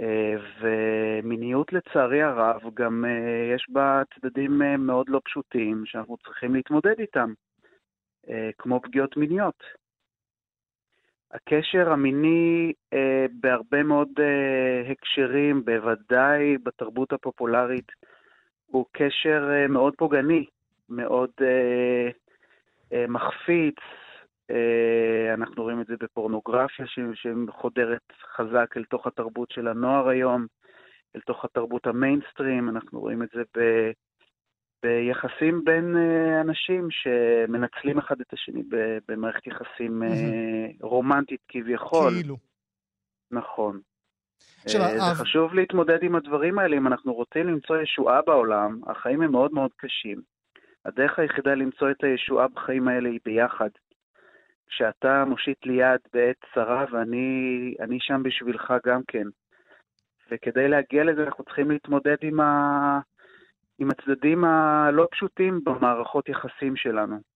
אה, 0.01 0.35
ומיניות 0.61 1.73
לצערי 1.73 2.23
הרב 2.23 2.61
גם 2.75 3.05
אה, 3.05 3.55
יש 3.55 3.67
בה 3.69 4.03
צדדים 4.15 4.63
אה, 4.63 4.77
מאוד 4.77 5.09
לא 5.09 5.21
פשוטים 5.25 5.83
שאנחנו 5.87 6.17
צריכים 6.17 6.55
להתמודד 6.55 6.99
איתם, 6.99 7.33
כמו 8.59 8.81
פגיעות 8.81 9.17
מיניות. 9.17 9.63
הקשר 11.33 11.93
המיני 11.93 12.73
בהרבה 13.41 13.83
מאוד 13.83 14.09
הקשרים, 14.91 15.65
בוודאי 15.65 16.59
בתרבות 16.59 17.13
הפופולרית, 17.13 17.93
הוא 18.67 18.87
קשר 18.93 19.67
מאוד 19.69 19.95
פוגעני, 19.97 20.47
מאוד 20.89 21.31
אה, 21.41 22.11
מחפיץ. 23.09 23.77
אה, 24.51 25.35
אנחנו 25.35 25.63
רואים 25.63 25.81
את 25.81 25.87
זה 25.87 25.95
בפורנוגרפיה 26.01 26.87
שחודרת 27.15 28.03
חזק 28.37 28.77
אל 28.77 28.85
תוך 28.85 29.07
התרבות 29.07 29.51
של 29.51 29.69
הנוער 29.69 30.09
היום, 30.09 30.47
אל 31.17 31.21
תוך 31.21 31.45
התרבות 31.45 31.87
המיינסטרים, 31.87 32.69
אנחנו 32.69 33.01
רואים 33.01 33.23
את 33.23 33.29
זה 33.35 33.43
ב... 33.57 33.91
ביחסים 34.85 35.65
בין 35.65 35.97
אה, 35.97 36.41
אנשים 36.41 36.89
שמנצלים 36.91 37.99
אחד 37.99 38.21
את 38.21 38.33
השני 38.33 38.63
במערכת 39.09 39.47
יחסים 39.47 40.03
mm-hmm. 40.03 40.77
רומנטית 40.81 41.41
כביכול. 41.49 42.13
כאילו. 42.21 42.37
נכון. 43.31 43.81
עכשיו, 44.65 44.81
זה 44.81 45.11
אב... 45.11 45.15
חשוב 45.15 45.55
להתמודד 45.55 46.03
עם 46.03 46.15
הדברים 46.15 46.59
האלה. 46.59 46.77
אם 46.77 46.87
אנחנו 46.87 47.15
רוצים 47.15 47.47
למצוא 47.47 47.77
ישועה 47.77 48.23
בעולם, 48.23 48.81
החיים 48.87 49.23
הם 49.23 49.33
מאוד 49.33 49.53
מאוד 49.53 49.71
קשים. 49.77 50.32
הדרך 50.85 51.19
היחידה 51.19 51.55
למצוא 51.55 51.91
את 51.91 52.05
הישועה 52.05 52.49
בחיים 52.49 52.89
האלה 52.89 53.09
היא 53.09 53.21
ביחד. 53.25 53.69
כשאתה 54.69 55.25
מושיט 55.25 55.67
לי 55.67 55.73
יד 55.73 56.01
בעת 56.13 56.37
צרה 56.55 56.85
ואני 56.93 57.99
שם 58.01 58.23
בשבילך 58.23 58.75
גם 58.87 59.01
כן. 59.09 59.27
וכדי 60.31 60.69
להגיע 60.69 61.05
לזה 61.05 61.23
אנחנו 61.23 61.45
צריכים 61.45 61.71
להתמודד 61.71 62.17
עם, 62.23 62.41
ה... 62.41 63.01
עם 63.79 63.91
הצדדים 63.91 64.45
הלא 64.45 65.09
פשוטים 65.11 65.61
במערכות 65.65 66.29
יחסים 66.29 66.77
שלנו. 66.77 67.32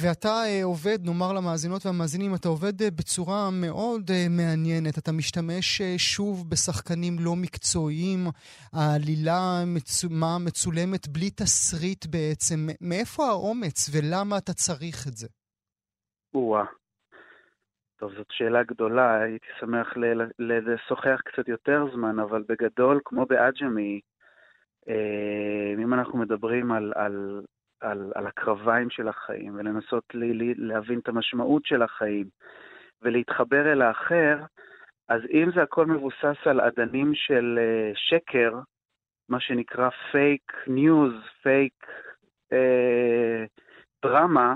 ואתה 0.00 0.28
uh, 0.28 0.64
עובד, 0.64 0.98
נאמר 1.04 1.32
למאזינות 1.32 1.86
והמאזינים, 1.86 2.34
אתה 2.34 2.48
עובד 2.48 2.82
uh, 2.82 2.90
בצורה 2.98 3.48
מאוד 3.64 4.10
uh, 4.10 4.28
מעניינת. 4.30 4.98
אתה 4.98 5.12
משתמש 5.12 5.82
שוב 5.98 6.50
בשחקנים 6.50 7.16
לא 7.20 7.34
מקצועיים, 7.36 8.20
העלילה 8.72 9.40
מצומה, 9.66 10.38
מצולמת 10.46 11.08
בלי 11.08 11.30
תסריט 11.30 12.06
בעצם. 12.06 12.58
מאיפה 12.80 13.22
האומץ 13.26 13.90
ולמה 13.92 14.38
אתה 14.38 14.52
צריך 14.52 14.96
את 15.08 15.16
זה? 15.16 15.28
או-אה. 16.34 16.64
טוב, 17.98 18.12
זאת 18.16 18.26
שאלה 18.30 18.62
גדולה, 18.62 19.20
הייתי 19.22 19.46
שמח 19.60 19.94
לשוחח 20.38 21.20
קצת 21.24 21.48
יותר 21.48 21.84
זמן, 21.94 22.18
אבל 22.18 22.44
בגדול, 22.48 23.00
כמו 23.04 23.26
בעג'מי, 23.26 24.00
אה, 24.88 25.82
אם 25.82 25.94
אנחנו 25.94 26.18
מדברים 26.18 26.72
על, 26.72 26.92
על, 26.96 27.42
על, 27.80 28.12
על 28.14 28.26
הקרביים 28.26 28.90
של 28.90 29.08
החיים 29.08 29.54
ולנסות 29.54 30.04
לי, 30.14 30.32
לי, 30.32 30.54
להבין 30.54 30.98
את 30.98 31.08
המשמעות 31.08 31.66
של 31.66 31.82
החיים 31.82 32.26
ולהתחבר 33.02 33.72
אל 33.72 33.82
האחר, 33.82 34.38
אז 35.08 35.20
אם 35.32 35.50
זה 35.54 35.62
הכל 35.62 35.86
מבוסס 35.86 36.36
על 36.44 36.60
אדנים 36.60 37.14
של 37.14 37.58
uh, 37.58 37.96
שקר, 37.96 38.58
מה 39.28 39.40
שנקרא 39.40 39.90
fake 40.12 40.52
news, 40.66 41.12
fake 41.42 41.86
drama, 44.02 44.54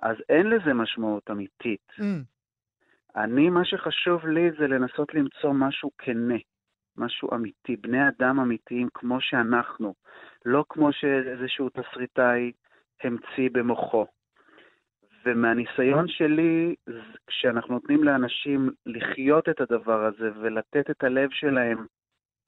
אז 0.00 0.16
אין 0.28 0.50
לזה 0.50 0.74
משמעות 0.74 1.30
אמיתית. 1.30 1.92
Mm. 1.98 2.02
אני, 3.16 3.50
מה 3.50 3.64
שחשוב 3.64 4.26
לי 4.26 4.50
זה 4.58 4.66
לנסות 4.66 5.14
למצוא 5.14 5.52
משהו 5.52 5.90
כנה, 5.98 6.38
משהו 6.98 7.34
אמיתי, 7.34 7.76
בני 7.76 8.08
אדם 8.08 8.40
אמיתיים 8.40 8.88
כמו 8.94 9.20
שאנחנו, 9.20 9.94
לא 10.44 10.64
כמו 10.68 10.92
שאיזשהו 10.92 11.68
תסריטאי 11.68 12.52
המציא 13.02 13.50
במוחו. 13.52 14.06
ומהניסיון 15.24 16.08
שלי, 16.08 16.74
כשאנחנו 17.26 17.74
נותנים 17.74 18.04
לאנשים 18.04 18.70
לחיות 18.86 19.48
את 19.48 19.60
הדבר 19.60 20.04
הזה 20.04 20.30
ולתת 20.40 20.90
את 20.90 21.04
הלב 21.04 21.30
שלהם, 21.30 21.86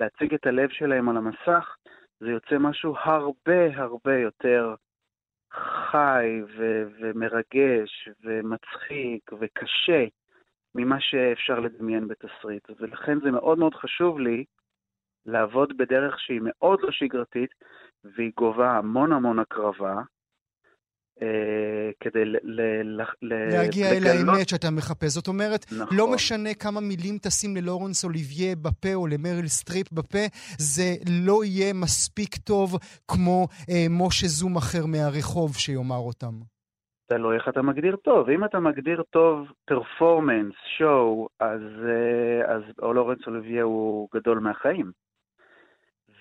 להציג 0.00 0.34
את 0.34 0.46
הלב 0.46 0.68
שלהם 0.68 1.08
על 1.08 1.16
המסך, 1.16 1.76
זה 2.20 2.30
יוצא 2.30 2.58
משהו 2.58 2.94
הרבה 2.96 3.76
הרבה 3.76 4.18
יותר 4.18 4.74
חי 5.52 6.40
ו- 6.56 6.84
ומרגש 7.00 8.08
ומצחיק 8.24 9.30
וקשה 9.40 10.04
ממה 10.74 10.96
שאפשר 11.00 11.60
לדמיין 11.60 12.08
בתסריט. 12.08 12.70
ולכן 12.80 13.20
זה 13.20 13.30
מאוד 13.30 13.58
מאוד 13.58 13.74
חשוב 13.74 14.18
לי 14.18 14.44
לעבוד 15.26 15.76
בדרך 15.76 16.20
שהיא 16.20 16.40
מאוד 16.42 16.78
לא 16.82 16.90
שגרתית, 16.92 17.50
והיא 18.04 18.32
גובה 18.36 18.70
המון 18.70 19.12
המון 19.12 19.38
הקרבה, 19.38 19.94
אה, 21.22 21.90
כדי 22.00 22.24
ל... 22.24 22.36
ל, 22.42 23.02
ל 23.22 23.34
להגיע 23.52 23.92
לגלות... 23.94 24.06
אל 24.06 24.28
האמת 24.28 24.48
שאתה 24.48 24.70
מחפש. 24.70 25.08
זאת 25.08 25.28
אומרת, 25.28 25.66
נכון. 25.72 25.96
לא 25.96 26.12
משנה 26.14 26.54
כמה 26.54 26.80
מילים 26.80 27.18
תשים 27.22 27.56
ללורנס 27.56 28.04
אוליביה 28.04 28.56
בפה 28.56 28.94
או 28.94 29.06
למריל 29.06 29.48
סטריפ 29.48 29.92
בפה, 29.92 30.24
זה 30.58 30.94
לא 31.24 31.44
יהיה 31.44 31.72
מספיק 31.72 32.36
טוב 32.36 32.78
כמו 33.08 33.48
אה, 33.70 33.86
משה 33.90 34.26
זוכמיר 34.26 34.86
מהרחוב 34.86 35.56
שיאמר 35.56 35.96
אותם. 35.96 36.34
תלוי 37.12 37.36
איך 37.36 37.48
אתה 37.48 37.62
מגדיר 37.62 37.96
טוב. 37.96 38.30
אם 38.30 38.44
אתה 38.44 38.60
מגדיר 38.60 39.02
טוב 39.10 39.52
performance, 39.64 40.54
show, 40.78 41.28
אז, 41.40 41.60
אה, 41.88 42.54
אז 42.54 42.62
לורנס 42.82 43.26
אוליביה 43.26 43.62
הוא 43.62 44.08
גדול 44.14 44.38
מהחיים. 44.38 44.90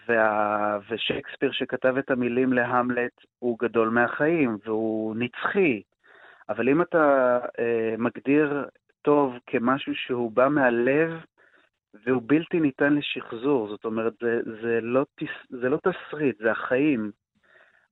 וה... 0.07 0.77
ושייקספיר 0.89 1.51
שכתב 1.51 1.97
את 1.97 2.11
המילים 2.11 2.53
להמלט 2.53 3.11
הוא 3.39 3.59
גדול 3.59 3.89
מהחיים 3.89 4.57
והוא 4.65 5.15
נצחי. 5.15 5.81
אבל 6.49 6.69
אם 6.69 6.81
אתה 6.81 7.37
אה, 7.59 7.95
מגדיר 7.97 8.65
טוב 9.01 9.33
כמשהו 9.47 9.95
שהוא 9.95 10.31
בא 10.31 10.47
מהלב 10.47 11.11
והוא 12.05 12.21
בלתי 12.25 12.59
ניתן 12.59 12.93
לשחזור, 12.93 13.67
זאת 13.67 13.85
אומרת, 13.85 14.13
זה, 14.21 14.39
זה, 14.61 14.79
לא, 14.81 15.05
זה 15.49 15.69
לא 15.69 15.77
תסריט, 15.77 16.37
זה 16.37 16.51
החיים, 16.51 17.11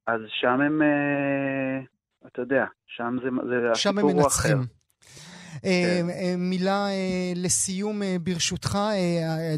אז 0.08 0.22
שם 0.28 0.62
הם, 0.62 0.82
אה, 0.82 1.80
אתה 2.28 2.42
יודע, 2.42 2.66
שם 2.88 3.18
זה, 3.24 3.30
זה 3.50 3.76
שם 3.76 3.98
הסיפור 3.98 4.12
הוא 4.12 4.28
אחר. 4.28 4.58
אה, 5.66 6.02
כן. 6.02 6.10
אה, 6.10 6.36
מילה 6.38 6.88
אה, 6.88 7.32
לסיום 7.36 8.02
ברשותך, 8.24 8.78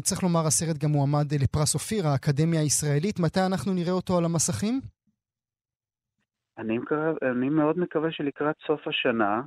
צריך 0.02 0.22
לומר, 0.22 0.46
הסרט 0.46 0.78
גם 0.84 0.90
מועמד 0.90 1.34
לפרס 1.42 1.74
אופיר, 1.74 2.06
האקדמיה 2.06 2.60
הישראלית. 2.60 3.20
מתי 3.20 3.40
אנחנו 3.46 3.72
נראה 3.74 3.92
אותו 3.92 4.18
על 4.18 4.24
המסכים? 4.24 4.80
אני, 6.58 6.78
מקרב, 6.78 7.16
אני 7.22 7.48
מאוד 7.48 7.78
מקווה 7.78 8.12
שלקראת 8.12 8.56
סוף 8.66 8.80
השנה, 8.88 9.42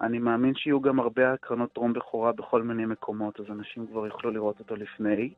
אני 0.00 0.18
מאמין 0.18 0.54
שיהיו 0.54 0.80
גם 0.80 1.00
הרבה 1.00 1.32
הקרנות 1.32 1.72
טרום 1.72 1.92
בכורה 1.92 2.32
בכל 2.32 2.62
מיני 2.62 2.86
מקומות, 2.86 3.40
אז 3.40 3.46
אנשים 3.50 3.86
כבר 3.86 4.06
יוכלו 4.06 4.30
לראות 4.30 4.60
אותו 4.60 4.76
לפני. 4.76 5.32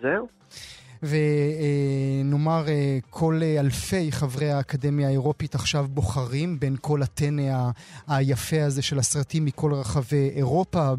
זהו. 0.00 0.28
ונאמר, 1.02 2.68
אה, 2.68 2.98
כל 3.10 3.40
אה, 3.42 3.60
אלפי 3.60 4.12
חברי 4.12 4.50
האקדמיה 4.50 5.08
האירופית 5.08 5.54
עכשיו 5.54 5.86
בוחרים 5.90 6.60
בין 6.60 6.76
כל 6.80 7.02
הטנא 7.02 7.70
היפה 8.08 8.64
הזה 8.64 8.82
של 8.82 8.98
הסרטים 8.98 9.44
מכל 9.44 9.74
רחבי 9.74 10.30
אירופה. 10.34 10.92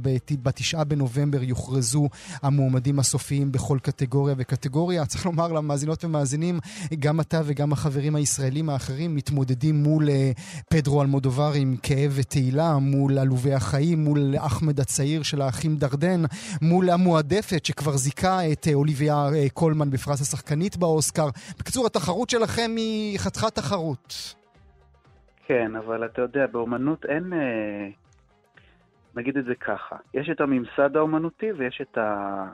בתשעה 0.43 0.84
בנובמבר 0.84 1.43
יוכרזו 1.43 2.10
המועמדים 2.41 2.99
הסופיים 2.99 3.51
בכל 3.51 3.78
קטגוריה 3.82 4.36
וקטגוריה. 4.38 5.06
צריך 5.14 5.26
לומר 5.26 5.51
למאזינות 5.51 6.06
ומאזינים, 6.06 6.60
גם 6.99 7.20
אתה 7.20 7.41
וגם 7.45 7.74
החברים 7.74 8.16
הישראלים 8.16 8.70
האחרים 8.70 9.16
מתמודדים 9.16 9.84
מול 9.84 10.10
אה, 10.10 10.32
פדרו 10.70 11.01
אלמודובר 11.01 11.54
עם 11.56 11.76
כאב 11.84 12.12
ותהילה, 12.16 12.78
מול 12.78 13.18
עלובי 13.18 13.54
החיים, 13.54 14.04
מול 14.04 14.36
אחמד 14.38 14.80
הצעיר 14.80 15.24
של 15.24 15.41
האחים 15.41 15.78
דרדן, 15.78 16.24
מול 16.62 16.89
המועדפת 16.89 17.66
שכבר 17.66 17.97
זיכה 17.97 18.51
את 18.51 18.68
אוליביה 18.74 19.30
קולמן 19.54 19.89
בפרס 19.94 20.22
השחקנית 20.22 20.78
באוסקר. 20.78 21.28
בקיצור, 21.60 21.86
התחרות 21.86 22.30
שלכם 22.30 22.72
היא 22.78 23.20
חתיכת 23.20 23.56
תחרות. 23.56 24.36
כן, 25.46 25.76
אבל 25.76 26.06
אתה 26.06 26.22
יודע, 26.22 26.48
באומנות 26.48 27.06
אין... 27.06 27.34
אה, 27.34 27.88
נגיד 29.16 29.38
את 29.38 29.46
זה 29.46 29.56
ככה, 29.56 29.96
יש 30.14 30.30
את 30.30 30.41
הממסד 30.41 30.98
האומנותי 30.98 31.52
ויש 31.52 31.82
את, 31.82 31.98
ה... 31.98 32.46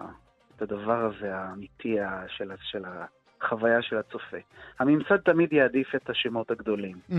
את 0.55 0.61
הדבר 0.61 1.05
הזה 1.05 1.35
האמיתי 1.35 1.97
של, 2.27 2.51
של 2.61 2.83
החוויה 3.41 3.81
של 3.81 3.97
הצופה. 3.97 4.37
הממסד 4.79 5.17
תמיד 5.17 5.53
יעדיף 5.53 5.95
את 5.95 6.09
השמות 6.09 6.51
הגדולים. 6.51 6.97
Mm. 7.09 7.13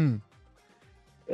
Uh, 1.29 1.33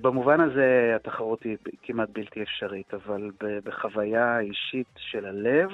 במובן 0.00 0.40
הזה 0.40 0.92
התחרות 0.96 1.42
היא 1.42 1.56
כמעט 1.82 2.08
בלתי 2.12 2.42
אפשרית, 2.42 2.94
אבל 2.94 3.30
בחוויה 3.64 4.36
האישית 4.36 4.86
של 4.96 5.26
הלב, 5.26 5.70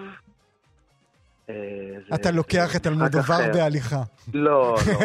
אתה 2.15 2.31
לוקח 2.31 2.77
את 2.77 2.87
אלמודובר 2.87 3.39
בהליכה. 3.53 4.03
לא, 4.35 4.77
לא. 4.87 5.01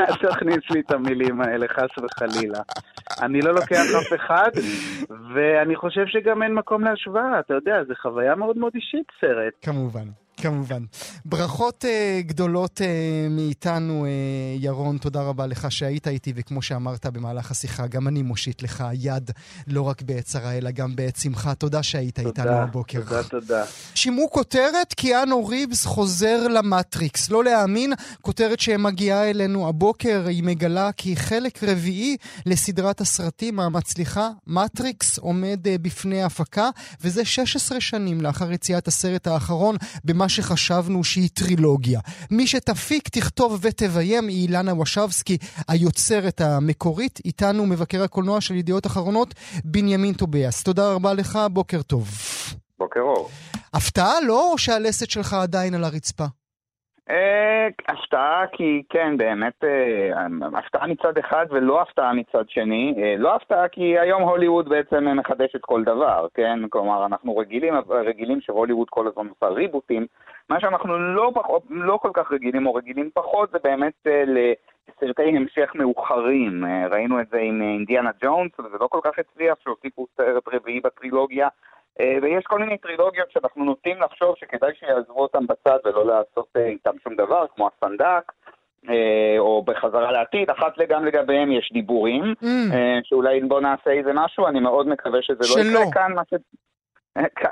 אל 0.00 0.14
תכניס 0.14 0.70
לי 0.70 0.80
את 0.80 0.90
המילים 0.90 1.40
האלה, 1.40 1.66
חס 1.68 2.04
וחלילה. 2.04 2.58
אני 3.22 3.40
לא 3.40 3.54
לוקח 3.54 3.82
אף 4.00 4.12
אחד, 4.14 4.50
ואני 5.34 5.76
חושב 5.76 6.06
שגם 6.06 6.42
אין 6.42 6.54
מקום 6.54 6.84
להשוואה, 6.84 7.40
אתה 7.40 7.54
יודע, 7.54 7.84
זו 7.88 7.94
חוויה 8.02 8.34
מאוד 8.34 8.58
מאוד 8.58 8.72
אישית, 8.74 9.06
סרט. 9.20 9.52
כמובן. 9.62 10.08
כמובן. 10.40 10.84
ברכות 11.24 11.84
uh, 11.84 12.26
גדולות 12.26 12.80
uh, 12.80 12.82
מאיתנו, 13.30 14.04
uh, 14.04 14.08
ירון, 14.62 14.98
תודה 14.98 15.22
רבה 15.22 15.46
לך 15.46 15.72
שהיית 15.72 16.08
איתי, 16.08 16.32
וכמו 16.36 16.62
שאמרת 16.62 17.06
במהלך 17.06 17.50
השיחה, 17.50 17.86
גם 17.86 18.08
אני 18.08 18.22
מושיט 18.22 18.62
לך 18.62 18.84
יד, 18.92 19.30
לא 19.66 19.82
רק 19.82 20.02
בעת 20.02 20.24
צרה, 20.24 20.52
אלא 20.52 20.70
גם 20.70 20.96
בעת 20.96 21.16
שמחה. 21.16 21.54
תודה 21.54 21.82
שהיית 21.82 22.20
תודה, 22.20 22.28
איתנו 22.28 22.56
הבוקר. 22.56 23.00
תודה, 23.00 23.22
תודה. 23.22 23.64
שימו 23.94 24.30
כותרת, 24.30 24.94
קיאנו 24.94 25.46
ריבס 25.46 25.84
חוזר 25.84 26.48
למטריקס. 26.48 27.30
לא 27.30 27.44
להאמין, 27.44 27.92
כותרת 28.22 28.60
שמגיעה 28.60 29.30
אלינו 29.30 29.68
הבוקר, 29.68 30.24
היא 30.26 30.42
מגלה 30.42 30.92
כי 30.92 31.16
חלק 31.16 31.64
רביעי 31.64 32.16
לסדרת 32.46 33.00
הסרטים 33.00 33.60
המצליחה, 33.60 34.30
מטריקס, 34.46 35.18
עומד 35.18 35.58
uh, 35.64 35.82
בפני 35.82 36.22
הפקה, 36.22 36.70
וזה 37.00 37.24
16 37.24 37.80
שנים 37.80 38.20
לאחר 38.20 38.52
יציאת 38.52 38.88
הסרט 38.88 39.26
האחרון, 39.26 39.76
במה 40.04 40.27
שחשבנו 40.28 41.04
שהיא 41.04 41.28
טרילוגיה. 41.34 42.00
מי 42.30 42.46
שתפיק, 42.46 43.08
תכתוב 43.08 43.58
ותביים 43.62 44.28
היא 44.28 44.42
אילנה 44.42 44.74
וושבסקי, 44.74 45.38
היוצרת 45.68 46.40
המקורית. 46.40 47.20
איתנו 47.24 47.66
מבקר 47.66 48.02
הקולנוע 48.02 48.40
של 48.40 48.54
ידיעות 48.54 48.86
אחרונות, 48.86 49.34
בנימין 49.64 50.14
טוביאס. 50.14 50.62
תודה 50.62 50.92
רבה 50.92 51.14
לך, 51.14 51.38
בוקר 51.52 51.82
טוב. 51.82 52.08
בוקר 52.78 53.00
אור. 53.00 53.30
הפתעה 53.74 54.20
לא, 54.20 54.52
או 54.52 54.58
שהלסת 54.58 55.10
שלך 55.10 55.34
עדיין 55.34 55.74
על 55.74 55.84
הרצפה? 55.84 56.26
אה, 57.10 57.68
הפתעה 57.88 58.46
כי 58.52 58.82
כן, 58.88 59.16
באמת, 59.16 59.64
אה, 59.64 60.26
הפתעה 60.58 60.86
מצד 60.86 61.18
אחד 61.18 61.46
ולא 61.50 61.82
הפתעה 61.82 62.12
מצד 62.12 62.48
שני. 62.48 62.94
אה, 62.98 63.14
לא 63.18 63.34
הפתעה 63.34 63.68
כי 63.68 63.98
היום 63.98 64.22
הוליווד 64.22 64.68
בעצם 64.68 65.18
מחדשת 65.18 65.60
כל 65.60 65.84
דבר, 65.84 66.26
כן? 66.34 66.68
כלומר, 66.70 67.06
אנחנו 67.06 67.36
רגילים, 67.36 67.74
רגילים 67.88 68.40
שהוליווד 68.40 68.88
כל 68.90 69.06
הזמן 69.06 69.28
עושה 69.28 69.54
ריבוטים. 69.54 70.06
מה 70.48 70.60
שאנחנו 70.60 70.98
לא, 70.98 71.32
לא 71.70 71.98
כל 72.02 72.10
כך 72.14 72.32
רגילים 72.32 72.66
או 72.66 72.74
רגילים 72.74 73.10
פחות 73.14 73.50
זה 73.50 73.58
באמת 73.64 74.06
לסרטי 74.06 75.36
המשך 75.36 75.72
מאוחרים. 75.74 76.64
ראינו 76.90 77.20
את 77.20 77.28
זה 77.30 77.38
עם 77.38 77.62
אינדיאנה 77.62 78.10
ג'ונס, 78.22 78.52
וזה 78.60 78.76
לא 78.80 78.86
כל 78.86 79.00
כך 79.04 79.18
הצליח, 79.18 79.58
שהוסיפו 79.64 80.06
סרט 80.16 80.42
רביעי 80.52 80.80
בטרילוגיה. 80.80 81.48
אה, 82.00 82.18
ויש 82.22 82.44
כל 82.44 82.58
מיני 82.58 82.78
טרילוגיות 82.78 83.30
שאנחנו 83.30 83.64
נוטים 83.64 84.02
לחשוב 84.02 84.34
שכדאי 84.36 84.72
שיעזבו 84.78 85.22
אותם 85.22 85.46
בצד 85.46 85.78
ולא 85.84 86.06
לעשות 86.06 86.48
אה, 86.56 86.66
איתם 86.66 86.98
שום 87.04 87.14
דבר, 87.16 87.46
כמו 87.56 87.70
הסנדק. 87.76 88.32
אה, 88.88 89.38
או 89.38 89.62
בחזרה 89.62 90.12
לעתיד, 90.12 90.50
אחת 90.50 90.78
גם 90.88 91.04
לגביהם 91.04 91.52
יש 91.52 91.70
דיבורים, 91.72 92.34
mm. 92.42 92.46
שאולי 93.02 93.40
בוא 93.40 93.60
נעשה 93.60 93.90
איזה 93.90 94.10
משהו, 94.14 94.46
אני 94.46 94.60
מאוד 94.60 94.88
מקווה 94.88 95.22
שזה 95.22 95.44
שלא. 95.44 95.62
לא 95.62 95.78
יקרה 95.78 95.92
כאן. 95.92 96.12
מה 96.14 96.22
ש... 96.30 96.34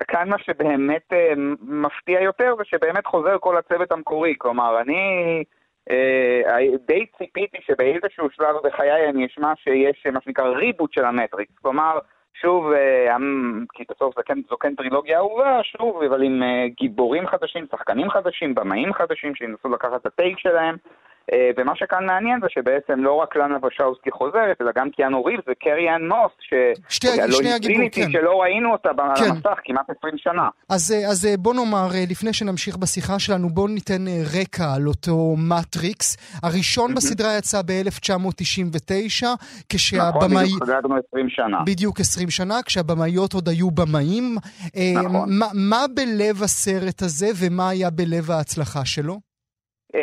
כאן 0.08 0.28
מה 0.28 0.38
שבאמת 0.38 1.12
מפתיע 1.60 2.20
יותר 2.20 2.54
זה 2.58 2.64
שבאמת 2.64 3.06
חוזר 3.06 3.36
כל 3.40 3.56
הצוות 3.56 3.92
המקורי, 3.92 4.34
כלומר 4.38 4.80
אני 4.80 5.44
די 6.86 7.06
ציפיתי 7.18 7.58
שבאיזשהו 7.60 8.30
שלב 8.30 8.56
בחיי 8.64 9.08
אני 9.08 9.26
אשמע 9.26 9.52
שיש 9.56 10.06
מה 10.12 10.20
שנקרא 10.20 10.44
ריבוט 10.44 10.92
של 10.92 11.04
המטריקס, 11.04 11.52
כלומר 11.62 11.98
שוב, 12.40 12.72
אה, 12.72 13.16
אמ, 13.16 13.64
כי 13.72 13.84
בסוף 13.90 14.14
כן, 14.26 14.38
זו 14.48 14.56
כן 14.56 14.74
טרילוגיה 14.74 15.18
אהובה, 15.18 15.60
שוב, 15.62 16.02
אבל 16.02 16.22
עם 16.22 16.42
אה, 16.42 16.68
גיבורים 16.68 17.26
חדשים, 17.26 17.66
שחקנים 17.70 18.10
חדשים, 18.10 18.54
במאים 18.54 18.92
חדשים, 18.92 19.34
שינסו 19.34 19.68
לקחת 19.68 20.00
את 20.00 20.06
הטייק 20.06 20.38
שלהם. 20.38 20.76
אה, 21.32 21.50
ומה 21.56 21.72
שכאן 21.76 22.06
מעניין 22.06 22.40
זה 22.40 22.46
שבעצם 22.50 23.04
לא 23.04 23.12
רק 23.12 23.36
לנה 23.36 23.56
ושאוסקי 23.66 24.10
חוזרת, 24.10 24.56
אלא 24.60 24.70
גם 24.76 24.90
קיאנו 24.90 25.24
ריבס 25.24 25.44
וקרי 25.48 25.94
אן 25.96 26.08
מוס, 26.08 26.32
שני 26.88 27.52
הגיבור, 27.52 27.88
כן. 27.92 28.10
שלא 28.12 28.42
ראינו 28.42 28.72
אותה 28.72 28.88
כן. 29.16 29.30
במסך 29.30 29.58
כמעט 29.64 29.90
20 29.98 30.14
שנה. 30.18 30.48
אז, 30.68 30.94
אז 31.10 31.28
בוא 31.38 31.54
נאמר, 31.54 31.88
לפני 32.10 32.32
שנמשיך 32.32 32.76
בשיחה 32.76 33.18
שלנו, 33.18 33.48
בוא 33.48 33.68
ניתן 33.68 34.04
רקע 34.40 34.74
על 34.76 34.86
אותו 34.86 35.34
מטריקס. 35.38 36.16
הראשון 36.42 36.94
בסדרה 36.94 37.36
יצא 37.38 37.62
ב-1999, 37.66 39.26
כשהבמאי... 39.68 40.44
נכון, 40.44 40.68
בדיוק 40.68 41.00
20 41.08 41.28
שנה. 41.28 41.58
בדיוק 41.66 42.00
20 42.00 42.30
שנה, 42.30 42.62
כשהבמאיות 42.66 43.32
עוד 43.32 43.48
היו 43.48 43.70
במאים. 43.70 44.36
נכון. 44.94 45.38
מה, 45.38 45.46
מה 45.54 45.84
בלב 45.94 46.42
הסרט 46.42 47.02
הזה 47.02 47.26
ומה 47.40 47.68
היה 47.68 47.90
בלב 47.90 48.30
ההצלחה 48.30 48.84
שלו? 48.84 49.25
אה, 49.94 50.02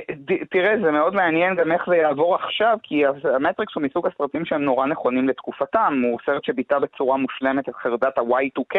תראה, 0.49 0.75
זה 0.83 0.91
מאוד 0.91 1.15
מעניין 1.15 1.55
גם 1.55 1.71
איך 1.71 1.83
זה 1.89 1.95
יעבור 1.95 2.35
עכשיו, 2.35 2.77
כי 2.83 3.03
המטריקס 3.35 3.75
הוא 3.75 3.83
מסוג 3.83 4.07
הסרטים 4.07 4.45
שהם 4.45 4.61
נורא 4.61 4.87
נכונים 4.87 5.29
לתקופתם. 5.29 6.01
הוא 6.03 6.19
סרט 6.25 6.43
שביטא 6.43 6.79
בצורה 6.79 7.17
מושלמת 7.17 7.69
את 7.69 7.75
חרדת 7.75 8.17
ה-Y2K, 8.17 8.77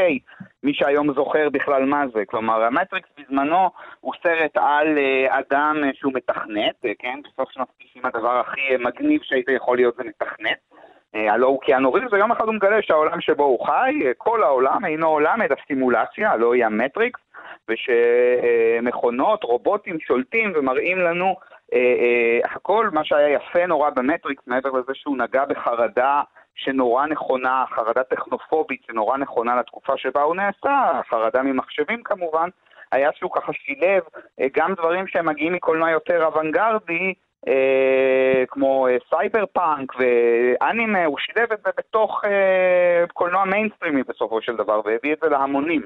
מי 0.62 0.74
שהיום 0.74 1.14
זוכר 1.14 1.48
בכלל 1.48 1.84
מה 1.84 2.04
זה. 2.14 2.24
כלומר, 2.26 2.62
המטריקס 2.62 3.08
בזמנו 3.18 3.70
הוא 4.00 4.12
סרט 4.22 4.56
על 4.56 4.98
אה, 4.98 5.38
אדם 5.38 5.76
שהוא 5.94 6.12
מתכנת, 6.14 6.74
אה, 6.84 6.92
כן? 6.98 7.20
בסוף 7.24 7.50
שנות 7.52 7.68
ה-90 7.80 8.08
הדבר 8.08 8.40
הכי 8.40 8.60
מגניב 8.78 9.20
שהיית 9.22 9.48
יכול 9.48 9.76
להיות 9.76 9.96
זה 9.96 10.04
מתכנת. 10.04 10.58
הלא 11.14 11.46
הוא 11.46 11.60
קיאנו 11.60 11.92
ריבס, 11.92 12.12
ויום 12.12 12.32
אחד 12.32 12.44
הוא 12.44 12.54
מגלה 12.54 12.82
שהעולם 12.82 13.20
שבו 13.20 13.44
הוא 13.44 13.66
חי, 13.66 14.00
כל 14.18 14.42
העולם 14.42 14.84
אינו 14.84 15.08
אלא 15.08 15.42
סימולציה, 15.42 16.30
הלא 16.30 16.54
היא 16.54 16.64
המטריקס. 16.64 17.20
ושמכונות, 17.68 19.44
רובוטים 19.44 20.00
שולטים 20.00 20.52
ומראים 20.54 20.98
לנו 20.98 21.36
אה, 21.74 21.78
אה, 21.78 22.50
הכל, 22.52 22.90
מה 22.92 23.04
שהיה 23.04 23.28
יפה 23.28 23.66
נורא 23.66 23.90
במטריקס, 23.90 24.42
מעבר 24.46 24.70
לזה 24.70 24.92
שהוא 24.94 25.16
נגע 25.16 25.44
בחרדה 25.44 26.22
שנורא 26.54 27.06
נכונה, 27.06 27.64
חרדה 27.74 28.04
טכנופובית 28.04 28.82
שנורא 28.86 29.16
נכונה 29.16 29.56
לתקופה 29.56 29.92
שבה 29.96 30.22
הוא 30.22 30.36
נעשה, 30.36 31.00
חרדה 31.10 31.42
ממחשבים 31.42 32.02
כמובן, 32.02 32.48
היה 32.92 33.10
שהוא 33.14 33.30
ככה 33.34 33.52
שילב 33.52 34.02
אה, 34.40 34.46
גם 34.56 34.74
דברים 34.74 35.06
שהם 35.06 35.28
מגיעים 35.28 35.52
מקולנוע 35.52 35.90
יותר 35.90 36.24
אוונגרדי, 36.24 37.14
אה, 37.48 38.44
כמו 38.48 38.88
אה, 38.88 38.96
סייבר 39.10 39.44
פאנק 39.52 39.92
ואנימה, 39.98 41.04
הוא 41.04 41.18
שילב 41.18 41.52
את 41.52 41.58
זה 41.64 41.70
בתוך 41.78 42.24
אה, 42.24 43.04
קולנוע 43.12 43.44
מיינסטרימי 43.44 44.02
בסופו 44.02 44.42
של 44.42 44.56
דבר 44.56 44.80
והביא 44.84 45.12
את 45.12 45.18
זה 45.22 45.28
להמונים. 45.28 45.82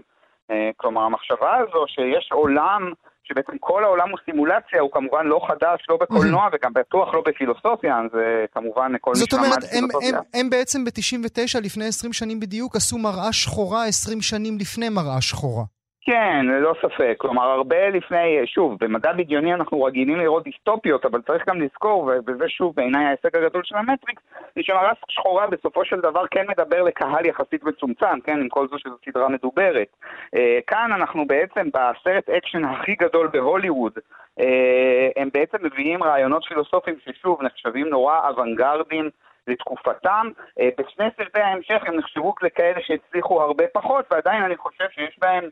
אה, 0.50 0.70
כלומר, 0.76 1.02
המחשבה 1.02 1.56
הזו 1.56 1.84
שיש 1.88 2.28
עולם, 2.32 2.92
שבעצם 3.24 3.58
כל 3.60 3.84
העולם 3.84 4.10
הוא 4.10 4.18
סימולציה, 4.24 4.80
הוא 4.80 4.90
כמובן 4.92 5.26
לא 5.26 5.40
חדש, 5.48 5.86
לא 5.88 5.98
בקולנוע 6.00 6.48
וגם 6.52 6.72
בטוח 6.72 7.14
לא 7.14 7.22
בפילוסופיה, 7.26 8.00
זה 8.12 8.44
כמובן 8.54 8.92
כל 9.00 9.10
מי 9.10 9.16
שמע 9.16 9.24
זאת 9.24 9.32
אומרת, 9.32 9.64
הם, 9.72 9.84
הם, 10.02 10.20
הם 10.34 10.50
בעצם 10.50 10.84
ב-99, 10.84 11.60
לפני 11.62 11.84
20 11.84 12.12
שנים 12.12 12.40
בדיוק, 12.40 12.76
עשו 12.76 12.98
מראה 12.98 13.32
שחורה 13.32 13.84
20 13.84 14.20
שנים 14.20 14.58
לפני 14.58 14.88
מראה 14.88 15.20
שחורה. 15.20 15.64
כן, 16.08 16.46
ללא 16.46 16.74
ספק. 16.82 17.14
כלומר, 17.18 17.42
הרבה 17.42 17.88
לפני, 17.88 18.46
שוב, 18.46 18.76
במדע 18.80 19.12
בדיוני 19.12 19.54
אנחנו 19.54 19.82
רגילים 19.82 20.16
לראות 20.18 20.44
דיסטופיות, 20.44 21.04
אבל 21.04 21.22
צריך 21.22 21.48
גם 21.48 21.60
לזכור, 21.60 22.10
וזה 22.26 22.48
שוב 22.48 22.74
בעיניי 22.76 23.04
ההישג 23.04 23.36
הגדול 23.36 23.62
של 23.64 23.76
המטריקס, 23.76 24.22
זה 24.56 24.62
שמראה 24.62 24.92
שחורה 25.08 25.46
בסופו 25.46 25.84
של 25.84 26.00
דבר 26.00 26.26
כן 26.30 26.44
מדבר 26.48 26.82
לקהל 26.82 27.26
יחסית 27.26 27.64
מצומצם, 27.64 28.20
כן, 28.24 28.40
עם 28.40 28.48
כל 28.48 28.68
זו 28.68 28.78
שזו 28.78 28.94
סדרה 29.04 29.28
מדוברת. 29.28 29.88
אה, 30.36 30.58
כאן 30.66 30.90
אנחנו 30.92 31.26
בעצם 31.26 31.68
בסרט 31.74 32.30
אקשן 32.30 32.64
הכי 32.64 32.94
גדול 32.94 33.28
בהוליווד, 33.32 33.92
אה, 34.40 35.08
הם 35.16 35.28
בעצם 35.34 35.58
מביאים 35.62 36.02
רעיונות 36.02 36.44
פילוסופיים 36.44 36.96
ששוב 37.04 37.42
נחשבים 37.42 37.88
נורא 37.88 38.28
אוונגרדים. 38.28 39.10
לתקופתם. 39.48 40.26
אה, 40.60 40.68
בשני 40.78 41.06
סרטי 41.16 41.40
ההמשך 41.40 41.80
הם 41.86 41.96
נחשבו 41.96 42.34
לכאלה 42.42 42.80
שהצליחו 42.86 43.42
הרבה 43.42 43.64
פחות, 43.72 44.04
ועדיין 44.10 44.42
אני 44.42 44.56
חושב 44.56 44.84
שיש 44.90 45.18
בהם 45.20 45.44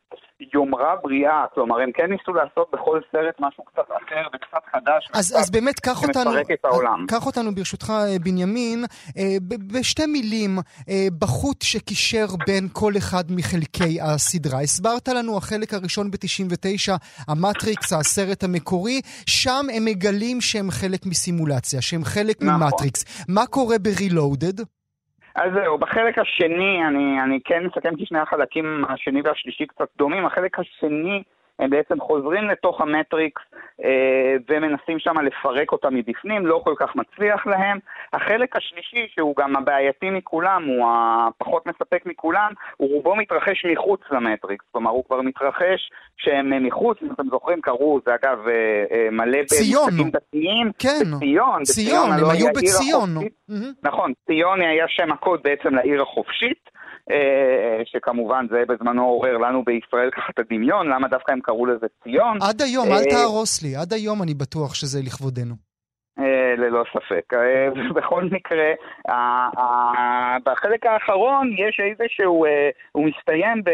יומרה 0.54 0.96
בריאה. 1.02 1.44
כלומר, 1.54 1.80
הם 1.80 1.92
כן 1.92 2.10
ניסו 2.10 2.32
לעשות 2.32 2.70
בכל 2.72 3.00
סרט 3.12 3.34
משהו 3.40 3.64
קצת 3.64 3.88
אחר 3.88 4.22
וקצת 4.34 4.64
חדש. 4.72 5.08
אז, 5.14 5.26
וקצת 5.26 5.40
אז 5.40 5.50
באמת, 5.50 5.80
קח 5.80 6.02
אותנו, 6.02 6.30
קח 7.08 7.26
אותנו 7.26 7.54
ברשותך, 7.54 7.90
אה, 7.90 8.18
בנימין, 8.24 8.84
אה, 9.18 9.36
בשתי 9.72 10.06
מילים, 10.06 10.58
בחוט 11.18 11.62
שקישר 11.62 12.26
בין 12.46 12.68
כל 12.72 12.92
אחד 12.98 13.24
מחלקי 13.30 14.00
הסדרה. 14.00 14.60
הסברת 14.60 15.08
לנו, 15.08 15.36
החלק 15.36 15.74
הראשון 15.74 16.10
ב-99, 16.10 16.92
המטריקס, 17.28 17.92
הסרט 17.92 18.44
המקורי, 18.44 19.00
שם 19.26 19.66
הם 19.74 19.84
מגלים 19.84 20.40
שהם 20.40 20.70
חלק 20.70 21.06
מסימולציה, 21.06 21.82
שהם 21.82 22.04
חלק 22.04 22.42
נכון. 22.42 22.62
ממטריקס. 22.62 23.04
מה 23.28 23.46
קורה 23.46 23.78
ב-reloaded? 23.86 24.62
אז 25.34 25.52
זהו, 25.54 25.78
בחלק 25.78 26.18
השני, 26.18 26.86
אני, 26.88 27.22
אני 27.24 27.38
כן 27.44 27.62
אסכם 27.66 27.96
כי 27.96 28.06
שני 28.06 28.18
החלקים 28.18 28.84
השני 28.88 29.20
והשלישי 29.24 29.66
קצת 29.66 29.88
דומים. 29.98 30.26
החלק 30.26 30.58
השני 30.58 31.22
הם 31.58 31.70
בעצם 31.70 32.00
חוזרים 32.00 32.44
לתוך 32.44 32.80
המטריקס 32.80 33.42
אה, 33.84 34.34
ומנסים 34.48 34.98
שם 34.98 35.18
לפרק 35.18 35.72
אותה 35.72 35.90
מבפנים, 35.90 36.46
לא 36.46 36.60
כל 36.64 36.74
כך 36.78 36.96
מצליח 36.96 37.46
להם. 37.46 37.78
החלק 38.12 38.56
השלישי, 38.56 39.06
שהוא 39.14 39.34
גם 39.38 39.56
הבעייתי 39.56 40.10
מכולם, 40.10 40.64
הוא 40.64 40.86
הפחות 40.88 41.66
מספק 41.66 42.06
מכולם, 42.06 42.52
הוא 42.76 42.88
רובו 42.94 43.16
מתרחש 43.16 43.66
מחוץ 43.72 44.00
למטריקס. 44.10 44.64
כלומר, 44.72 44.90
הוא 44.90 45.04
כבר 45.04 45.22
מתרחש 45.22 45.90
שהם 46.16 46.66
מחוץ, 46.66 46.98
אם 47.02 47.12
אתם 47.12 47.28
זוכרים, 47.30 47.60
קראו, 47.60 48.00
זה 48.06 48.14
אגב 48.14 48.38
אה, 48.48 48.84
אה, 48.90 49.08
מלא 49.10 49.38
במשחקים 49.38 50.10
דתיים. 50.10 50.70
כן, 50.78 51.16
בציון. 51.16 51.62
ציון, 51.62 52.12
הם 52.12 52.30
היו 52.30 52.46
בציון. 52.54 53.10
נכון, 53.82 54.12
ציון 54.26 54.60
היה 54.60 54.84
שם 54.88 55.12
הקוד 55.12 55.40
בעצם 55.44 55.74
לעיר 55.74 56.02
החופשית. 56.02 56.75
אה, 57.10 57.82
שכמובן 57.84 58.46
זה 58.50 58.62
בזמנו 58.68 59.04
עורר 59.04 59.36
לנו 59.36 59.64
בישראל 59.64 60.10
ככה 60.10 60.32
את 60.34 60.38
הדמיון, 60.38 60.88
למה 60.88 61.08
דווקא 61.08 61.32
הם 61.32 61.40
קראו 61.40 61.66
לזה 61.66 61.86
ציון. 62.02 62.38
עד 62.42 62.62
היום, 62.62 62.88
אל 62.88 63.04
תהרוס 63.10 63.62
לי, 63.62 63.76
עד 63.76 63.92
היום 63.92 64.22
אני 64.22 64.34
בטוח 64.34 64.74
שזה 64.74 64.98
לכבודנו. 65.06 65.54
ללא 66.56 66.84
ספק. 66.92 67.32
בכל 67.96 68.24
מקרה, 68.24 68.72
בחלק 70.44 70.86
האחרון 70.86 71.50
יש 71.58 71.80
איזשהו, 71.80 72.44
הוא 72.92 73.04
מסתיים, 73.04 73.64
ב, 73.64 73.68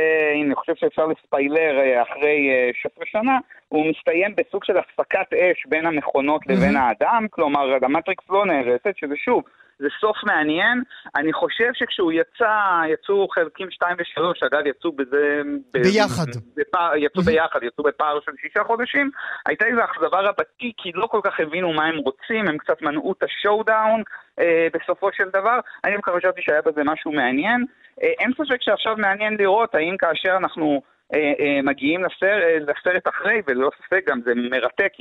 אני 0.45 0.55
חושב 0.55 0.73
שאפשר 0.77 1.07
לספיילר 1.07 2.03
אחרי 2.03 2.51
16 2.83 3.05
שנה, 3.07 3.39
הוא 3.73 3.87
מסתיים 3.91 4.35
בסוג 4.37 4.65
של 4.65 4.77
הפסקת 4.77 5.33
אש 5.33 5.67
בין 5.67 5.87
המכונות 5.87 6.47
לבין 6.47 6.77
האדם, 6.77 7.27
כלומר 7.31 7.61
המטריקס 7.83 8.25
לא 8.31 8.47
נהרסת, 8.47 8.97
שזה 8.97 9.15
שוב, 9.17 9.43
זה 9.79 9.89
סוף 10.01 10.17
מעניין. 10.25 10.83
אני 11.17 11.33
חושב 11.33 11.71
שכשהוא 11.75 12.13
יצא, 12.13 12.55
יצאו 12.93 13.29
חלקים 13.29 13.71
2 13.71 13.97
ו-3, 13.99 14.47
אגב, 14.47 14.67
יצאו 14.67 14.93
בזה... 14.93 15.43
ביחד. 15.73 16.27
בפער, 16.57 16.97
יצאו 16.97 17.23
ביחד, 17.23 17.63
יצאו 17.63 17.85
בפער 17.85 18.19
של 18.25 18.33
שישה 18.41 18.65
חודשים. 18.65 19.11
הייתה 19.47 19.67
איזו 19.67 19.81
אכזבה 19.85 20.21
רבתי, 20.21 20.73
כי 20.77 20.93
לא 20.95 21.07
כל 21.07 21.21
כך 21.25 21.41
הבינו 21.41 21.73
מה 21.73 21.85
הם 21.85 21.97
רוצים, 21.97 22.49
הם 22.49 22.59
קצת 22.59 22.83
מנעו 22.83 23.13
את 23.13 23.23
ה 23.23 23.63
showdown 23.63 24.03
אה, 24.39 24.67
בסופו 24.75 25.09
של 25.13 25.29
דבר. 25.29 25.59
אני 25.85 25.95
דווקא 25.95 26.13
חשבתי 26.17 26.43
שהיה 26.43 26.63
בזה 26.63 26.81
משהו 26.85 27.13
מעניין. 27.13 27.65
אה, 28.03 28.09
אין 28.19 28.31
ספק 28.33 28.63
שעכשיו 28.63 28.97
מעניין 28.97 29.37
לראות 29.37 29.75
האם 29.75 29.97
כאשר 29.97 30.37
אנחנו... 30.37 30.83
אה, 31.15 31.33
אה, 31.41 31.63
מגיעים 31.63 32.05
לסרט, 32.05 32.43
אה, 32.43 32.59
לסרט 32.59 33.09
אחרי, 33.09 33.43
וללא 33.47 33.71
ספק 33.79 34.05
גם 34.09 34.21
זה 34.25 34.33
מרתק 34.35 34.93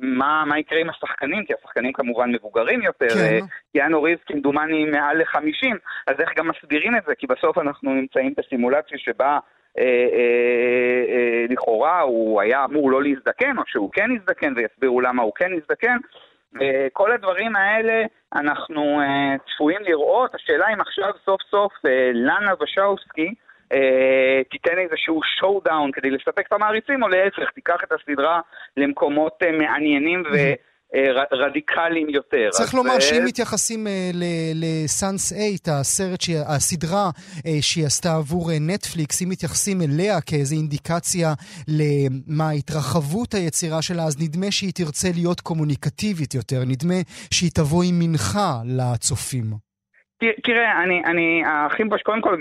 מה, 0.00 0.44
מה 0.46 0.58
יקרה 0.58 0.80
עם 0.80 0.90
השחקנים, 0.90 1.44
כי 1.44 1.52
השחקנים 1.54 1.92
כמובן 1.92 2.32
מבוגרים 2.32 2.82
יותר, 2.82 3.08
כן. 3.08 3.40
יאנו 3.74 4.02
ריז 4.02 4.18
כמדומני 4.26 4.84
מעל 4.84 5.18
ל-50, 5.18 5.76
אז 6.06 6.20
איך 6.20 6.30
גם 6.36 6.48
מסבירים 6.48 6.96
את 6.96 7.02
זה? 7.06 7.14
כי 7.14 7.26
בסוף 7.26 7.58
אנחנו 7.58 7.94
נמצאים 7.94 8.34
בסימולציה 8.38 8.98
שבה 8.98 9.38
אה, 9.78 9.84
אה, 9.84 11.14
אה, 11.14 11.44
לכאורה 11.50 12.00
הוא 12.00 12.40
היה 12.40 12.64
אמור 12.64 12.90
לא 12.90 13.02
להזדקן, 13.02 13.58
או 13.58 13.62
שהוא 13.66 13.90
כן 13.92 14.10
יזדקן, 14.16 14.52
ויסבירו 14.56 15.00
למה 15.00 15.22
הוא 15.22 15.32
כן 15.34 15.52
יזדקן. 15.52 15.96
אה, 16.60 16.86
כל 16.92 17.12
הדברים 17.12 17.56
האלה 17.56 18.04
אנחנו 18.34 19.00
צפויים 19.54 19.82
לראות, 19.82 20.34
השאלה 20.34 20.68
אם 20.74 20.80
עכשיו 20.80 21.10
סוף 21.24 21.42
סוף 21.50 21.72
לנה 22.14 22.52
וושאוסקי, 22.62 23.34
אה, 23.74 24.42
תיתן 24.50 24.78
איזשהו 24.78 25.20
showdown 25.38 25.90
כדי 25.92 26.10
לספק 26.10 26.46
את 26.46 26.52
המעריצים, 26.52 27.02
או 27.02 27.08
להפך, 27.08 27.50
תיקח 27.54 27.80
את 27.84 27.92
הסדרה 27.92 28.40
למקומות 28.76 29.32
אה, 29.42 29.52
מעניינים 29.52 30.22
ו... 30.32 30.36
רדיקליים 31.32 32.08
יותר. 32.08 32.48
צריך 32.50 32.74
לומר 32.74 33.00
שאם 33.00 33.24
מתייחסים 33.24 33.86
ל 34.54 34.67
Sense 34.67 35.32
8, 35.64 35.80
הסרט, 35.80 36.20
הסדרה 36.46 37.10
שהיא 37.60 37.86
עשתה 37.86 38.14
עבור 38.14 38.50
נטפליקס, 38.60 39.22
אם 39.22 39.28
מתייחסים 39.28 39.82
אליה 39.82 40.20
כאיזו 40.20 40.56
אינדיקציה 40.56 41.32
למה 41.68 42.50
התרחבות 42.50 43.34
היצירה 43.34 43.82
שלה, 43.82 44.02
אז 44.02 44.22
נדמה 44.22 44.50
שהיא 44.50 44.72
תרצה 44.74 45.08
להיות 45.14 45.40
קומוניקטיבית 45.40 46.34
יותר, 46.34 46.60
נדמה 46.66 47.00
שהיא 47.30 47.50
תבוא 47.54 47.84
עם 47.84 47.98
מנחה 47.98 48.52
לצופים. 48.64 49.63
תראה, 50.42 50.82
אני, 50.82 51.02
אני, 51.04 51.42
האחים 51.46 51.88
קודם 52.02 52.20
כל, 52.20 52.36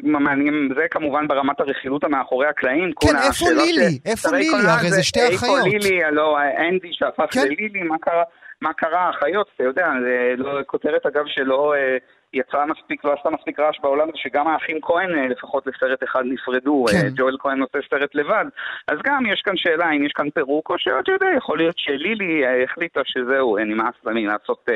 זה 0.75 0.87
כמובן 0.91 1.27
ברמת 1.27 1.59
הרכילות 1.59 2.03
המאחורי 2.03 2.47
הקלעים. 2.47 2.91
כן, 3.01 3.15
איפה 3.27 3.45
לילי? 3.49 3.99
איפה 4.05 4.29
לילי? 4.31 4.67
הרי 4.67 4.89
זה 4.89 5.03
שתי 5.03 5.19
אחיות. 5.19 5.65
איפה 5.65 5.67
לילי, 5.67 6.03
הלא, 6.03 6.37
אנדי 6.69 6.87
שהפך 6.91 7.33
כן? 7.33 7.41
ללילי, 7.41 7.83
מה 7.83 7.97
קרה? 7.97 8.23
מה 8.61 8.73
קרה? 8.73 8.99
האחיות, 8.99 9.47
אתה 9.55 9.63
יודע, 9.63 9.87
זה 10.01 10.33
לא, 10.37 10.59
כותרת 10.65 11.05
אגב 11.05 11.23
שלא 11.27 11.73
אה, 11.75 11.97
יצרה 12.33 12.65
מספיק, 12.65 13.05
לא 13.05 13.13
עשתה 13.13 13.29
מספיק 13.29 13.59
רעש 13.59 13.79
בעולם, 13.81 14.07
זה 14.07 14.13
שגם 14.15 14.47
האחים 14.47 14.77
כהן 14.81 15.15
אה, 15.17 15.27
לפחות 15.27 15.67
לסרט 15.67 16.03
אחד 16.03 16.23
נפרדו, 16.25 16.85
כן. 16.91 17.09
ג'ואל 17.15 17.37
כהן 17.39 17.61
עושה 17.61 17.77
סרט 17.89 18.15
לבד. 18.15 18.45
אז 18.87 18.97
גם 19.03 19.25
יש 19.25 19.41
כאן 19.41 19.57
שאלה 19.57 19.91
אם 19.91 20.05
יש 20.05 20.11
כאן 20.11 20.29
פירוק, 20.29 20.69
או 20.69 20.75
שאתה 20.79 21.11
יודע, 21.11 21.27
יכול 21.37 21.57
להיות 21.57 21.77
שלילי 21.77 22.43
החליטה 22.63 23.01
שזהו, 23.05 23.57
נמאס 23.57 23.95
לי 24.05 24.25
לעשות... 24.25 24.69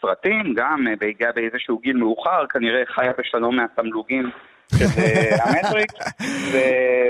סרטים, 0.00 0.54
גם 0.56 0.86
אה, 0.88 1.30
באיזשהו 1.34 1.78
גיל 1.78 1.96
מאוחר, 1.96 2.46
כנראה 2.46 2.82
חיה 2.86 3.12
בשלום 3.18 3.56
מהתמלוגים 3.56 4.30
של 4.78 4.84
המטריקס, 5.44 5.94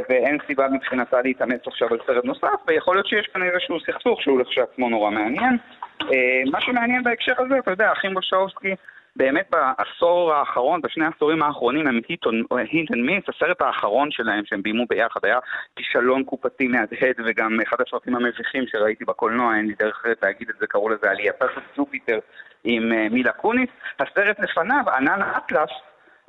ואין 0.08 0.38
סיבה 0.46 0.68
מבחינתה 0.68 1.22
להתאמץ 1.22 1.66
עכשיו 1.66 1.88
על 1.90 1.98
סרט 2.06 2.24
נוסף, 2.24 2.48
ויכול 2.68 2.96
להיות 2.96 3.06
שיש 3.06 3.26
כאן 3.26 3.42
איזשהו 3.42 3.80
סכסוך 3.80 4.22
שהוא 4.22 4.40
לכשעצמו 4.40 4.88
נורא 4.88 5.10
מעניין. 5.10 5.56
אה, 6.02 6.42
מה 6.50 6.60
שמעניין 6.60 7.02
בהקשר 7.02 7.32
הזה, 7.38 7.58
אתה 7.58 7.70
יודע, 7.70 7.92
אחים 7.92 8.14
וושאוסקי 8.14 8.74
באמת 9.16 9.50
בעשור 9.50 10.34
האחרון, 10.34 10.80
בשני 10.80 11.04
העשורים 11.04 11.42
האחרונים 11.42 11.86
הם 11.86 12.00
hit 12.08 12.90
and 12.92 13.04
miss, 13.06 13.24
הסרט 13.28 13.62
האחרון 13.62 14.10
שלהם 14.10 14.44
שהם 14.46 14.62
ביימו 14.62 14.84
ביחד 14.88 15.20
היה 15.22 15.38
כישלון 15.76 16.24
קופתי 16.24 16.68
מהדהד 16.68 17.14
וגם 17.26 17.60
אחד 17.62 17.76
הסרטים 17.86 18.16
המביכים 18.16 18.64
שראיתי 18.66 19.04
בקולנוע, 19.04 19.56
אין 19.56 19.66
לי 19.66 19.74
דרך 19.78 19.98
אחרת 20.00 20.18
להגיד 20.22 20.48
את 20.50 20.54
זה, 20.60 20.66
קראו 20.66 20.88
לזה 20.88 21.10
עלייתה 21.10 21.44
של 21.54 21.60
ג'ופיטר 21.76 22.18
עם 22.64 22.92
אה, 22.92 23.06
מילה 23.10 23.32
קוניס. 23.32 23.68
הסרט 24.00 24.40
לפניו, 24.40 24.84
ענן 24.96 25.20
אטלס, 25.36 25.70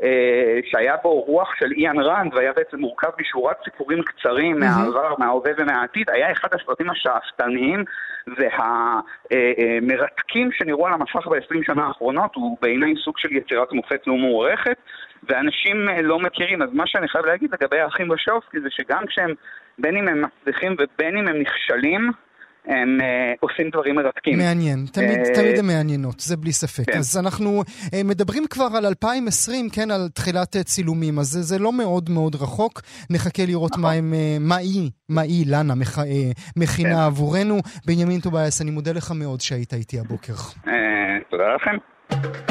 אה, 0.04 0.60
שהיה 0.64 0.96
בו 1.04 1.22
רוח 1.22 1.56
של 1.60 1.72
איין 1.78 2.00
ראנד 2.00 2.34
והיה 2.34 2.54
בעצם 2.54 2.80
מורכב 2.80 3.10
משורת 3.22 3.58
סיפורים 3.64 4.04
קצרים 4.04 4.60
מהעבר, 4.60 5.16
מההווה 5.18 5.52
ומהעתיד, 5.58 6.10
היה 6.10 6.32
אחד 6.32 6.50
הסרטים 6.54 6.90
השאפתניים 6.90 7.84
והמרתקים 9.32 10.52
שנראו 10.52 10.88
על 10.88 10.94
המסך 10.94 11.28
ב-20 11.28 11.66
שנה 11.66 11.86
האחרונות, 11.86 12.36
הוא 12.36 12.58
בעיניי 12.62 12.94
סוג 13.04 13.18
של 13.18 13.36
יצירת 13.36 13.72
מופת 13.72 14.08
לא 14.08 14.14
מוערכת 14.14 14.78
ואנשים 15.24 15.90
אה, 15.90 16.02
לא 16.02 16.20
מכירים. 16.20 16.62
אז 16.62 16.70
מה 16.74 16.88
שאני 16.88 17.08
חייב 17.08 17.26
להגיד 17.26 17.50
לגבי 17.54 17.80
האחים 17.80 18.08
בשופסקי 18.08 18.60
זה 18.60 18.70
שגם 18.70 19.06
כשהם, 19.08 19.34
בין 19.80 19.98
אם 19.98 20.08
הם 20.08 20.22
מצליחים 20.22 20.76
ובין 20.80 21.18
אם 21.18 21.28
הם 21.28 21.42
נכשלים, 21.42 22.12
הם 22.66 22.98
uh, 23.00 23.04
עושים 23.40 23.70
דברים 23.70 23.96
מרתקים. 23.96 24.38
מעניין, 24.38 24.86
תמיד, 24.92 25.20
uh, 25.20 25.36
תמיד 25.36 25.60
הן 25.60 25.66
מעניינות, 25.66 26.20
זה 26.20 26.38
בלי 26.38 26.52
ספק. 26.52 26.92
כן. 26.92 26.98
אז 26.98 27.18
אנחנו 27.18 27.64
uh, 27.68 27.96
מדברים 28.06 28.48
כבר 28.48 28.68
על 28.78 28.86
2020, 28.86 29.70
כן, 29.70 29.92
על 29.92 30.10
תחילת 30.14 30.56
uh, 30.56 30.64
צילומים, 30.64 31.20
אז 31.20 31.28
זה, 31.28 31.42
זה 31.42 31.60
לא 31.60 31.74
מאוד 31.74 32.10
מאוד 32.10 32.36
רחוק. 32.36 32.82
נחכה 33.10 33.46
לראות 33.46 33.72
נכון. 33.72 33.82
מה, 33.82 33.92
הם, 33.92 34.14
uh, 34.14 34.44
מה 34.44 34.56
היא, 34.56 34.90
מה 35.10 35.22
היא, 35.22 35.46
לנה, 35.48 35.76
מח, 35.76 36.00
uh, 36.00 36.02
מכינה 36.58 36.90
כן. 36.90 36.96
עבורנו. 36.96 37.60
בנימין 37.86 38.20
טובייס, 38.20 38.62
אני 38.62 38.72
מודה 38.72 38.92
לך 38.92 39.12
מאוד 39.16 39.42
שהיית 39.42 39.74
איתי 39.74 40.00
הבוקר. 40.00 40.34
Uh, 40.34 40.70
תודה 41.30 41.56
לכם. 41.56 42.51